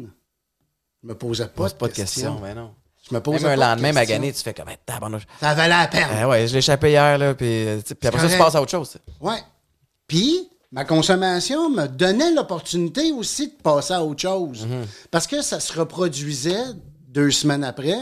[1.04, 2.34] je me posais pas, de, pas de questions.
[2.34, 2.74] questions, mais non.
[3.10, 5.24] Je me Même un lendemain magané, tu fais comme tabarnouche.
[5.40, 6.08] Ça valait la peine.
[6.12, 8.62] Ah ouais, je l'ai échappé hier, là, puis, euh, puis après ça, tu passes à
[8.62, 8.98] autre chose.
[9.22, 9.42] Ouais.
[10.08, 14.68] Puis, ma consommation me donnait l'opportunité aussi de passer à autre chose.
[15.12, 16.64] Parce que ça se reproduisait
[17.08, 17.98] deux semaines après.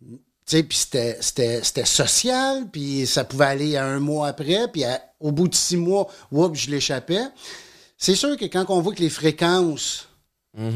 [0.00, 0.16] Tu
[0.58, 4.84] sais, puis c'était- c'était c'était social, puis ça pouvait aller à un mois après, puis
[4.84, 7.24] à- au bout de six mois, oups, je l'échappais.
[7.98, 10.05] C'est sûr que quand on voit que les fréquences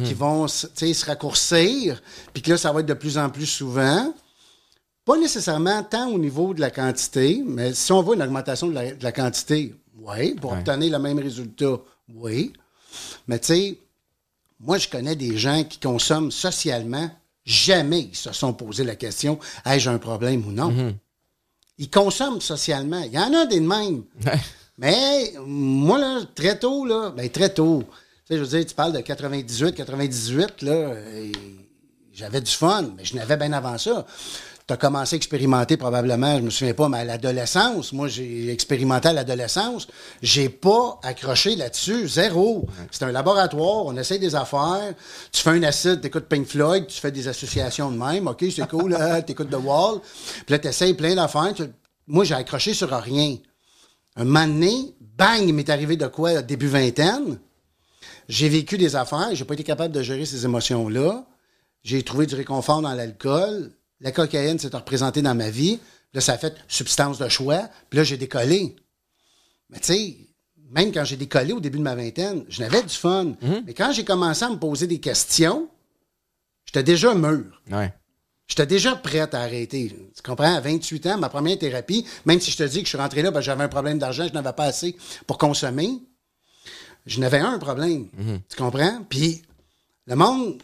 [0.04, 0.66] qui vont se-
[1.06, 2.02] raccourcir,
[2.32, 4.12] puis que là, ça va être de plus en plus souvent,
[5.04, 8.74] pas nécessairement tant au niveau de la quantité, mais si on voit une augmentation de
[8.74, 11.78] la, de la quantité, oui, pour obtenir le même résultat,
[12.14, 12.52] oui.
[13.26, 13.78] Mais tu sais,
[14.58, 17.10] moi, je connais des gens qui consomment socialement,
[17.44, 20.70] jamais ils se sont posé la question ai-je un problème ou non
[21.78, 23.00] Ils consomment socialement.
[23.00, 24.04] Il y en a des de même.
[24.76, 27.84] Mais moi, là, très tôt, là, ben très tôt.
[28.30, 31.32] Sais, je veux dire, tu parles de 98, 98, là, et
[32.12, 34.06] j'avais du fun, mais je n'avais bien avant ça.
[34.68, 37.92] Tu as commencé à expérimenter probablement, je me souviens pas, mais à l'adolescence.
[37.92, 39.88] Moi, j'ai expérimenté à l'adolescence.
[40.22, 42.06] J'ai pas accroché là-dessus.
[42.06, 42.68] Zéro.
[42.92, 44.94] C'est un laboratoire, on essaie des affaires.
[45.32, 48.28] Tu fais un acide, t'écoutes Pink Floyd, tu fais des associations de même.
[48.28, 49.98] OK, c'est cool, hein, t'écoutes The Wall.
[50.46, 51.52] Puis là, t'essayes plein d'affaires.
[52.06, 53.38] Moi, j'ai accroché sur rien.
[54.14, 57.40] Un moment donné, bang, il m'est arrivé de quoi, début vingtaine.
[58.30, 61.26] J'ai vécu des affaires, j'ai pas été capable de gérer ces émotions-là.
[61.82, 63.72] J'ai trouvé du réconfort dans l'alcool.
[64.00, 65.80] La cocaïne s'est représentée dans ma vie.
[66.14, 67.68] Là, ça a fait substance de choix.
[67.88, 68.76] Puis là, j'ai décollé.
[69.68, 70.16] Mais tu sais,
[70.70, 73.32] même quand j'ai décollé au début de ma vingtaine, je n'avais du fun.
[73.66, 75.68] Mais quand j'ai commencé à me poser des questions,
[76.64, 77.60] j'étais déjà mûr.
[77.72, 77.92] Ouais.
[78.46, 79.88] J'étais déjà prête à arrêter.
[80.14, 80.54] Tu comprends?
[80.54, 83.22] À 28 ans, ma première thérapie, même si je te dis que je suis rentré
[83.22, 86.00] là, que j'avais un problème d'argent, je n'avais pas assez pour consommer,
[87.06, 88.08] je n'avais un problème.
[88.48, 89.02] Tu comprends?
[89.08, 89.42] Puis
[90.06, 90.58] le monde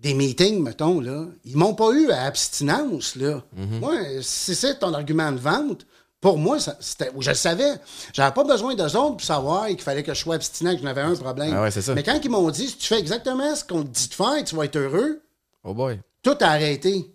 [0.00, 3.42] des meetings, mettons, là, ils m'ont pas eu à abstinence, là.
[3.56, 5.86] Moi, si c'est ton argument de vente,
[6.20, 7.74] pour moi, c'était, je le savais.
[8.12, 10.84] J'avais pas besoin d'eux autres pour savoir qu'il fallait que je sois abstinent, que je
[10.84, 11.52] n'avais un problème.
[11.54, 11.94] Ah ouais, ça.
[11.94, 14.42] Mais quand ils m'ont dit, si tu fais exactement ce qu'on te dit de faire,
[14.44, 15.22] tu vas être heureux,
[15.64, 16.00] Oh boy.
[16.22, 17.12] tout a arrêté.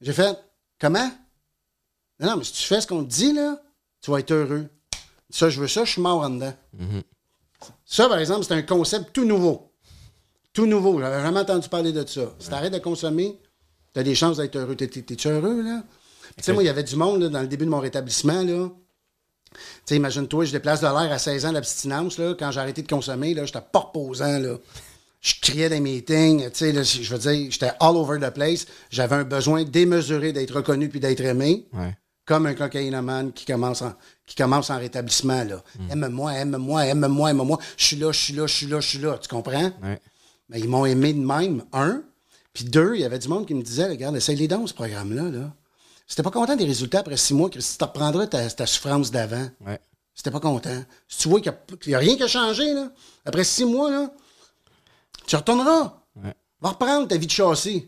[0.00, 0.36] J'ai fait,
[0.80, 1.10] comment?
[2.20, 3.60] Non, non, mais si tu fais ce qu'on te dit, là,
[4.00, 4.66] tu vas être heureux.
[5.30, 6.54] Ça, je veux ça, je suis mort en dedans.
[7.84, 9.72] Ça, par exemple, c'est un concept tout nouveau.
[10.52, 11.00] Tout nouveau.
[11.00, 12.32] J'avais jamais entendu parler de ça.
[12.38, 13.38] Si t'arrêtes de consommer,
[13.92, 14.74] t'as des chances d'être heureux.
[14.76, 15.82] T'es- t'es- T'es-tu heureux, là?
[16.36, 18.42] Tu sais, moi, il y avait du monde, là, dans le début de mon rétablissement,
[18.42, 18.68] là.
[19.50, 22.34] Tu sais, imagine-toi, je déplace de l'air à 16 ans d'abstinence, là.
[22.38, 24.56] Quand j'ai arrêté de consommer, là, j'étais pas reposant, là.
[25.20, 28.66] Je criais des meetings, tu sais, là, je veux dire, j'étais all over the place.
[28.90, 31.96] J'avais un besoin démesuré d'être reconnu puis d'être aimé Ouais.
[32.24, 33.92] comme un cocaïnomane qui commence en,
[34.32, 35.44] qui commence en rétablissement.
[35.44, 35.62] là.
[35.90, 37.58] Aime-moi, aime-moi, aime-moi, aime-moi.
[37.76, 39.18] Je suis là, je suis là, je suis là, je suis là.
[39.18, 39.70] Tu comprends?
[39.82, 40.00] Ouais.
[40.48, 42.02] Mais ils m'ont aimé de même, un.
[42.54, 44.72] Puis deux, il y avait du monde qui me disait, regarde, essaye les dons, ce
[44.72, 45.30] programme-là.
[45.30, 45.52] Là.
[46.06, 49.10] Si t'es pas content des résultats après six mois, Christy, tu reprendras ta, ta souffrance
[49.10, 49.48] d'avant.
[49.66, 49.78] Ouais.
[50.14, 50.82] Si t'es pas content.
[51.08, 51.52] Si tu vois qu'il
[51.88, 52.90] n'y a, rien qui a changé, là,
[53.26, 54.10] après six mois, là,
[55.26, 56.00] tu retourneras.
[56.16, 56.34] Ouais.
[56.60, 57.86] Va reprendre ta vie de châssis.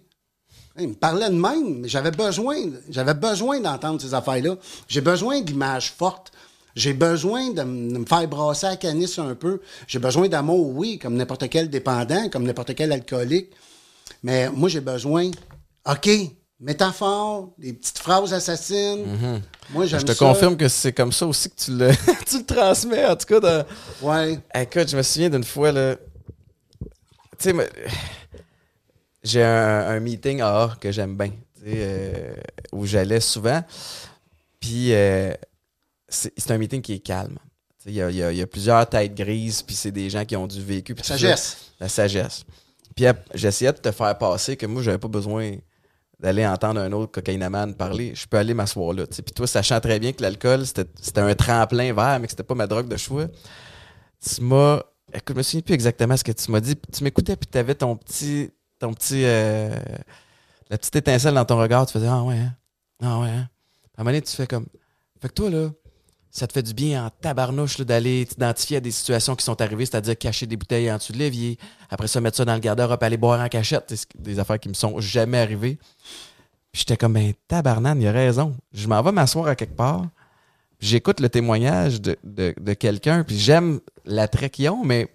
[0.78, 2.56] Il me parlait de même, mais j'avais besoin,
[2.90, 4.56] j'avais besoin d'entendre ces affaires-là.
[4.88, 6.32] J'ai besoin d'images fortes
[6.74, 9.60] J'ai besoin de, me faire brasser à canis un peu.
[9.86, 13.52] J'ai besoin d'amour, oui, comme n'importe quel dépendant, comme n'importe quel alcoolique.
[14.24, 15.30] Mais moi, j'ai besoin,
[15.88, 16.10] OK,
[16.58, 19.04] métaphore, des petites phrases assassines.
[19.70, 20.02] Moi, j'aime Mm-hmm.
[20.02, 20.24] Je te ça.
[20.26, 21.90] confirme que c'est comme ça aussi que tu le,
[22.26, 23.38] tu le transmets, en tout cas.
[23.38, 23.64] Dans...
[24.02, 24.40] Ouais.
[24.52, 25.94] Écoute, je me souviens d'une fois, là.
[27.38, 27.68] Tu sais, me-
[29.24, 32.34] j'ai un, un meeting AA que j'aime bien, tu sais, euh,
[32.72, 33.62] où j'allais souvent.
[34.60, 35.32] Puis, euh,
[36.08, 37.38] c'est un meeting qui est calme.
[37.82, 40.36] Tu sais, Il y y y a plusieurs têtes grises, puis c'est des gens qui
[40.36, 40.94] ont du vécu.
[41.02, 41.16] ça.
[41.18, 41.72] Sagesse.
[41.80, 42.44] La sagesse.
[42.94, 45.56] Puis j'essayais de te faire passer que moi, j'avais pas besoin
[46.20, 48.14] d'aller entendre un autre cocaïnomane parler.
[48.14, 49.06] Je peux aller m'asseoir là.
[49.06, 49.22] tu sais.
[49.22, 52.44] Puis toi, sachant très bien que l'alcool, c'était c'était un tremplin vert, mais que c'était
[52.44, 53.26] pas ma drogue de choix,
[54.20, 54.80] tu m'as.
[55.12, 56.76] Écoute, je me souviens plus exactement ce que tu m'as dit.
[56.76, 58.50] Puis Tu m'écoutais, puis tu avais ton petit.
[58.86, 59.22] Ton petit.
[59.24, 59.70] euh,
[60.70, 61.86] la petite étincelle dans ton regard.
[61.86, 62.52] Tu faisais Ah ouais, hein?
[63.02, 63.48] Ah ouais, hein?
[63.96, 64.66] À un moment donné, tu fais comme.
[65.20, 65.68] Fait que toi, là,
[66.30, 69.86] ça te fait du bien en tabarnouche d'aller t'identifier à des situations qui sont arrivées,
[69.86, 71.58] c'est-à-dire cacher des bouteilles en dessous de l'évier,
[71.90, 73.94] après ça, mettre ça dans le garde-robe, aller boire en cachette.
[74.18, 75.78] Des affaires qui me sont jamais arrivées.
[76.72, 78.56] J'étais comme, ben, tabarnane, il a raison.
[78.72, 80.06] Je m'en vais m'asseoir à quelque part.
[80.80, 85.08] J'écoute le témoignage de, de- de quelqu'un, puis j'aime l'attrait qu'ils ont, mais,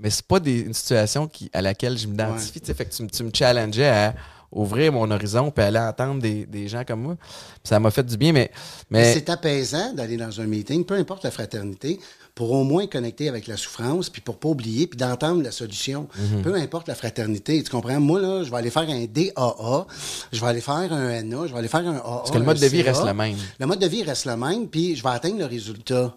[0.00, 2.60] mais c'est pas des, une situation qui, à laquelle je m'identifie.
[2.60, 2.74] tu sais.
[2.74, 4.14] Fait que tu, me- tu me challengeais à
[4.52, 7.16] ouvrir mon horizon puis aller entendre des, des gens comme moi.
[7.16, 8.50] Puis ça m'a fait du bien, mais.
[8.90, 11.98] Mais mais c'est apaisant d'aller dans un meeting, peu importe la fraternité,
[12.36, 16.08] pour au moins connecter avec la souffrance, puis pour pas oublier, puis d'entendre la solution.
[16.18, 16.42] Mhm.
[16.42, 17.98] Peu importe la fraternité, tu comprends?
[18.00, 19.86] Moi, là, je vais aller faire un DAA,
[20.32, 22.00] je vais aller faire un NA, je vais aller faire un AA.
[22.02, 23.36] Parce que le mode de vie reste le même.
[23.58, 26.16] Le mode de vie reste le même, puis je vais atteindre le résultat.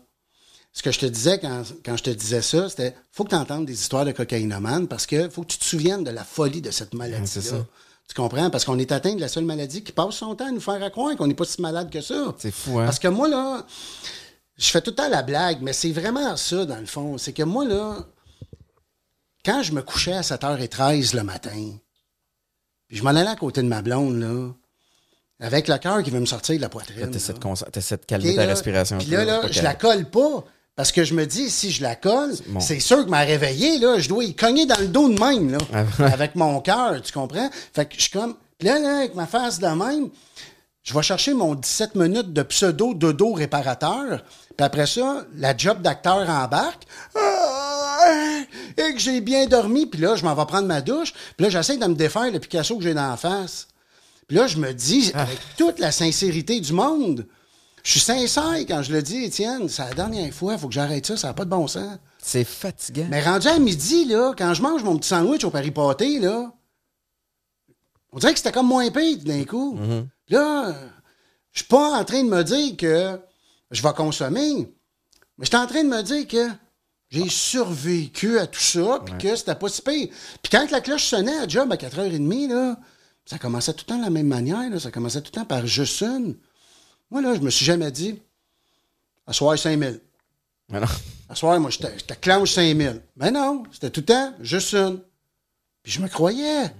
[0.77, 3.35] Ce que je te disais quand, quand je te disais ça, c'était faut que tu
[3.35, 6.61] entendes des histoires de cocaïnomane parce que faut que tu te souviennes de la folie
[6.61, 7.65] de cette maladie-là.
[8.07, 8.51] Tu comprends?
[8.51, 10.83] Parce qu'on est atteint de la seule maladie qui passe son temps à nous faire
[10.83, 12.35] à croire qu'on n'est pas si malade que ça.
[12.37, 12.85] c'est fou, hein?
[12.85, 13.65] Parce que moi, là,
[14.55, 17.17] je fais tout le temps la blague, mais c'est vraiment ça, dans le fond.
[17.17, 18.05] C'est que moi, là,
[19.43, 21.71] quand je me couchais à 7h13 le matin,
[22.87, 24.53] puis je m'en allais à côté de ma blonde, là,
[25.39, 27.09] avec le cœur qui veut me sortir de la poitrine.
[27.09, 27.97] T'essaies de, là.
[27.97, 28.99] de calmer ta là, respiration.
[28.99, 30.45] Puis là, là, pas je la colle pas.
[30.77, 32.59] Parce que je me dis, si je la colle, bon.
[32.61, 35.51] c'est sûr que m'a réveillé, là, je dois y cogner dans le dos de même,
[35.51, 37.49] là, Ah avec mon cœur, tu comprends?
[37.73, 40.09] Fait que je suis comme, puis là, là, avec ma face de même,
[40.83, 44.23] je vais chercher mon 17 minutes de pseudo-dodo réparateur,
[44.55, 46.83] puis après ça, la job d'acteur embarque,
[47.15, 48.41] Ah,
[48.77, 51.49] et que j'ai bien dormi, puis là, je m'en vais prendre ma douche, puis là,
[51.49, 53.67] j'essaie de me défaire le Picasso que j'ai dans la face.
[54.27, 55.23] Puis là, je me dis, Ah.
[55.23, 57.25] avec toute la sincérité du monde,
[57.87, 60.73] je suis sincère quand je le dis, Étienne, c'est la dernière fois, il faut que
[60.73, 61.97] j'arrête ça, ça n'a pas de bon sens.
[62.21, 63.07] C'est fatigant.
[63.09, 66.51] Mais rendu à midi, là, quand je mange mon petit sandwich au Paris Pâté, là,
[68.11, 69.79] on dirait que c'était comme moins pire d'un coup.
[70.27, 70.75] Là,
[71.53, 73.21] je suis pas en train de me dire que
[73.71, 74.69] je vais consommer,
[75.37, 76.45] mais je suis en train de me dire que
[77.09, 80.09] j'ai survécu à tout ça, puis que c'était pas si pire.
[80.41, 82.77] Puis quand la cloche sonnait à job à 4h30, là,
[83.23, 85.45] ça commençait tout le temps de la même manière, là, ça commençait tout le temps
[85.45, 86.35] par juste une.
[87.09, 88.19] Moi, là, je me suis jamais dit,
[89.25, 89.99] à soir 5000.
[90.69, 90.87] Mais non.
[91.29, 93.01] À soir, moi, je te je te clenche 5000.
[93.15, 94.99] Mais non, c'était tout le temps juste une.
[95.83, 96.71] Puis je me croyais.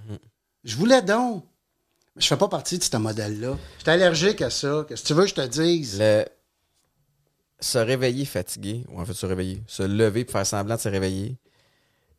[0.64, 1.46] Je voulais donc.
[2.16, 3.58] Mais je fais pas partie de ce modèle-là.
[3.78, 4.86] J'étais allergique à ça.
[4.88, 6.00] Qu'est-ce que tu veux que je te dise?
[6.00, 6.26] Le...
[7.60, 10.90] Se réveiller fatigué, ou en fait se réveiller, se lever pour faire semblant de se
[10.90, 11.38] réveiller.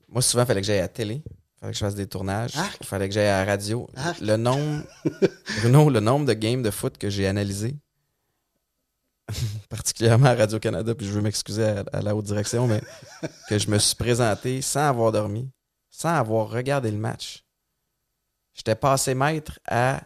[0.09, 1.23] Moi, souvent, il fallait que j'aille à la télé.
[1.27, 2.53] Il fallait que je fasse des tournages.
[2.81, 3.89] Il fallait que j'aille à la radio.
[3.97, 4.21] Arc.
[4.21, 4.83] Le nombre,
[5.61, 7.77] Bruno, le nombre de games de foot que j'ai analysé,
[9.69, 12.81] particulièrement à Radio-Canada, puis je veux m'excuser à, la haute direction, mais
[13.49, 15.51] que je me suis présenté sans avoir dormi,
[15.91, 17.45] sans avoir regardé le match.
[18.55, 20.03] J'étais passé maître à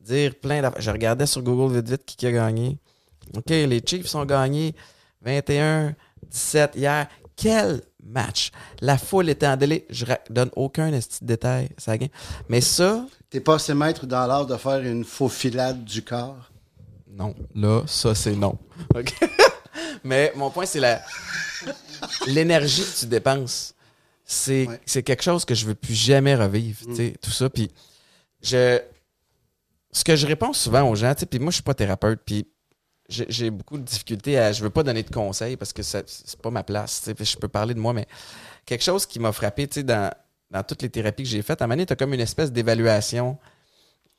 [0.00, 0.80] dire plein d'affaires.
[0.80, 2.78] Je regardais sur Google vite vite qui a gagné.
[3.36, 4.74] OK, les Chiefs ont gagné
[5.24, 7.08] 21-17 hier.
[7.36, 8.50] Quel match!
[8.80, 9.86] La foule était en délai.
[9.90, 11.68] Je ra- donne aucun détail.
[11.76, 12.12] Ça a gagné.
[12.48, 16.50] Mais ça, T'es pas assez maître dans l'art de faire une faux filade du corps?
[17.16, 17.34] Non.
[17.54, 18.58] Là, ça, c'est non.
[20.04, 21.02] Mais mon point, c'est la
[22.26, 23.74] l'énergie que tu dépenses.
[24.24, 25.02] C'est Ouais.
[25.02, 26.78] quelque chose que je veux plus jamais revivre.
[26.94, 27.48] sais, Tout ça.
[27.50, 27.70] Puis
[28.42, 28.80] je.
[29.92, 32.46] Ce que je réponds souvent aux gens, puis moi, je suis pas thérapeute, puis
[33.08, 34.52] j'ai beaucoup de difficultés à.
[34.52, 36.04] Je veux pas donner de conseils parce que c'est
[36.42, 37.08] pas ma place.
[37.18, 38.06] Je peux parler de moi, mais
[38.66, 40.12] quelque chose qui m'a frappé, tu sais, dans,
[40.50, 42.52] dans toutes les thérapies que j'ai faites, à un moment tu as comme une espèce
[42.52, 43.38] d'évaluation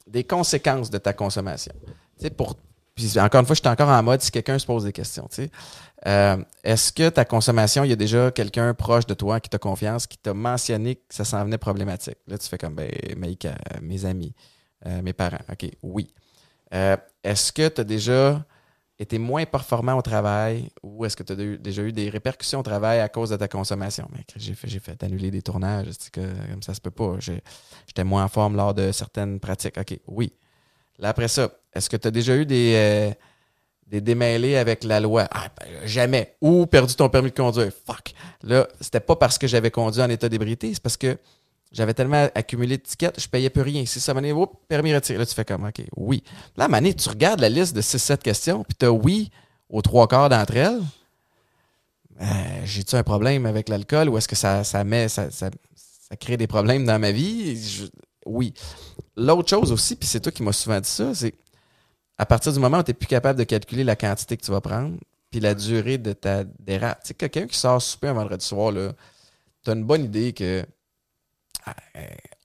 [0.08, 1.74] des conséquences de ta consommation.
[2.38, 2.56] Pour.
[2.98, 5.30] Puis encore une fois, je suis encore en mode si quelqu'un se pose des questions.
[6.08, 9.60] Euh, Est-ce que ta consommation, il y a déjà quelqu'un proche de toi qui t'a
[9.60, 12.18] confiance, qui t'a mentionné que ça s'en venait problématique?
[12.28, 14.34] Là, tu fais comme, ben, Maïka, mes amis,
[14.88, 15.38] euh, mes parents.
[15.52, 16.12] OK, oui.
[16.74, 18.44] Euh, Est-ce que tu as déjà
[18.98, 22.64] été moins performant au travail ou est-ce que tu as déjà eu des répercussions au
[22.64, 24.10] travail à cause de ta consommation?
[24.36, 25.90] J'ai fait, fait annuler des tournages.
[26.12, 27.18] Que, comme ça se peut pas?
[27.20, 29.78] J'étais moins en forme lors de certaines pratiques.
[29.78, 30.34] OK, oui.
[31.00, 33.12] Là, après ça, est-ce que tu as déjà eu des, euh,
[33.88, 35.28] des démêlés avec la loi?
[35.32, 36.36] Ah, ben, jamais.
[36.42, 37.72] Ou perdu ton permis de conduire?
[37.86, 38.14] Fuck.
[38.44, 41.18] Là, c'était pas parce que j'avais conduit en état d'ébriété, c'est parce que
[41.72, 43.86] j'avais tellement accumulé de tickets, je payais plus rien.
[43.86, 45.20] Si ça m'en oh, permis retiré.
[45.20, 46.24] Là, tu fais comme, OK, oui.
[46.56, 49.30] Là, Mané, tu regardes la liste de 6-7 questions, puis tu oui
[49.70, 50.82] aux trois quarts d'entre elles.
[52.22, 52.26] Euh,
[52.64, 55.50] j'ai-tu un problème avec l'alcool ou est-ce que ça, ça met, ça, ça,
[56.20, 57.90] crée des problèmes dans ma vie?
[58.28, 58.54] Oui.
[59.16, 61.34] L'autre chose aussi, puis c'est toi qui m'as souvent dit ça, c'est
[62.18, 64.52] à partir du moment où tu n'es plus capable de calculer la quantité que tu
[64.52, 64.98] vas prendre,
[65.30, 67.02] puis la durée de ta dérape.
[67.04, 68.74] Tu sais, quelqu'un qui sort souper un vendredi soir,
[69.64, 70.66] tu as une bonne idée que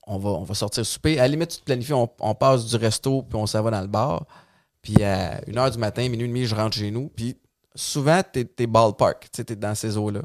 [0.07, 1.19] on va, on va sortir souper.
[1.19, 3.81] À la limite, tu te planifies, on, passe du resto, puis on s'en va dans
[3.81, 4.27] le bar.
[4.83, 7.09] Puis à 1h du matin, minuit et demi, je rentre chez nous.
[7.09, 7.37] Puis
[7.75, 10.23] souvent, tu es, ballpark, tu es dans ces eaux-là.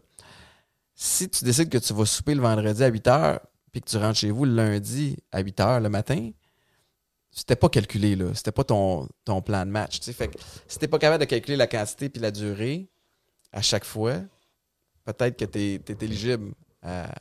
[0.96, 3.40] Si tu décides que tu vas souper le vendredi à 8h,
[3.78, 6.32] puis que tu rentres chez vous le lundi à 8h le matin,
[7.32, 8.34] c'était pas calculé, là.
[8.34, 9.99] C'était pas ton, ton plan de match.
[10.02, 10.40] Fait que
[10.80, 12.90] t'es pas capable de calculer la quantité puis la durée
[13.52, 14.16] à chaque fois,
[15.06, 17.14] peut-être que tu es, éligible à,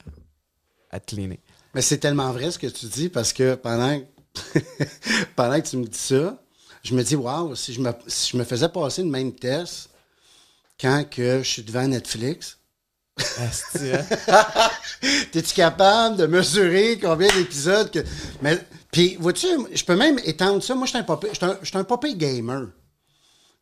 [0.91, 1.41] à te cleaner.
[1.74, 4.01] Mais c'est tellement vrai ce que tu dis parce que pendant,
[5.37, 6.43] pendant que tu me dis ça,
[6.83, 9.91] je me dis, waouh, si, je me, si je me faisais passer le même test
[10.81, 12.59] quand que je suis devant Netflix?
[15.32, 18.01] T'es-tu capable de mesurer combien d'épisodes que.
[18.43, 18.59] Mais,
[18.93, 20.74] puis, vois-tu, je peux même étendre ça.
[20.74, 22.68] Moi, je suis un popé gamer.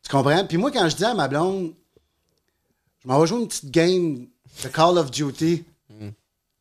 [0.03, 0.45] Tu comprends?
[0.45, 1.73] Puis moi, quand je dis à ma blonde,
[3.03, 4.27] je m'en vais jouer une petite game
[4.63, 5.63] de Call of Duty.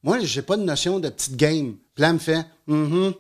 [0.03, 1.77] Moi, j'ai pas de notion de petite game.
[1.95, 3.11] Puis là, elle me fait mm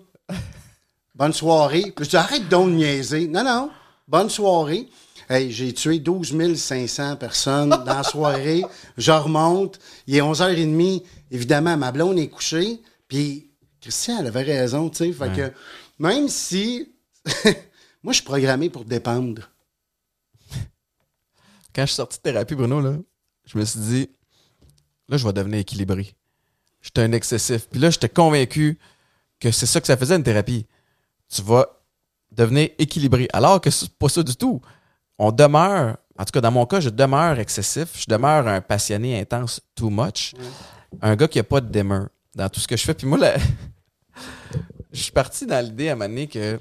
[1.14, 1.92] Bonne soirée.
[1.94, 3.28] Puis je dis arrête donc de niaiser.
[3.28, 3.70] Non, non.
[4.08, 4.88] Bonne soirée.
[5.28, 8.62] Hey, j'ai tué 12 500 personnes dans la soirée.
[8.96, 9.78] Je remonte.
[10.06, 11.02] Il est 11h30.
[11.30, 12.80] Évidemment, ma blonde est couchée.
[13.08, 15.12] Puis, Christian, elle avait raison, tu sais.
[15.12, 15.52] Fait que,
[15.98, 16.92] même si.
[18.02, 19.50] moi, je suis programmé pour dépendre.
[21.74, 22.96] Quand je suis sorti de thérapie, Bruno, là,
[23.46, 24.10] je me suis dit,
[25.08, 26.14] là, je vais devenir équilibré
[26.84, 27.66] j'étais un excessif.
[27.70, 28.78] Puis là, j'étais convaincu
[29.40, 30.66] que c'est ça que ça faisait une thérapie.
[31.28, 31.66] Tu vas
[32.30, 33.26] devenir équilibré.
[33.32, 34.60] Alors que c'est pas ça du tout.
[35.18, 39.20] On demeure, en tout cas dans mon cas, je demeure excessif, je demeure un passionné
[39.20, 40.34] intense too much.
[41.00, 42.94] Un gars qui a pas de dimmer dans tout ce que je fais.
[42.94, 43.34] Puis moi, là,
[44.92, 46.58] je suis parti dans l'idée à un moment donné que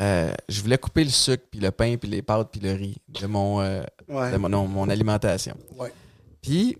[0.00, 2.96] euh, je voulais couper le sucre, puis le pain, puis les pâtes, puis le riz
[3.08, 5.56] de mon, euh, de mon, mon alimentation.
[6.40, 6.76] Puis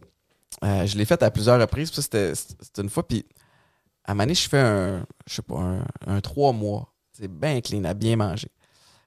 [0.65, 1.93] euh, je l'ai fait à plusieurs reprises.
[1.93, 2.33] C'était
[2.79, 3.07] une fois.
[3.07, 3.25] Puis
[4.05, 6.93] à Mané, je fais un, je sais pas, un, trois mois.
[7.13, 8.49] C'est bien clean, à bien manger.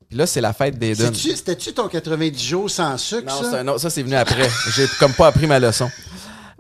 [0.09, 0.95] Puis là, c'est la fête des.
[0.95, 3.25] C'était-tu ton 90 jours sans sucre?
[3.25, 4.49] Non, ça, ça c'est venu après.
[4.75, 5.89] J'ai comme pas appris ma leçon.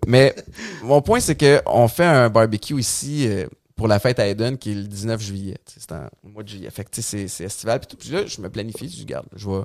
[0.07, 0.35] Mais
[0.83, 4.71] mon point, c'est qu'on fait un barbecue ici euh, pour la fête à Eden qui
[4.71, 5.57] est le 19 juillet.
[5.65, 6.69] C'est en mois de juillet.
[6.69, 7.79] Fait que c'est estival.
[7.79, 8.89] Puis, puis là, je me planifie.
[8.89, 9.63] Je garde, je vais,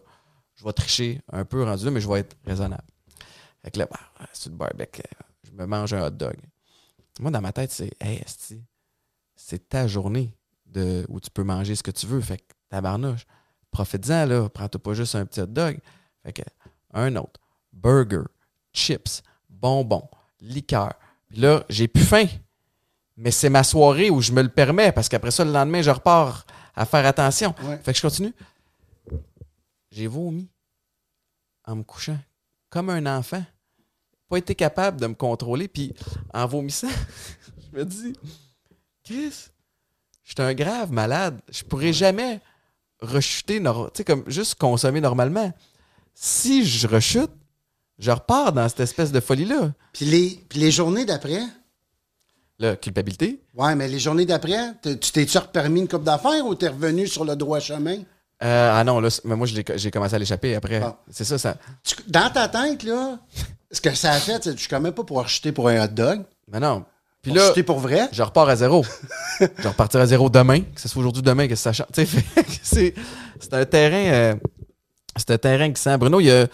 [0.57, 2.85] je vais tricher un peu rendu là, mais je vais être raisonnable.
[3.62, 5.02] Fait que là, bah, c'est le barbecue.
[5.44, 6.36] Je me mange un hot dog.
[7.19, 8.23] Moi, dans ma tête, c'est Hey,
[9.36, 10.35] c'est ta journée
[10.66, 12.20] de, où tu peux manger ce que tu veux.
[12.20, 13.27] Fait que tabarnouche,
[13.70, 14.48] profite-en, là.
[14.48, 15.78] Prends-toi pas juste un petit hot dog.
[16.22, 16.42] Fait que
[16.92, 17.40] un autre.
[17.72, 18.24] Burger,
[18.72, 20.09] chips, bonbons,
[20.40, 20.94] liqueur.
[21.28, 22.26] Puis là, j'ai plus faim.
[23.16, 25.90] Mais c'est ma soirée où je me le permets parce qu'après ça, le lendemain, je
[25.90, 27.55] repars à faire attention.
[27.82, 28.34] Fait que je continue.
[29.90, 30.48] J'ai vomi
[31.64, 32.18] en me couchant
[32.70, 33.44] comme un enfant.
[34.28, 35.68] Pas été capable de me contrôler.
[35.68, 35.92] Puis
[36.32, 36.88] en vomissant,
[37.72, 38.14] je me dis,
[39.05, 39.51] Chris,
[40.22, 41.40] je suis un grave malade.
[41.51, 42.40] Je pourrais jamais
[43.02, 45.52] rechuter, tu sais, comme juste consommer normalement.
[46.14, 47.31] Si je rechute,
[47.98, 49.72] je repars dans cette espèce de folie-là.
[49.93, 51.43] Puis les, les journées d'après?
[52.59, 53.40] La culpabilité?
[53.55, 57.24] Ouais, mais les journées d'après, tu t'es-tu permis une coupe d'affaires ou t'es revenu sur
[57.24, 57.98] le droit chemin?
[58.43, 60.82] Euh, ah non, là, mais moi, j'ai commencé à l'échapper après.
[61.10, 61.56] C'est ça, ça.
[62.06, 63.18] dans ta tête, là,
[63.70, 65.68] ce que ça a fait, c'est que je suis quand même pas pour acheter pour
[65.68, 66.22] un hot dog.
[66.48, 66.85] Mais non.
[67.22, 68.09] Puis là, pour vrai?
[68.12, 68.84] Je repars à zéro.
[69.40, 71.86] je repartirai à zéro demain, que ce soit aujourd'hui demain, que ça change.
[72.62, 72.94] c'est
[73.52, 74.12] un terrain.
[74.12, 74.34] Euh,
[75.16, 75.98] c'est un terrain qui sent.
[75.98, 76.47] Bruno, y a,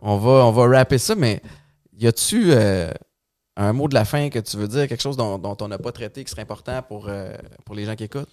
[0.00, 1.40] on, va, on va rapper ça, mais
[1.98, 2.90] y a-tu euh,
[3.56, 5.78] un mot de la fin que tu veux dire, quelque chose dont, dont on n'a
[5.78, 7.08] pas traité qui serait important pour,
[7.64, 8.28] pour les gens qui écoutent?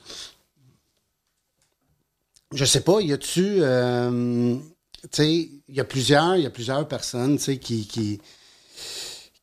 [2.54, 3.58] je sais pas, y a-tu.
[3.62, 4.56] Euh,
[5.04, 8.20] tu sais, il y a plusieurs, il y a plusieurs personnes, tu sais, qui, qui,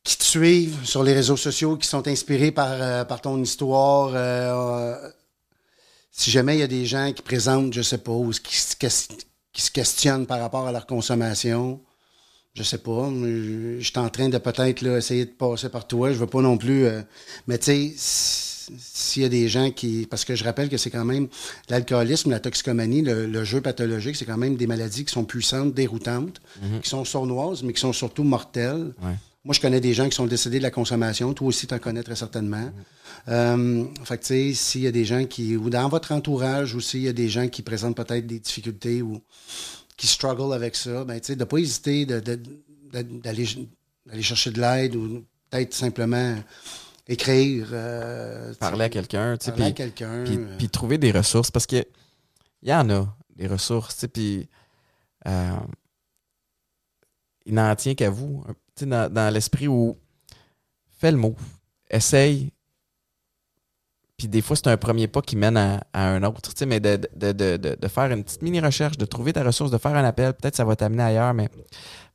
[0.07, 4.11] qui te suivent sur les réseaux sociaux, qui sont inspirés par, euh, par ton histoire.
[4.13, 4.95] Euh,
[6.11, 8.55] si jamais il y a des gens qui présentent, je sais pas, ou qui,
[9.51, 11.81] qui, se questionnent par rapport à leur consommation.
[12.53, 13.09] Je sais pas.
[13.11, 16.13] Je, je suis en train de peut-être essayer de passer par toi.
[16.13, 16.85] Je veux pas non plus.
[16.85, 17.01] euh,
[17.47, 17.93] mais tu sais,
[18.79, 20.07] s'il y a des gens qui.
[20.09, 21.27] Parce que je rappelle que c'est quand même
[21.67, 25.73] l'alcoolisme, la toxicomanie, le, le jeu pathologique, c'est quand même des maladies qui sont puissantes,
[25.73, 26.39] déroutantes,
[26.81, 28.93] qui sont sournoises, mais qui sont surtout mortelles.
[29.03, 29.15] Ouais.
[29.47, 31.33] Moi, je connais des gens qui sont décédés de la consommation.
[31.33, 32.69] Toi aussi, tu en connais très certainement.
[33.29, 36.75] Euh, fait que, tu sais, s'il y a des gens qui, ou dans votre entourage
[36.75, 39.21] aussi, il y a des gens qui présentent peut-être des difficultés ou
[39.95, 43.45] qui struggle avec ça, ben, tu sais, de ne pas hésiter d'aller
[44.21, 46.35] chercher de l'aide ou peut-être simplement
[47.07, 47.69] écrire.
[47.71, 50.23] euh, Parler à quelqu'un, tu sais, parler à puis- quelqu'un.
[50.25, 51.85] puis, euh, puis trouver des ressources parce que
[52.63, 54.49] il y en a des ressources, tu sais, puis
[55.25, 55.51] euh,
[57.45, 58.43] il n'en tient qu'à vous,
[58.85, 59.97] dans, dans l'esprit où
[60.99, 61.35] fais le move,
[61.89, 62.51] essaye,
[64.17, 66.99] puis des fois c'est un premier pas qui mène à, à un autre, mais de,
[67.15, 70.03] de, de, de, faire une petite mini recherche, de trouver ta ressource, de faire un
[70.03, 71.49] appel, peut-être ça va t'amener ailleurs, mais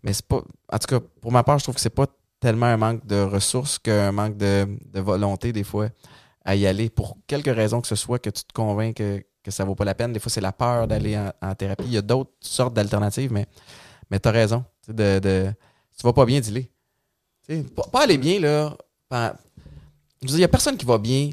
[0.03, 2.07] mais c'est pas, en tout cas pour ma part, je trouve que c'est pas
[2.41, 5.89] tellement un manque de ressources qu'un manque de, volonté des fois
[6.45, 9.51] à y aller pour quelque raison que ce soit que tu te convaincs que, que
[9.51, 10.13] ça vaut pas la peine.
[10.13, 11.85] Des fois, c'est la peur d'aller en, thérapie.
[11.87, 13.47] Il y a d'autres sortes d'alternatives, mais,
[14.11, 14.65] mais tu as raison.
[14.89, 15.53] De,
[15.97, 16.63] tu vas pas bien, dis-le.
[16.63, 16.69] Tu
[17.49, 18.77] sais, Pas, pas aller bien, là.
[19.09, 19.35] pas-
[20.21, 21.31] je veux dire, il y a personne qui va bien.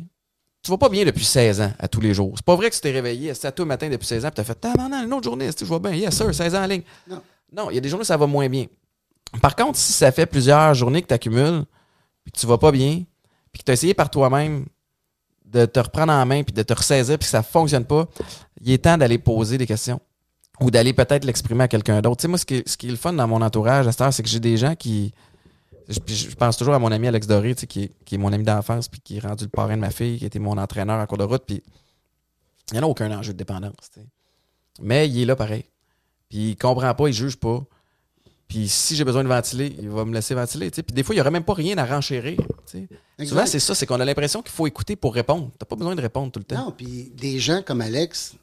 [0.61, 2.33] Tu vas pas bien depuis 16 ans à tous les jours.
[2.35, 4.41] C'est pas vrai que tu t'es réveillé à toi matin depuis 16 ans et tu
[4.41, 5.91] as fait maintenant, une autre journée, je vais bien?
[5.93, 6.81] Yes, sir, 16 ans en ligne.
[7.07, 7.21] Non.
[7.51, 8.65] Non, il y a des journées où ça va moins bien.
[9.41, 11.63] Par contre, si ça fait plusieurs journées que tu accumules,
[12.23, 13.03] puis que tu vas pas bien,
[13.51, 14.65] puis que tu as essayé par toi-même
[15.45, 18.07] de te reprendre en main, puis de te ressaisir, puis que ça fonctionne pas,
[18.61, 19.99] il est temps d'aller poser des questions
[20.61, 22.17] ou d'aller peut-être l'exprimer à quelqu'un d'autre.
[22.17, 23.91] Tu sais, moi, ce qui, est, ce qui est le fun dans mon entourage à
[23.91, 25.13] cette heure, c'est que j'ai des gens qui.
[25.87, 28.31] Je, pense toujours à mon ami Alex Doré, tu sais, qui, est, qui est mon
[28.31, 30.99] ami d'enfance, puis qui est rendu le parrain de ma fille, qui était mon entraîneur
[30.99, 31.63] en cours de route, puis
[32.69, 33.73] il n'y en a aucun enjeu de dépendance.
[33.93, 34.05] tu sais.
[34.81, 35.65] Mais il est là pareil.
[36.29, 37.63] Puis il comprend pas, il juge pas.
[38.47, 40.71] Puis si j'ai besoin de ventiler, il va me laisser ventiler.
[40.71, 40.81] tu.
[40.81, 42.39] Puis des fois, il n'y aurait même pas rien à renchérir.
[42.69, 42.87] tu.
[43.25, 45.51] Souvent, c'est ça, c'est qu'on a l'impression qu'il faut écouter pour répondre.
[45.57, 46.65] T'as pas besoin de répondre tout le temps.
[46.65, 48.35] Non, puis des gens comme Alex,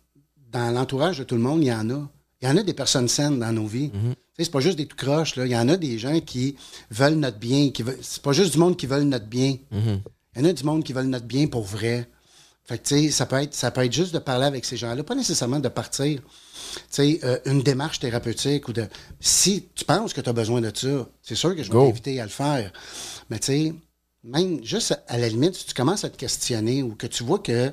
[0.51, 2.09] dans l'entourage de tout le monde, il y en a.
[2.43, 3.91] Il y en a des personnes saines dans nos vies.
[3.91, 5.37] Tu sais, C'est pas juste des tout croches.
[5.37, 5.47] Là.
[5.47, 6.55] Il y en a des gens qui
[6.91, 7.71] veulent notre bien.
[7.71, 7.99] qui veulent...
[8.03, 9.57] C'est pas juste du monde qui veulent notre bien.
[9.71, 10.01] Mhm.
[10.37, 12.09] Il y en a du monde qui veulent notre bien pour vrai.
[12.65, 15.15] Fait que, ça peut être, ça peut être juste de parler avec ces gens-là, pas
[15.15, 16.21] nécessairement de partir.
[16.99, 18.87] Euh, une démarche thérapeutique ou de.
[19.21, 22.21] Si tu penses que tu as besoin de ça, c'est sûr que je vais t'inviter
[22.21, 22.73] à le faire.
[23.31, 23.75] Mais tu sais,
[24.25, 27.23] même juste à- à la limite, si tu commences à te questionner ou que tu
[27.25, 27.73] vois que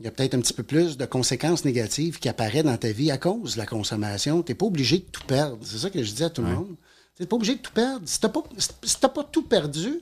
[0.00, 2.90] il y a peut-être un petit peu plus de conséquences négatives qui apparaissent dans ta
[2.90, 5.58] vie à cause de la consommation, tu n'es pas obligé de tout perdre.
[5.62, 6.74] C'est ça que je dis à tout le monde.
[7.16, 8.02] Tu n'es pas obligé de tout perdre.
[8.04, 10.00] Si tu n'as pas, si t'as pas tout perdu,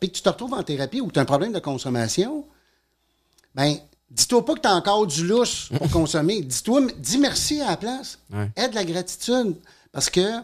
[0.00, 2.44] puis que tu te retrouves en thérapie ou que tu as un problème de consommation,
[3.54, 3.76] ben,
[4.10, 6.40] dis-toi pas que tu as encore du lousse pour consommer.
[6.42, 8.18] Dis-toi, dis merci à la place.
[8.32, 8.50] Ouais.
[8.56, 9.54] Aide la gratitude.
[9.92, 10.40] Parce que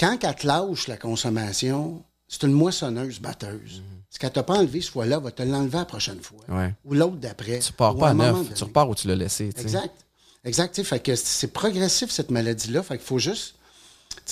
[0.00, 3.82] quand elle te lâche la consommation, c'est une moissonneuse batteuse.
[4.10, 6.40] Ce qu'elle t'a pas enlevé ce fois-là, va te l'enlever la prochaine fois.
[6.48, 6.74] Ouais.
[6.84, 7.58] Ou l'autre d'après.
[7.58, 9.50] Tu pars pas à neuf, tu repars où tu l'as laissé.
[9.58, 9.94] Exact.
[10.44, 10.82] Exact.
[10.82, 12.82] Fait que c'est progressif, cette maladie-là.
[12.82, 13.54] Fait qu'il faut juste.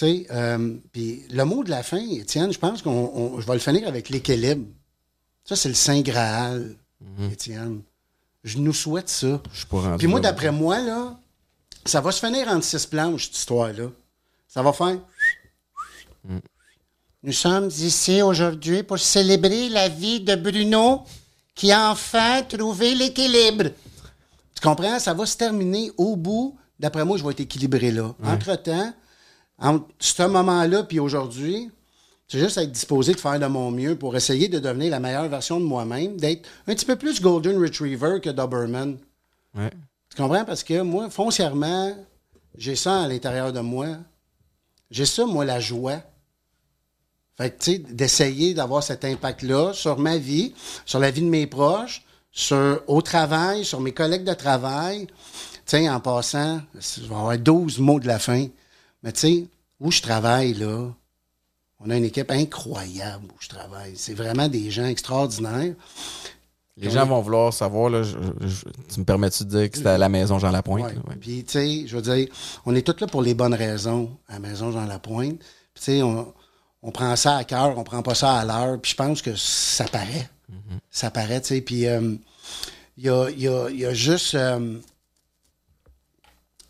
[0.02, 3.58] Euh, puis le mot de la fin, Étienne, je pense qu'on on- je vais le
[3.60, 4.66] finir avec l'équilibre.
[5.44, 6.74] Ça, c'est le Saint Graal,
[7.32, 7.82] Étienne.
[8.44, 9.40] Je nous souhaite ça.
[9.98, 11.18] Puis moi, d'après moi, là,
[11.84, 13.88] ça va se finir en six planches, cette histoire-là.
[14.48, 14.98] Ça va faire.
[17.26, 21.02] Nous sommes ici aujourd'hui pour célébrer la vie de Bruno
[21.56, 23.64] qui a enfin trouvé l'équilibre.
[24.54, 25.00] Tu comprends?
[25.00, 26.56] Ça va se terminer au bout.
[26.78, 28.14] D'après moi, je vais être équilibré là.
[28.22, 28.94] Entre-temps,
[29.58, 31.68] entre ce moment-là puis aujourd'hui,
[32.28, 35.28] c'est juste être disposé de faire de mon mieux pour essayer de devenir la meilleure
[35.28, 38.98] version de moi-même, d'être un petit peu plus Golden Retriever que Doberman.
[39.52, 39.70] Ouais.
[40.10, 40.44] Tu comprends?
[40.44, 41.92] Parce que moi, foncièrement,
[42.56, 43.96] j'ai ça à l'intérieur de moi.
[44.92, 46.02] J'ai ça, moi, la joie.
[47.36, 50.54] Fait que, tu sais, d'essayer d'avoir cet impact-là sur ma vie,
[50.86, 52.02] sur la vie de mes proches,
[52.32, 55.06] sur, au travail, sur mes collègues de travail.
[55.06, 55.12] Tu
[55.66, 58.46] sais, en passant, je vais avoir 12 mots de la fin.
[59.02, 59.46] Mais tu sais,
[59.80, 60.88] où je travaille, là,
[61.80, 63.92] on a une équipe incroyable où je travaille.
[63.96, 65.74] C'est vraiment des gens extraordinaires.
[66.78, 69.88] Les gens vont vouloir savoir, là, je- je- tu me permets-tu de dire que c'était
[69.90, 70.84] à la maison Jean Lapointe?
[70.84, 71.16] Ouais.
[71.20, 72.28] Puis, tu sais, je veux dire,
[72.66, 75.38] on est tous là pour les bonnes raisons à la Maison Jean-Lapointe.
[75.38, 76.32] Puis, tu sais, on,
[76.82, 78.80] on prend ça à cœur, on prend pas ça à l'heure.
[78.80, 80.28] Puis, je pense que ça paraît.
[80.90, 81.60] Ça paraît, tu sais.
[81.60, 82.14] Puis, euh,
[82.96, 84.78] il y, a, y a- y a juste euh,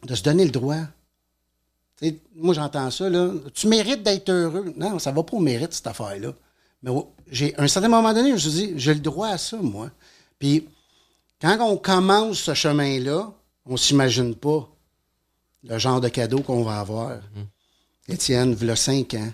[0.04, 0.80] de se donner le droit.
[2.34, 3.30] Moi, j'entends ça, là.
[3.54, 4.72] Tu mérites d'être heureux.
[4.76, 6.32] Non, ça va pas au mérite, cette affaire-là.
[6.82, 6.90] Mais
[7.30, 9.56] j'ai, à un certain moment donné, je me suis dit, j'ai le droit à ça,
[9.56, 9.90] moi.
[10.38, 10.68] Puis,
[11.40, 13.32] quand on commence ce chemin-là,
[13.64, 14.68] on s'imagine pas
[15.64, 17.18] le genre de cadeau qu'on va avoir.
[18.08, 19.28] Étienne, voilà cinq ans.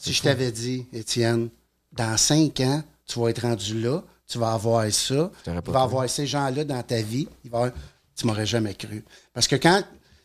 [0.00, 1.50] Si je t'avais dit, Étienne,
[1.92, 6.08] dans cinq ans, tu vas être rendu là, tu vas avoir ça, tu vas avoir
[6.08, 7.70] ces gens-là dans ta vie, il va,
[8.16, 9.04] tu m'aurais jamais cru.
[9.34, 9.82] Parce que quand,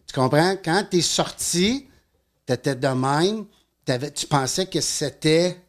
[0.08, 1.90] tu comprends, quand tu es sorti,
[2.48, 3.48] tu étais de même,
[4.16, 5.60] tu pensais que c'était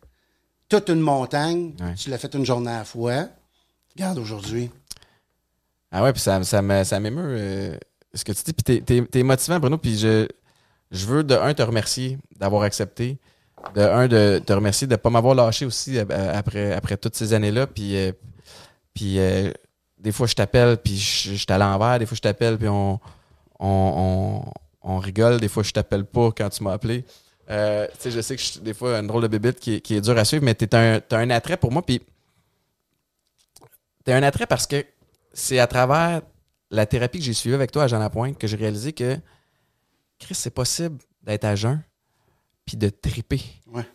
[0.68, 3.26] toute une montagne, tu l'as fait une journée à la fois.
[3.96, 4.70] Regarde aujourd'hui.
[5.90, 7.76] Ah ouais, puis ça, ça m'émeut euh,
[8.14, 8.52] ce que tu dis.
[8.52, 10.28] Puis t'es, es, motivant, Bruno, puis je,
[10.92, 13.18] je veux de un te remercier d'avoir accepté.
[13.74, 16.04] De un, de te remercier de ne pas m'avoir lâché aussi euh,
[16.34, 17.66] après, après toutes ces années-là.
[17.66, 18.12] Puis, euh,
[18.94, 19.18] puis
[19.98, 21.98] des fois, je t'appelle, puis je, suis à l'envers.
[21.98, 23.00] Des fois, je t'appelle, puis on,
[23.58, 24.44] on,
[24.82, 25.40] on, rigole.
[25.40, 27.04] Des fois, je t'appelle pas quand tu m'as appelé.
[27.48, 30.16] Euh, je sais que je suis des fois une drôle de bébite qui, est dur
[30.18, 31.84] à suivre, mais tu un, as un attrait pour moi.
[31.84, 32.02] Puis,
[34.04, 34.84] tu un attrait parce que
[35.32, 36.22] c'est à travers
[36.70, 39.16] la thérapie que j'ai suivie avec toi à Jean Lapointe que j'ai réalisé que,
[40.18, 41.82] Chris, c'est possible d'être à jeun,
[42.66, 43.43] puis de triper,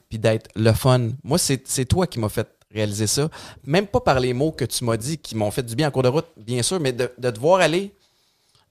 [0.10, 1.10] puis d'être le fun.
[1.24, 3.30] Moi, c'est toi qui m'as fait réaliser ça.
[3.66, 5.92] Même pas par les mots que tu m'as dit qui m'ont fait du bien en
[5.92, 7.94] cours de route, bien sûr, mais de, de te voir aller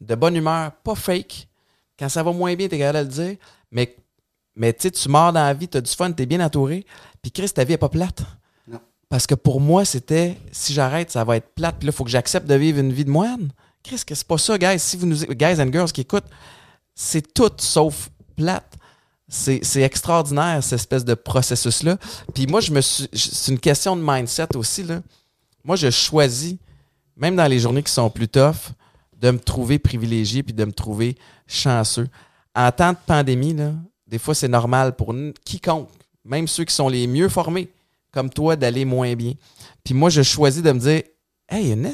[0.01, 1.49] de bonne humeur, pas fake.
[1.99, 3.37] Quand ça va moins bien, t'es capable de le dire,
[3.71, 3.95] mais
[4.57, 6.45] mais tu sais, tu mords dans la vie, tu as du fun, tu es bien
[6.45, 6.85] entouré.
[7.23, 8.23] Puis Chris, ta vie n'est pas plate.
[8.67, 8.81] Non.
[9.09, 11.77] Parce que pour moi, c'était si j'arrête, ça va être plate.
[11.79, 13.53] Puis là, il faut que j'accepte de vivre une vie de moine.
[13.83, 14.79] Chris, que c'est pas ça, guys.
[14.79, 16.29] Si vous nous guys and girls qui écoutent,
[16.95, 18.77] c'est tout sauf plate.
[19.33, 21.99] C'est extraordinaire, cette espèce de processus-là.
[22.35, 23.09] Puis moi, je me suis.
[23.13, 24.83] C'est une question de mindset aussi.
[24.83, 25.03] Là.
[25.63, 26.57] Moi, je choisis,
[27.17, 28.73] même dans les journées qui sont plus tough,
[29.17, 31.17] de me trouver privilégié puis de me trouver
[31.47, 32.09] chanceux.
[32.57, 33.73] En temps de pandémie, là,
[34.07, 35.89] des fois, c'est normal pour quiconque,
[36.25, 37.71] même ceux qui sont les mieux formés,
[38.11, 39.35] comme toi, d'aller moins bien.
[39.85, 41.03] Puis moi, je choisis de me dire,
[41.49, 41.93] hey, une,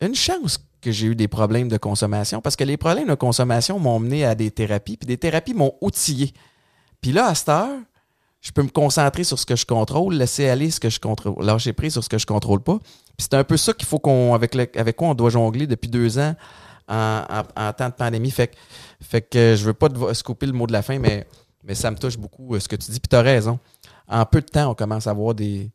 [0.00, 3.78] une chance que j'ai eu des problèmes de consommation, parce que les problèmes de consommation
[3.78, 6.32] m'ont mené à des thérapies, puis des thérapies m'ont outillé.
[7.00, 7.78] Puis là, à cette heure,
[8.40, 11.44] je peux me concentrer sur ce que je contrôle, laisser aller ce que je contrôle,
[11.44, 12.78] lâcher prise sur ce que je contrôle pas.
[12.78, 15.88] Puis c'est un peu ça qu'il faut qu'on, avec, avec quoi on doit jongler depuis
[15.88, 16.34] deux ans
[16.88, 18.30] en, temps de pandémie.
[18.30, 18.54] Fait,
[19.00, 21.26] fait que je veux pas te scooper le mot de la fin, mais,
[21.64, 23.00] mais ça me touche beaucoup euh, ce que tu dis.
[23.00, 23.58] Puis tu as raison.
[24.06, 25.70] En peu de temps, on commence à avoir des,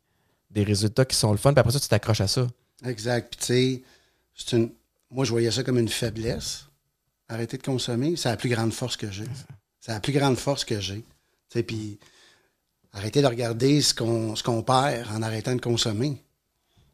[0.56, 1.52] résultats qui sont le fun.
[1.52, 2.46] Puis après ça, tu t'accroches à ça.
[2.84, 3.28] Exact.
[3.30, 3.84] Puis
[4.34, 4.72] tu sais,
[5.14, 6.66] moi, je voyais ça comme une faiblesse.
[7.28, 9.28] Arrêter de consommer, c'est la plus grande force que j'ai.
[9.80, 11.04] C'est la plus grande force que j'ai.
[11.50, 12.00] Puis
[12.92, 16.20] arrêter de regarder ce qu'on qu'on perd en arrêtant de consommer.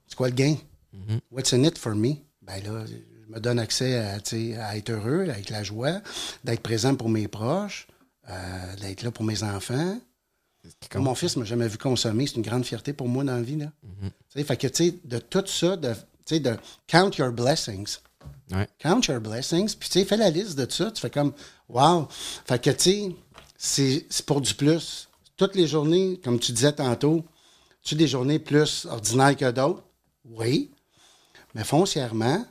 [0.06, 0.56] C'est quoi le gain?
[0.94, 1.20] Mm-hmm.
[1.30, 2.16] What's in it for me?
[2.42, 2.84] Ben là,
[3.28, 4.18] me donne accès à,
[4.66, 6.02] à, être heureux, avec la joie,
[6.44, 7.86] d'être présent pour mes proches,
[8.28, 9.98] euh, d'être là pour mes enfants.
[10.96, 13.56] mon fils m'a jamais vu consommer, c'est une grande fierté pour moi dans la vie.
[13.56, 13.72] Là.
[13.86, 14.44] Mm-hmm.
[14.44, 15.94] Fait que, tu sais, de tout ça, de,
[16.30, 16.56] de
[16.86, 17.98] count your blessings.
[18.78, 19.74] Count your blessings.
[19.74, 20.90] Puis, tu sais, fais la liste de ça.
[20.90, 21.32] Tu fais comme,
[21.68, 22.08] wow.
[22.46, 23.14] Fait que, tu
[23.56, 25.08] sais, c'est pour du plus.
[25.36, 27.24] Toutes les journées, comme tu disais tantôt,
[27.82, 29.82] tu as des journées plus ordinaires que d'autres?
[30.24, 30.70] Oui.
[31.54, 32.44] Mais foncièrement,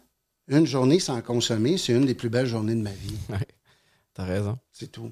[0.48, 3.18] une journée sans consommer, c'est une des plus belles journées de ma vie.
[4.14, 4.58] T'as raison.
[4.72, 5.12] C'est tout.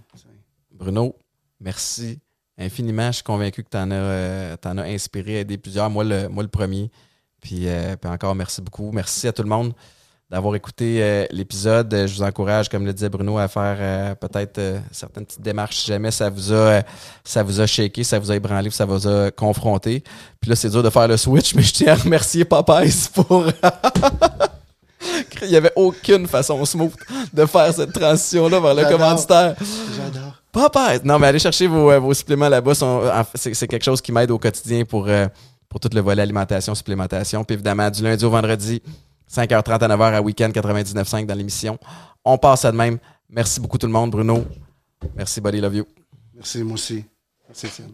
[0.72, 1.16] Bruno,
[1.60, 2.20] merci
[2.58, 3.08] infiniment.
[3.08, 5.90] Je suis convaincu que tu en, euh, as inspiré, aidé plusieurs.
[5.90, 6.92] Moi, le, moi, le premier.
[7.40, 8.92] Puis, euh, puis encore, merci beaucoup.
[8.92, 9.74] Merci à tout le monde
[10.30, 11.94] d'avoir écouté euh, l'épisode.
[11.94, 14.60] Je vous encourage, comme le disait Bruno, à faire peut-être
[14.92, 16.82] certaines petites démarches si jamais ça vous a
[17.24, 20.04] ça vous a shaké, ça vous a ébranlé, ça vous a confronté.
[20.42, 23.46] Puis là, c'est dur de faire le switch, mais je tiens à remercier Popeyes pour
[25.42, 26.94] Il n'y avait aucune façon smooth
[27.34, 29.56] de faire cette transition-là vers le commanditaire.
[29.96, 30.34] J'adore.
[30.52, 31.00] Papa!
[31.04, 32.74] Non, mais allez chercher vos, euh, suppléments là-bas.
[33.36, 35.28] C'est quelque chose qui m'aide au quotidien pour, euh,
[35.70, 37.44] pour tout le volet alimentation, supplémentation.
[37.44, 38.82] Puis évidemment, du lundi au vendredi,
[39.32, 41.78] 5h30 à 9h à week-end 99.5 dans l'émission.
[42.24, 42.98] On passe à de même.
[43.30, 44.46] Merci beaucoup tout le monde, Bruno.
[45.16, 45.86] Merci, buddy, love you.
[46.34, 47.04] Merci, moi aussi.
[47.48, 47.94] Merci, Étienne.